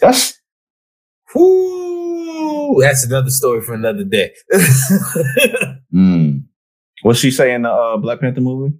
That's 0.00 0.34
Whoo, 1.34 2.80
that's 2.80 3.04
another 3.04 3.30
story 3.30 3.60
for 3.60 3.74
another 3.74 4.04
day. 4.04 4.32
mm. 5.94 6.42
What's 7.02 7.18
she 7.20 7.30
saying 7.30 7.56
in 7.56 7.62
the 7.62 7.70
uh, 7.70 7.96
Black 7.98 8.20
Panther 8.20 8.40
movie? 8.40 8.74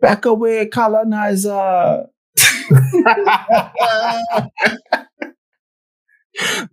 Back 0.00 0.24
away, 0.26 0.66
colonizer. 0.66 2.06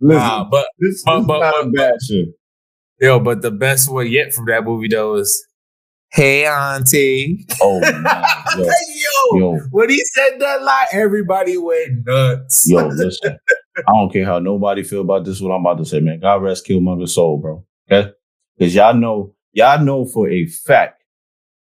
Nah, 0.00 0.44
but 0.48 0.66
this, 0.78 1.02
but- 1.04 1.18
this 1.18 1.26
but- 1.26 1.34
is 1.36 1.40
not 1.40 1.54
a 1.60 1.64
but- 1.66 1.74
bad 1.74 1.94
shit. 2.06 2.28
yo, 3.00 3.20
but 3.20 3.42
the 3.42 3.50
best 3.50 3.90
one 3.90 4.06
yet 4.08 4.32
from 4.32 4.46
that 4.46 4.64
movie 4.64 4.88
though 4.88 5.16
is 5.16 5.46
Hey 6.12 6.46
Auntie. 6.46 7.46
Oh 7.60 7.78
man, 7.80 8.04
yo, 8.58 8.64
yo, 8.64 9.38
yo, 9.38 9.58
when 9.70 9.90
he 9.90 10.02
said 10.04 10.38
that 10.40 10.62
line, 10.62 10.86
everybody 10.92 11.56
went 11.58 12.06
nuts. 12.06 12.64
yo, 12.68 12.86
listen. 12.86 13.36
I 13.88 13.92
don't 13.92 14.12
care 14.12 14.24
how 14.24 14.38
nobody 14.38 14.82
feel 14.82 15.02
about 15.02 15.24
this. 15.24 15.40
What 15.40 15.52
I'm 15.54 15.60
about 15.64 15.78
to 15.78 15.84
say, 15.84 16.00
man. 16.00 16.20
God 16.20 16.42
rest 16.42 16.66
Killmonger's 16.66 17.14
soul, 17.14 17.38
bro. 17.38 17.64
Okay, 17.90 18.10
because 18.58 18.74
y'all 18.74 18.94
know, 18.94 19.34
y'all 19.52 19.84
know 19.84 20.04
for 20.04 20.28
a 20.28 20.46
fact, 20.46 21.02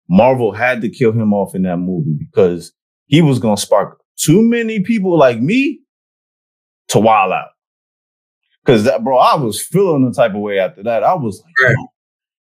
Marvel 0.08 0.52
had 0.52 0.80
to 0.82 0.88
kill 0.90 1.12
him 1.12 1.32
off 1.32 1.54
in 1.54 1.62
that 1.62 1.78
movie 1.78 2.14
because 2.18 2.72
he 3.06 3.22
was 3.22 3.38
gonna 3.38 3.56
spark 3.56 3.98
too 4.18 4.42
many 4.42 4.80
people 4.80 5.18
like 5.18 5.40
me 5.40 5.80
to 6.88 6.98
wild 7.00 7.32
out. 7.32 7.48
Cause 8.64 8.84
that, 8.84 9.02
bro, 9.02 9.18
I 9.18 9.34
was 9.36 9.60
feeling 9.60 10.04
the 10.08 10.14
type 10.14 10.34
of 10.34 10.40
way 10.40 10.58
after 10.60 10.82
that. 10.84 11.02
I 11.02 11.14
was 11.14 11.42
like, 11.44 11.68
Right. 11.70 11.76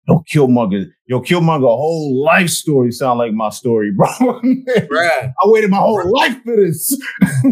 yo, 0.08 0.24
yo, 0.32 0.46
Killmonger, 0.46 0.86
yo, 1.06 1.20
Killmonger, 1.20 1.62
whole 1.66 2.24
life 2.24 2.48
story 2.50 2.90
sound 2.92 3.18
like 3.18 3.32
my 3.32 3.50
story, 3.50 3.92
bro. 3.96 4.06
Bruh, 4.08 5.02
I 5.28 5.32
waited 5.44 5.70
my 5.70 5.76
whole 5.78 6.10
life 6.12 6.36
for 6.42 6.56
this. 6.56 6.98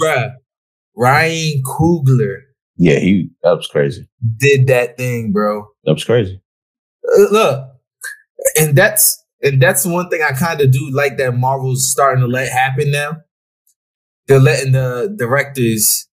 bruh. 0.00 0.32
Ryan 1.00 1.62
Coogler 1.64 2.36
yeah, 2.82 2.98
he 2.98 3.28
that 3.42 3.56
was 3.56 3.66
crazy. 3.66 4.08
did 4.38 4.68
that 4.68 4.96
thing, 4.96 5.32
bro. 5.32 5.66
That 5.84 5.92
was 5.92 6.02
crazy. 6.04 6.40
Uh, 7.06 7.30
look, 7.30 7.68
and 8.58 8.74
that's 8.74 9.22
and 9.42 9.60
that's 9.60 9.84
one 9.84 10.08
thing 10.08 10.22
I 10.22 10.30
kind 10.32 10.62
of 10.62 10.70
do 10.70 10.90
like 10.90 11.18
that 11.18 11.36
Marvel's 11.36 11.90
starting 11.90 12.22
to 12.22 12.26
let 12.26 12.50
happen 12.50 12.90
now. 12.90 13.18
They're 14.26 14.40
letting 14.40 14.72
the 14.72 15.14
directors 15.18 16.08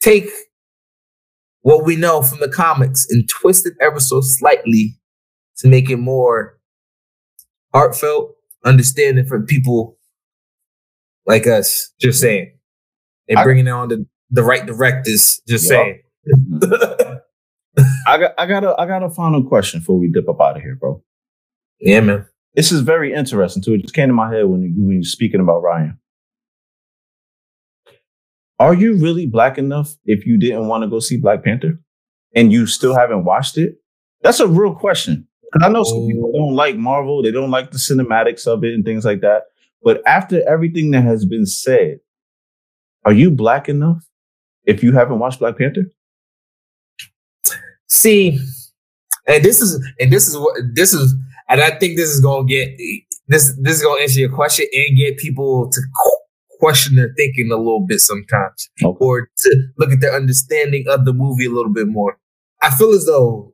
take 0.00 0.28
what 1.62 1.84
we 1.84 1.96
know 1.96 2.22
from 2.22 2.38
the 2.38 2.48
comics 2.48 3.04
and 3.10 3.28
twist 3.28 3.66
it 3.66 3.74
ever 3.80 3.98
so 3.98 4.20
slightly 4.20 4.96
to 5.56 5.66
make 5.66 5.90
it 5.90 5.96
more 5.96 6.60
heartfelt, 7.74 8.36
understanding 8.64 9.26
for 9.26 9.42
people 9.44 9.98
like 11.26 11.48
us. 11.48 11.92
Just 12.00 12.20
saying, 12.20 12.56
and 13.28 13.40
I- 13.40 13.42
bringing 13.42 13.66
it 13.66 13.70
on 13.70 13.88
the 13.88 14.06
the 14.32 14.42
right 14.42 14.66
directors. 14.66 15.40
Just 15.46 15.70
Yup. 15.70 15.70
saying. 15.70 17.20
I 18.06 18.18
got 18.18 18.34
I 18.38 18.46
got 18.46 18.64
a 18.64 18.74
I 18.78 18.86
got 18.86 19.02
a 19.02 19.10
final 19.10 19.44
question 19.44 19.80
before 19.80 19.98
we 19.98 20.08
dip 20.08 20.28
up 20.28 20.40
out 20.40 20.56
of 20.56 20.62
here, 20.62 20.76
bro. 20.76 21.02
yeah, 21.80 22.00
man. 22.00 22.26
This 22.54 22.70
is 22.70 22.80
very 22.80 23.14
interesting 23.14 23.62
too. 23.62 23.74
It 23.74 23.82
just 23.82 23.94
came 23.94 24.08
to 24.08 24.14
my 24.14 24.32
head 24.32 24.46
when 24.46 24.62
you 24.62 24.72
when 24.76 24.96
you 24.96 25.04
speaking 25.04 25.40
about 25.40 25.62
Ryan. 25.62 25.98
Are 28.58 28.74
you 28.74 28.96
really 28.96 29.26
black 29.26 29.58
enough 29.58 29.94
if 30.04 30.26
you 30.26 30.38
didn't 30.38 30.68
want 30.68 30.84
to 30.84 30.88
go 30.88 31.00
see 31.00 31.16
Black 31.16 31.42
Panther 31.42 31.80
and 32.34 32.52
you 32.52 32.66
still 32.66 32.94
haven't 32.94 33.24
watched 33.24 33.58
it? 33.58 33.76
That's 34.20 34.38
a 34.38 34.46
real 34.46 34.74
question. 34.74 35.26
Because 35.42 35.66
I 35.66 35.72
know 35.72 35.82
some 35.82 36.06
people 36.06 36.30
oh. 36.32 36.38
don't 36.38 36.54
like 36.54 36.76
Marvel, 36.76 37.22
they 37.22 37.32
don't 37.32 37.50
like 37.50 37.72
the 37.72 37.78
cinematics 37.78 38.46
of 38.46 38.62
it 38.62 38.72
and 38.72 38.84
things 38.84 39.04
like 39.04 39.20
that. 39.22 39.44
But 39.82 40.00
after 40.06 40.48
everything 40.48 40.92
that 40.92 41.02
has 41.02 41.24
been 41.24 41.44
said, 41.44 41.98
are 43.04 43.12
you 43.12 43.32
black 43.32 43.68
enough 43.68 44.06
if 44.64 44.82
you 44.82 44.92
haven't 44.92 45.18
watched 45.18 45.38
Black 45.40 45.58
Panther? 45.58 45.86
See, 47.88 48.38
and 49.26 49.44
this 49.44 49.60
is 49.60 49.74
and 50.00 50.12
this 50.12 50.26
is 50.28 50.36
what 50.38 50.54
this 50.74 50.92
is, 50.94 51.14
and 51.48 51.60
I 51.60 51.70
think 51.78 51.96
this 51.96 52.08
is 52.08 52.20
gonna 52.20 52.46
get 52.46 52.70
this 53.28 53.54
this 53.60 53.76
is 53.76 53.82
gonna 53.82 54.00
answer 54.00 54.20
your 54.20 54.32
question 54.34 54.66
and 54.72 54.96
get 54.96 55.18
people 55.18 55.70
to 55.70 55.80
question 56.60 56.96
their 56.96 57.12
thinking 57.16 57.50
a 57.52 57.56
little 57.56 57.84
bit 57.86 58.00
sometimes, 58.00 58.70
Okay. 58.82 58.96
or 59.00 59.28
to 59.36 59.56
look 59.78 59.92
at 59.92 60.00
their 60.00 60.14
understanding 60.14 60.84
of 60.88 61.04
the 61.04 61.12
movie 61.12 61.46
a 61.46 61.50
little 61.50 61.72
bit 61.72 61.88
more. 61.88 62.18
I 62.62 62.70
feel 62.70 62.92
as 62.92 63.04
though 63.06 63.52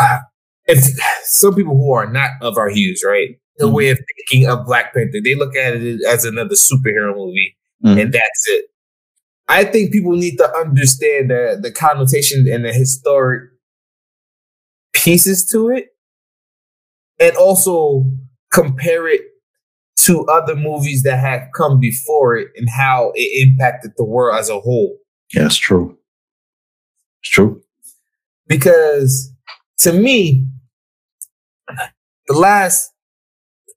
uh, 0.00 0.18
if 0.66 0.78
some 1.24 1.54
people 1.54 1.76
who 1.76 1.92
are 1.92 2.10
not 2.10 2.30
of 2.42 2.58
our 2.58 2.68
hues, 2.68 3.02
right, 3.06 3.30
the 3.58 3.66
Mhm. 3.66 3.72
way 3.72 3.90
of 3.90 3.98
thinking 4.28 4.48
of 4.48 4.66
Black 4.66 4.92
Panther, 4.92 5.20
they 5.24 5.34
look 5.34 5.56
at 5.56 5.74
it 5.76 6.00
as 6.06 6.24
another 6.24 6.54
superhero 6.54 7.14
movie 7.16 7.56
Mhm. 7.84 8.02
and 8.02 8.12
that's 8.12 8.48
it. 8.48 8.66
I 9.50 9.64
think 9.64 9.92
people 9.92 10.12
need 10.12 10.36
to 10.36 10.48
understand 10.56 11.30
the 11.30 11.58
the 11.60 11.72
connotation 11.72 12.46
and 12.48 12.64
the 12.64 12.72
historic 12.72 13.50
pieces 14.92 15.44
to 15.46 15.70
it, 15.70 15.88
and 17.18 17.36
also 17.36 18.04
compare 18.52 19.08
it 19.08 19.22
to 19.98 20.24
other 20.26 20.54
movies 20.54 21.02
that 21.02 21.18
have 21.18 21.48
come 21.54 21.80
before 21.80 22.36
it 22.36 22.48
and 22.56 22.68
how 22.70 23.10
it 23.16 23.48
impacted 23.48 23.90
the 23.96 24.04
world 24.04 24.38
as 24.38 24.48
a 24.48 24.60
whole. 24.60 24.98
Yeah, 25.34 25.46
it's 25.46 25.56
true. 25.56 25.98
It's 27.20 27.30
true. 27.30 27.60
Because 28.46 29.32
to 29.78 29.92
me, 29.92 30.46
the 32.28 32.38
last 32.38 32.92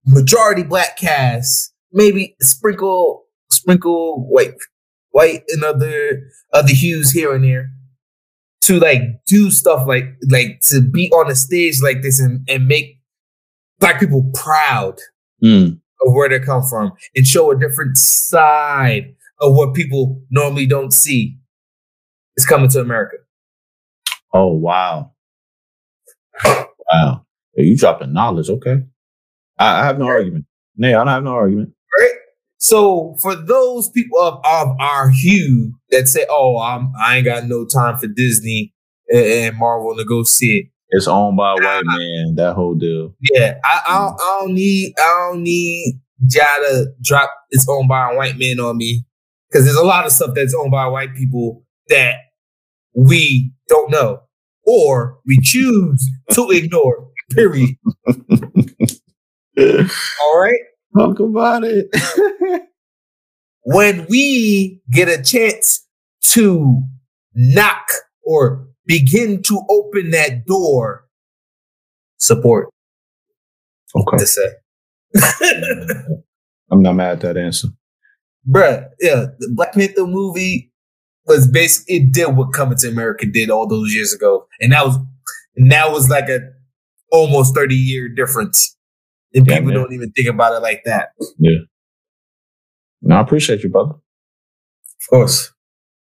majority 0.05 0.61
black 0.61 0.97
cast, 0.97 1.74
maybe 1.91 2.36
sprinkle 2.41 3.24
sprinkle 3.49 4.24
white 4.30 4.53
white 5.14 5.43
and 5.49 5.64
other 5.64 6.22
other 6.53 6.74
hues 6.74 7.09
here 7.11 7.34
and 7.34 7.43
there 7.45 7.72
to 8.61 8.80
like 8.80 9.01
do 9.26 9.49
stuff 9.49 9.88
like 9.88 10.05
like 10.30 10.59
to 10.61 10.82
be 10.82 11.09
on 11.11 11.32
a 11.32 11.36
stage 11.36 11.82
like 11.82 12.01
this 12.01 12.20
and, 12.20 12.45
and 12.49 12.68
make 12.68 12.99
black 13.80 13.99
people 13.99 14.30
proud 14.34 14.99
Mm. 15.43 15.74
of 16.05 16.14
where 16.14 16.30
they 16.30 16.39
come 16.39 16.64
from 16.64 16.93
and 17.16 17.28
show 17.28 17.51
a 17.51 17.59
different 17.59 17.97
side 17.97 19.14
of 19.41 19.53
what 19.55 19.74
people 19.74 20.22
normally 20.32 20.66
don't 20.66 20.93
see 20.93 21.38
is 22.38 22.45
coming 22.45 22.70
to 22.70 22.80
America. 22.80 23.18
Oh 24.34 24.53
wow. 24.53 25.11
Wow. 26.45 27.26
Yeah, 27.55 27.64
you 27.66 27.78
dropping 27.78 28.14
knowledge, 28.14 28.49
okay. 28.49 28.84
I, 29.59 29.82
I 29.82 29.86
have 29.86 29.99
no 29.99 30.05
argument. 30.05 30.45
Nay, 30.78 30.93
I 30.93 30.97
don't 30.99 31.07
have 31.07 31.24
no 31.24 31.34
argument. 31.34 31.74
So 32.64 33.18
for 33.20 33.36
those 33.36 33.89
people 33.89 34.18
of, 34.20 34.36
of 34.45 34.78
our 34.80 35.09
hue 35.09 35.74
that 35.89 36.07
say, 36.07 36.26
"Oh, 36.30 36.57
I'm 36.59 36.93
I 36.97 37.18
ain't 37.18 37.26
got 37.26 37.45
no 37.45 37.66
time 37.66 37.97
for 37.97 38.07
Disney 38.07 38.74
and, 39.09 39.26
and 39.26 39.57
Marvel 39.57 39.97
to 39.97 40.05
go 40.05 40.24
see 40.24 40.59
it," 40.59 40.66
It's 40.91 41.05
owned 41.05 41.36
by 41.36 41.51
a 41.51 41.55
white 41.55 41.84
man, 41.84 42.36
that 42.38 42.53
whole 42.55 42.74
deal. 42.76 43.16
yeah, 43.34 43.55
I, 43.66 43.82
I, 43.86 43.99
don't, 43.99 44.14
I 44.14 44.39
don't 44.39 44.53
need 44.53 44.93
I 44.97 45.28
don't 45.30 45.43
need 45.43 45.99
Ja 46.30 46.45
to 46.59 46.88
drop 47.03 47.30
it's 47.49 47.68
owned 47.68 47.89
by 47.89 48.14
a 48.14 48.16
white 48.16 48.38
man 48.38 48.61
on 48.61 48.78
me 48.78 49.03
because 49.49 49.66
there's 49.66 49.76
a 49.76 49.84
lot 49.84 50.05
of 50.05 50.14
stuff 50.14 50.34
that's 50.34 50.55
owned 50.55 50.72
by 50.72 50.88
white 50.88 51.14
people 51.16 51.66
that 51.89 52.16
we 52.95 53.51
don't 53.68 53.91
know 53.91 54.22
or 54.66 55.20
we 55.26 55.38
choose 55.41 56.09
to 56.32 56.49
ignore. 56.51 57.09
Period. 57.30 57.76
All 59.57 60.39
right. 60.39 60.61
Talk 60.97 61.19
about 61.19 61.63
it. 61.63 61.87
when 63.63 64.05
we 64.09 64.81
get 64.91 65.07
a 65.07 65.21
chance 65.21 65.87
to 66.23 66.83
knock 67.33 67.87
or 68.23 68.67
begin 68.85 69.41
to 69.43 69.61
open 69.69 70.11
that 70.11 70.45
door, 70.45 71.07
support 72.17 72.69
okay. 73.95 74.17
to 74.17 74.27
say. 74.27 74.49
I'm 76.71 76.81
not 76.81 76.93
mad 76.93 77.13
at 77.13 77.21
that 77.21 77.37
answer. 77.37 77.69
Bruh, 78.49 78.89
yeah, 78.99 79.27
the 79.39 79.51
Black 79.55 79.73
Panther 79.73 80.05
movie 80.05 80.71
was 81.25 81.47
basically 81.47 81.95
it 81.95 82.11
did 82.11 82.35
what 82.35 82.53
Coming 82.53 82.77
to 82.79 82.89
America 82.89 83.25
did 83.25 83.49
all 83.49 83.67
those 83.67 83.93
years 83.93 84.13
ago. 84.13 84.47
And 84.59 84.73
that 84.73 84.85
was 84.85 84.97
and 85.55 85.71
that 85.71 85.91
was 85.91 86.09
like 86.09 86.29
a 86.29 86.39
almost 87.11 87.55
30 87.55 87.75
year 87.75 88.09
difference. 88.09 88.75
And 89.34 89.47
people 89.47 89.65
man. 89.65 89.73
don't 89.75 89.93
even 89.93 90.11
think 90.11 90.27
about 90.29 90.53
it 90.53 90.59
like 90.61 90.84
that. 90.86 91.09
Yeah. 91.39 91.59
No, 93.01 93.15
I 93.17 93.21
appreciate 93.21 93.63
you, 93.63 93.69
brother. 93.69 93.91
Of 93.93 95.09
course. 95.09 95.51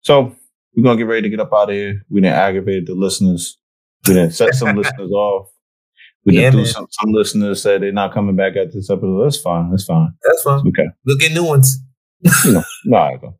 So 0.01 0.35
we're 0.75 0.83
gonna 0.83 0.97
get 0.97 1.07
ready 1.07 1.23
to 1.23 1.29
get 1.29 1.39
up 1.39 1.53
out 1.53 1.69
of 1.69 1.75
here. 1.75 2.03
We 2.09 2.21
didn't 2.21 2.35
aggravate 2.35 2.85
the 2.85 2.93
listeners. 2.95 3.57
We 4.07 4.13
didn't 4.15 4.31
set 4.33 4.53
some 4.55 4.75
listeners 4.77 5.11
off. 5.11 5.49
We 6.25 6.35
Yeah, 6.35 6.51
didn't 6.51 6.65
do 6.65 6.65
some 6.65 6.87
some 6.91 7.11
listeners 7.13 7.61
said 7.61 7.81
they're 7.81 7.91
not 7.91 8.13
coming 8.13 8.35
back 8.35 8.55
at 8.55 8.73
this 8.73 8.89
episode. 8.89 9.23
That's 9.23 9.37
fine. 9.37 9.69
That's 9.71 9.85
fine. 9.85 10.13
That's 10.23 10.41
fine. 10.43 10.59
Okay. 10.67 10.87
We'll 11.05 11.17
get 11.17 11.33
new 11.33 11.43
ones. 11.45 11.79
You 12.45 12.53
know, 12.53 12.63
no, 12.85 12.97
I 12.97 13.17
go. 13.17 13.37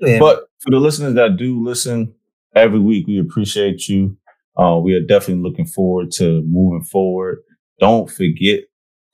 Yeah. 0.00 0.18
But 0.18 0.48
for 0.60 0.70
the 0.70 0.78
listeners 0.78 1.14
that 1.14 1.36
do 1.36 1.62
listen 1.62 2.14
every 2.54 2.78
week, 2.80 3.06
we 3.06 3.18
appreciate 3.20 3.88
you. 3.88 4.16
Uh, 4.56 4.78
we 4.78 4.94
are 4.94 5.00
definitely 5.00 5.42
looking 5.48 5.66
forward 5.66 6.10
to 6.12 6.42
moving 6.46 6.82
forward. 6.84 7.38
Don't 7.80 8.10
forget 8.10 8.60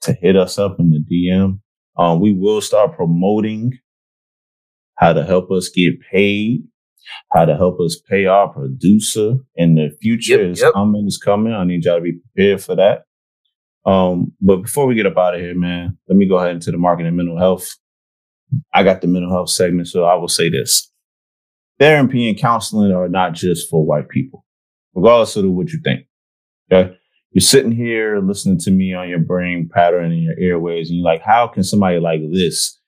to 0.01 0.13
hit 0.13 0.35
us 0.35 0.57
up 0.57 0.79
in 0.79 0.91
the 0.91 0.99
DM. 0.99 1.59
Um, 1.97 2.19
we 2.19 2.33
will 2.33 2.61
start 2.61 2.95
promoting 2.95 3.73
how 4.95 5.13
to 5.13 5.23
help 5.23 5.51
us 5.51 5.69
get 5.69 5.95
paid, 6.11 6.63
how 7.31 7.45
to 7.45 7.55
help 7.55 7.79
us 7.79 7.99
pay 8.09 8.25
our 8.25 8.47
producer 8.49 9.35
in 9.55 9.75
the 9.75 9.89
future. 10.01 10.41
Yep, 10.41 10.51
is 10.51 10.61
yep. 10.61 10.73
coming, 10.73 11.05
is 11.07 11.17
coming. 11.17 11.53
I 11.53 11.63
need 11.63 11.85
y'all 11.85 11.97
to 11.97 12.01
be 12.01 12.19
prepared 12.19 12.61
for 12.61 12.75
that. 12.75 13.03
Um, 13.85 14.33
but 14.41 14.57
before 14.57 14.87
we 14.87 14.95
get 14.95 15.05
up 15.05 15.17
out 15.17 15.35
of 15.35 15.41
here, 15.41 15.55
man, 15.55 15.97
let 16.07 16.17
me 16.17 16.27
go 16.27 16.37
ahead 16.37 16.55
into 16.55 16.71
the 16.71 16.77
marketing 16.77 17.07
and 17.07 17.17
mental 17.17 17.37
health. 17.37 17.75
I 18.73 18.83
got 18.83 19.01
the 19.01 19.07
mental 19.07 19.31
health 19.31 19.49
segment, 19.49 19.87
so 19.87 20.05
I 20.05 20.15
will 20.15 20.27
say 20.27 20.49
this. 20.49 20.91
Therapy 21.79 22.29
and 22.29 22.37
counseling 22.37 22.91
are 22.91 23.09
not 23.09 23.33
just 23.33 23.69
for 23.69 23.85
white 23.85 24.09
people, 24.09 24.45
regardless 24.93 25.35
of 25.35 25.45
what 25.45 25.71
you 25.71 25.79
think. 25.83 26.05
Okay. 26.71 26.95
You're 27.35 27.41
sitting 27.41 27.73
here 27.73 28.19
listening 28.21 28.59
to 28.59 28.71
me 28.71 28.93
on 28.93 29.09
your 29.09 29.19
brain 29.19 29.69
pattern 29.69 30.09
and 30.09 30.23
your 30.23 30.35
airways, 30.39 30.89
and 30.89 30.99
you're 30.99 31.05
like, 31.05 31.21
how 31.21 31.47
can 31.47 31.63
somebody 31.63 31.99
like 31.99 32.21
this 32.31 32.79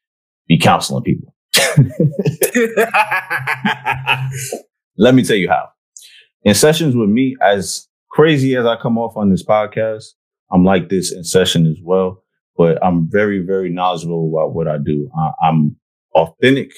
be 0.48 0.58
counseling 0.58 1.04
people? 1.04 1.36
Let 4.98 5.16
me 5.16 5.24
tell 5.24 5.36
you 5.36 5.50
how. 5.50 5.68
In 6.44 6.56
sessions 6.56 6.96
with 6.96 7.10
me, 7.10 7.36
as 7.42 7.90
crazy 8.10 8.56
as 8.56 8.66
I 8.66 8.78
come 8.78 8.98
off 8.98 9.18
on 9.18 9.30
this 9.32 9.44
podcast, 9.44 10.06
I'm 10.50 10.64
like 10.64 10.88
this 10.88 11.12
in 11.12 11.26
session 11.26 11.68
as 11.68 11.80
well. 11.84 12.24
But 12.56 12.82
I'm 12.82 13.10
very, 13.12 13.40
very 13.46 13.70
knowledgeable 13.70 14.32
about 14.34 14.56
what 14.56 14.70
I 14.70 14.78
do. 14.78 15.12
I, 15.14 15.32
I'm 15.44 15.76
authentic 16.16 16.72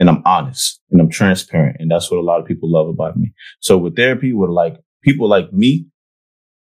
and 0.00 0.10
I'm 0.10 0.22
honest 0.26 0.80
and 0.90 1.00
I'm 1.00 1.10
transparent. 1.10 1.76
And 1.78 1.92
that's 1.92 2.10
what 2.10 2.18
a 2.18 2.26
lot 2.26 2.40
of 2.40 2.46
people 2.46 2.68
love 2.68 2.88
about 2.88 3.16
me. 3.16 3.32
So 3.60 3.78
with 3.78 3.94
therapy, 3.94 4.32
with 4.32 4.50
like 4.50 4.78
people 5.04 5.28
like 5.28 5.52
me 5.52 5.86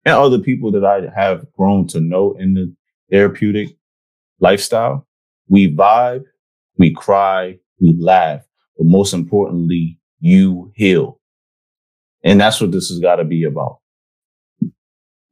and 0.05 0.15
other 0.15 0.39
people 0.39 0.71
that 0.71 0.85
I 0.85 1.09
have 1.19 1.45
grown 1.53 1.87
to 1.87 1.99
know 1.99 2.35
in 2.39 2.53
the 2.53 2.73
therapeutic 3.11 3.69
lifestyle, 4.39 5.07
we 5.47 5.73
vibe, 5.73 6.23
we 6.77 6.93
cry, 6.93 7.59
we 7.79 7.95
laugh, 7.99 8.41
but 8.77 8.87
most 8.87 9.13
importantly, 9.13 9.99
you 10.19 10.71
heal. 10.75 11.19
And 12.23 12.39
that's 12.39 12.61
what 12.61 12.71
this 12.71 12.89
has 12.89 12.99
got 12.99 13.17
to 13.17 13.23
be 13.23 13.43
about. 13.43 13.79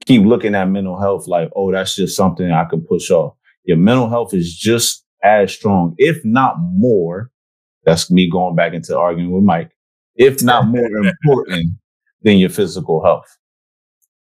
Keep 0.06 0.26
looking 0.26 0.56
at 0.56 0.70
mental 0.70 1.00
health 1.00 1.28
like, 1.28 1.50
oh, 1.56 1.72
that's 1.72 1.96
just 1.96 2.16
something 2.16 2.52
I 2.52 2.66
can 2.66 2.82
push 2.82 3.12
off. 3.12 3.36
Your 3.64 3.78
mental 3.78 4.10
health 4.10 4.34
is 4.34 4.56
just 4.56 5.06
as 5.24 5.52
strong, 5.52 5.94
if 5.98 6.24
not 6.26 6.56
more. 6.60 7.30
That's 7.86 8.10
me 8.10 8.30
going 8.30 8.56
back 8.56 8.74
into 8.74 8.98
arguing 8.98 9.32
with 9.32 9.44
Mike. 9.44 9.72
If 10.16 10.44
not 10.44 10.68
more 10.68 10.86
important 11.26 11.76
than 12.24 12.38
your 12.38 12.50
physical 12.50 13.04
health. 13.04 13.38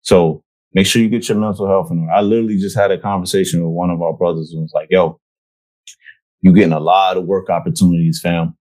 So 0.05 0.43
make 0.73 0.85
sure 0.85 1.01
you 1.01 1.09
get 1.09 1.27
your 1.27 1.37
mental 1.37 1.67
health 1.67 1.89
in 1.91 1.99
order. 1.99 2.11
I 2.11 2.21
literally 2.21 2.57
just 2.57 2.77
had 2.77 2.91
a 2.91 2.97
conversation 2.97 3.63
with 3.63 3.73
one 3.73 3.89
of 3.89 4.01
our 4.01 4.13
brothers 4.13 4.53
and 4.53 4.61
was 4.61 4.71
like, 4.73 4.87
yo, 4.91 5.19
you're 6.41 6.53
getting 6.53 6.73
a 6.73 6.79
lot 6.79 7.17
of 7.17 7.25
work 7.25 7.49
opportunities, 7.49 8.19
fam. 8.21 8.55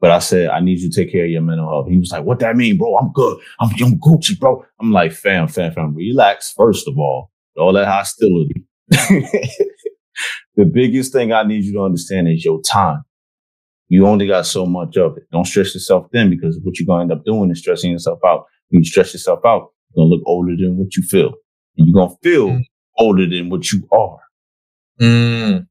But 0.00 0.12
I 0.12 0.20
said, 0.20 0.50
I 0.50 0.60
need 0.60 0.78
you 0.78 0.88
to 0.88 0.96
take 0.96 1.12
care 1.12 1.24
of 1.24 1.30
your 1.30 1.42
mental 1.42 1.68
health. 1.68 1.88
He 1.88 1.98
was 1.98 2.12
like, 2.12 2.24
what 2.24 2.38
that 2.40 2.56
mean, 2.56 2.78
bro? 2.78 2.96
I'm 2.96 3.12
good. 3.12 3.38
I'm, 3.60 3.70
I'm 3.82 3.98
Gucci, 4.00 4.38
bro. 4.38 4.64
I'm 4.80 4.92
like, 4.92 5.12
fam, 5.12 5.48
fam, 5.48 5.72
fam, 5.72 5.94
relax. 5.94 6.52
First 6.56 6.88
of 6.88 6.96
all, 6.96 7.30
all 7.56 7.72
that 7.72 7.86
hostility. 7.86 8.64
the 8.90 10.64
biggest 10.72 11.12
thing 11.12 11.32
I 11.32 11.42
need 11.42 11.64
you 11.64 11.72
to 11.74 11.82
understand 11.82 12.28
is 12.28 12.44
your 12.44 12.60
time. 12.62 13.02
You 13.88 14.06
only 14.06 14.26
got 14.26 14.46
so 14.46 14.64
much 14.64 14.96
of 14.96 15.16
it. 15.16 15.24
Don't 15.32 15.44
stress 15.44 15.74
yourself 15.74 16.06
then 16.12 16.30
because 16.30 16.58
what 16.62 16.78
you're 16.78 16.86
going 16.86 17.08
to 17.08 17.14
end 17.14 17.20
up 17.20 17.24
doing 17.24 17.50
is 17.50 17.58
stressing 17.58 17.90
yourself 17.90 18.20
out. 18.24 18.44
When 18.70 18.82
you 18.82 18.84
stress 18.84 19.12
yourself 19.12 19.40
out, 19.44 19.71
you're 19.94 20.04
to 20.06 20.08
look 20.08 20.22
older 20.26 20.56
than 20.56 20.76
what 20.76 20.96
you 20.96 21.02
feel. 21.02 21.34
And 21.76 21.88
you're 21.88 22.08
to 22.08 22.16
feel 22.22 22.48
Mm. 22.50 22.62
older 22.98 23.26
than 23.28 23.48
what 23.50 23.72
you 23.72 23.86
are. 23.92 24.20
Mm, 25.00 25.66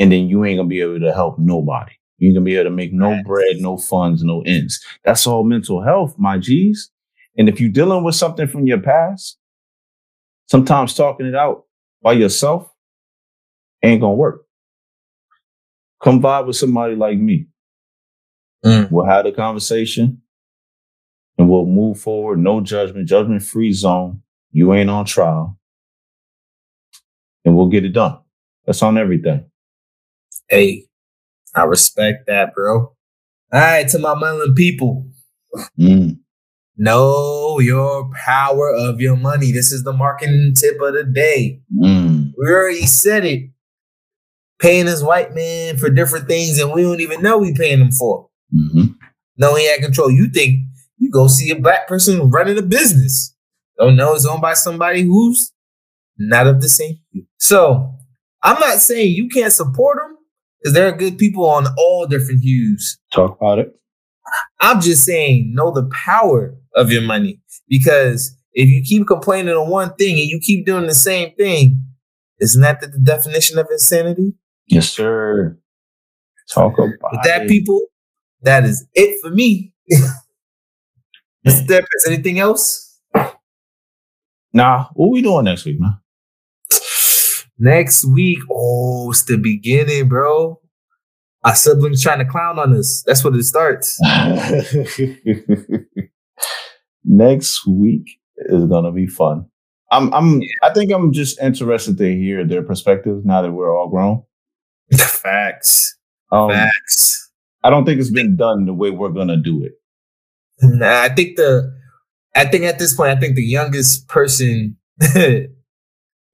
And 0.00 0.12
then 0.12 0.28
you 0.28 0.44
ain't 0.44 0.58
to 0.60 0.64
be 0.64 0.80
able 0.80 1.00
to 1.00 1.12
help 1.12 1.38
nobody. 1.38 1.92
You 2.18 2.28
ain't 2.28 2.36
to 2.36 2.40
be 2.40 2.54
able 2.56 2.70
to 2.70 2.76
make 2.76 2.92
no 2.92 3.10
Right. 3.10 3.24
bread, 3.24 3.56
no 3.58 3.76
funds, 3.78 4.22
no 4.22 4.42
ends. 4.42 4.80
That's 5.04 5.26
all 5.26 5.44
mental 5.44 5.82
health, 5.82 6.14
my 6.18 6.38
G's. 6.38 6.90
And 7.36 7.48
if 7.48 7.60
you're 7.60 7.70
dealing 7.70 8.04
with 8.04 8.14
something 8.14 8.46
from 8.46 8.66
your 8.66 8.80
past, 8.80 9.38
sometimes 10.46 10.94
talking 10.94 11.26
it 11.26 11.34
out 11.34 11.64
by 12.02 12.12
yourself 12.12 12.70
ain't 13.82 14.02
to 14.02 14.08
work. 14.08 14.46
Come 16.02 16.20
vibe 16.22 16.46
with 16.46 16.56
somebody 16.56 16.94
like 16.94 17.18
me. 17.18 17.46
mm. 18.64 18.90
We'll 18.90 19.06
have 19.06 19.24
the 19.24 19.32
conversation 19.32 20.22
and 21.38 21.48
we'll 21.48 21.66
move 21.66 22.00
forward. 22.00 22.38
No 22.38 22.60
judgment, 22.60 23.08
judgment 23.08 23.42
free 23.42 23.72
zone. 23.72 24.22
You 24.52 24.74
ain't 24.74 24.90
on 24.90 25.04
trial. 25.04 25.58
And 27.44 27.56
we'll 27.56 27.68
get 27.68 27.84
it 27.84 27.90
done. 27.92 28.18
That's 28.66 28.82
on 28.82 28.98
everything. 28.98 29.46
Hey, 30.48 30.84
I 31.54 31.64
respect 31.64 32.26
that, 32.26 32.54
bro. 32.54 32.78
All 32.80 33.60
right, 33.60 33.88
to 33.88 33.98
my 33.98 34.14
melon 34.18 34.54
people, 34.54 35.06
Mm. 35.78 36.18
know 36.76 37.58
your 37.60 38.10
power 38.12 38.70
of 38.74 39.00
your 39.00 39.16
money. 39.16 39.50
This 39.52 39.72
is 39.72 39.84
the 39.84 39.92
marketing 39.92 40.52
tip 40.54 40.78
of 40.82 40.92
the 40.94 41.04
day. 41.04 41.62
Mm. 41.74 42.32
We 42.38 42.46
already 42.50 42.86
said 42.86 43.24
it. 43.24 43.50
Paying 44.60 44.86
this 44.86 45.02
white 45.02 45.34
man 45.34 45.76
for 45.78 45.88
different 45.88 46.26
things, 46.26 46.58
and 46.58 46.72
we 46.72 46.82
don't 46.82 47.00
even 47.00 47.22
know 47.22 47.38
we 47.38 47.54
paying 47.54 47.80
him 47.80 47.92
for. 47.92 48.28
hmm 48.52 48.86
No, 49.36 49.54
he 49.54 49.66
had 49.68 49.80
control. 49.80 50.10
You 50.10 50.28
think 50.28 50.60
you 50.98 51.10
go 51.10 51.26
see 51.28 51.50
a 51.50 51.56
black 51.56 51.86
person 51.88 52.30
running 52.30 52.58
a 52.58 52.62
business. 52.62 53.34
Don't 53.78 53.96
know 53.96 54.14
it's 54.14 54.26
owned 54.26 54.42
by 54.42 54.54
somebody 54.54 55.02
who's 55.02 55.52
not 56.18 56.46
of 56.46 56.60
the 56.60 56.68
same. 56.68 56.98
hue. 57.12 57.24
So 57.38 57.94
I'm 58.42 58.58
not 58.60 58.78
saying 58.78 59.14
you 59.14 59.28
can't 59.28 59.52
support 59.52 59.98
them 59.98 60.16
because 60.60 60.74
there 60.74 60.88
are 60.88 60.92
good 60.96 61.18
people 61.18 61.48
on 61.48 61.66
all 61.78 62.06
different 62.06 62.42
hues. 62.42 62.98
Talk 63.12 63.36
about 63.40 63.58
it. 63.60 63.74
I'm 64.60 64.80
just 64.80 65.04
saying 65.04 65.52
know 65.54 65.70
the 65.72 65.88
power 65.94 66.54
of 66.74 66.90
your 66.92 67.02
money 67.02 67.40
because 67.68 68.34
if 68.52 68.68
you 68.68 68.82
keep 68.82 69.06
complaining 69.06 69.54
on 69.54 69.70
one 69.70 69.94
thing 69.94 70.18
and 70.18 70.28
you 70.28 70.40
keep 70.42 70.66
doing 70.66 70.86
the 70.86 70.94
same 70.94 71.34
thing, 71.36 71.82
isn't 72.40 72.60
that 72.62 72.80
the 72.80 72.88
definition 73.02 73.58
of 73.58 73.68
insanity? 73.70 74.34
Yes, 74.66 74.90
sir. 74.90 75.58
Talk 76.52 76.74
about 76.78 77.12
With 77.12 77.22
that, 77.24 77.42
it. 77.42 77.48
people, 77.48 77.80
that 78.42 78.64
is 78.64 78.86
it 78.94 79.18
for 79.22 79.30
me. 79.30 79.72
Mr. 81.46 81.66
Therapist, 81.66 82.06
anything 82.06 82.38
else? 82.38 83.00
Nah, 84.52 84.86
what 84.94 85.10
we 85.10 85.22
doing 85.22 85.44
next 85.44 85.64
week, 85.64 85.78
man? 85.78 85.98
Next 87.58 88.04
week, 88.04 88.38
oh, 88.50 89.10
it's 89.10 89.24
the 89.24 89.36
beginning, 89.36 90.08
bro. 90.08 90.60
Our 91.44 91.54
siblings 91.54 92.02
trying 92.02 92.18
to 92.18 92.24
clown 92.24 92.58
on 92.58 92.74
us. 92.74 93.02
That's 93.06 93.24
what 93.24 93.34
it 93.34 93.42
starts. 93.44 93.98
next 97.04 97.66
week 97.66 98.18
is 98.36 98.64
gonna 98.66 98.92
be 98.92 99.06
fun. 99.06 99.46
I'm 99.90 100.12
I'm 100.12 100.40
I 100.62 100.72
think 100.72 100.92
I'm 100.92 101.12
just 101.12 101.40
interested 101.40 101.98
to 101.98 102.14
hear 102.14 102.44
their 102.44 102.62
perspectives 102.62 103.24
now 103.24 103.42
that 103.42 103.52
we're 103.52 103.76
all 103.76 103.88
grown. 103.88 104.22
Facts. 104.96 105.96
Um, 106.30 106.50
Facts. 106.50 107.30
I 107.64 107.70
don't 107.70 107.84
think 107.84 108.00
it's 108.00 108.10
been 108.10 108.36
done 108.36 108.66
the 108.66 108.74
way 108.74 108.90
we're 108.90 109.08
gonna 109.10 109.36
do 109.36 109.64
it. 109.64 109.72
I 110.62 111.08
think 111.10 111.36
the, 111.36 111.72
I 112.34 112.44
think 112.44 112.64
at 112.64 112.78
this 112.78 112.94
point, 112.94 113.10
I 113.10 113.20
think 113.20 113.36
the 113.36 113.44
youngest 113.44 114.08
person 114.08 114.76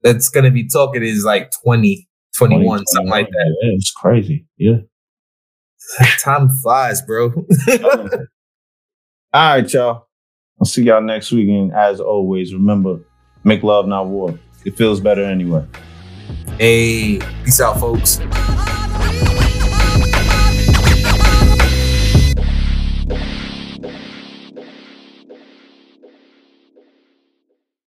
that's 0.02 0.28
gonna 0.28 0.50
be 0.50 0.68
talking 0.68 1.02
is 1.02 1.24
like 1.24 1.52
20, 1.62 2.08
21, 2.36 2.86
something 2.86 3.10
like 3.10 3.28
that. 3.28 3.56
Yeah, 3.62 3.70
it's 3.74 3.90
crazy. 3.90 4.46
Yeah. 4.56 4.78
Time 6.20 6.48
flies, 6.62 7.02
bro. 7.02 7.32
All 9.32 9.56
right, 9.56 9.72
y'all. 9.72 10.06
I'll 10.60 10.66
see 10.66 10.84
y'all 10.84 11.02
next 11.02 11.32
week. 11.32 11.48
And 11.48 11.72
as 11.72 12.00
always, 12.00 12.54
remember, 12.54 13.00
make 13.42 13.62
love, 13.62 13.86
not 13.86 14.06
war. 14.06 14.38
It 14.64 14.76
feels 14.76 15.00
better 15.00 15.24
anyway. 15.24 15.66
hey, 16.58 17.18
peace 17.44 17.60
out, 17.60 17.80
folks. 17.80 18.20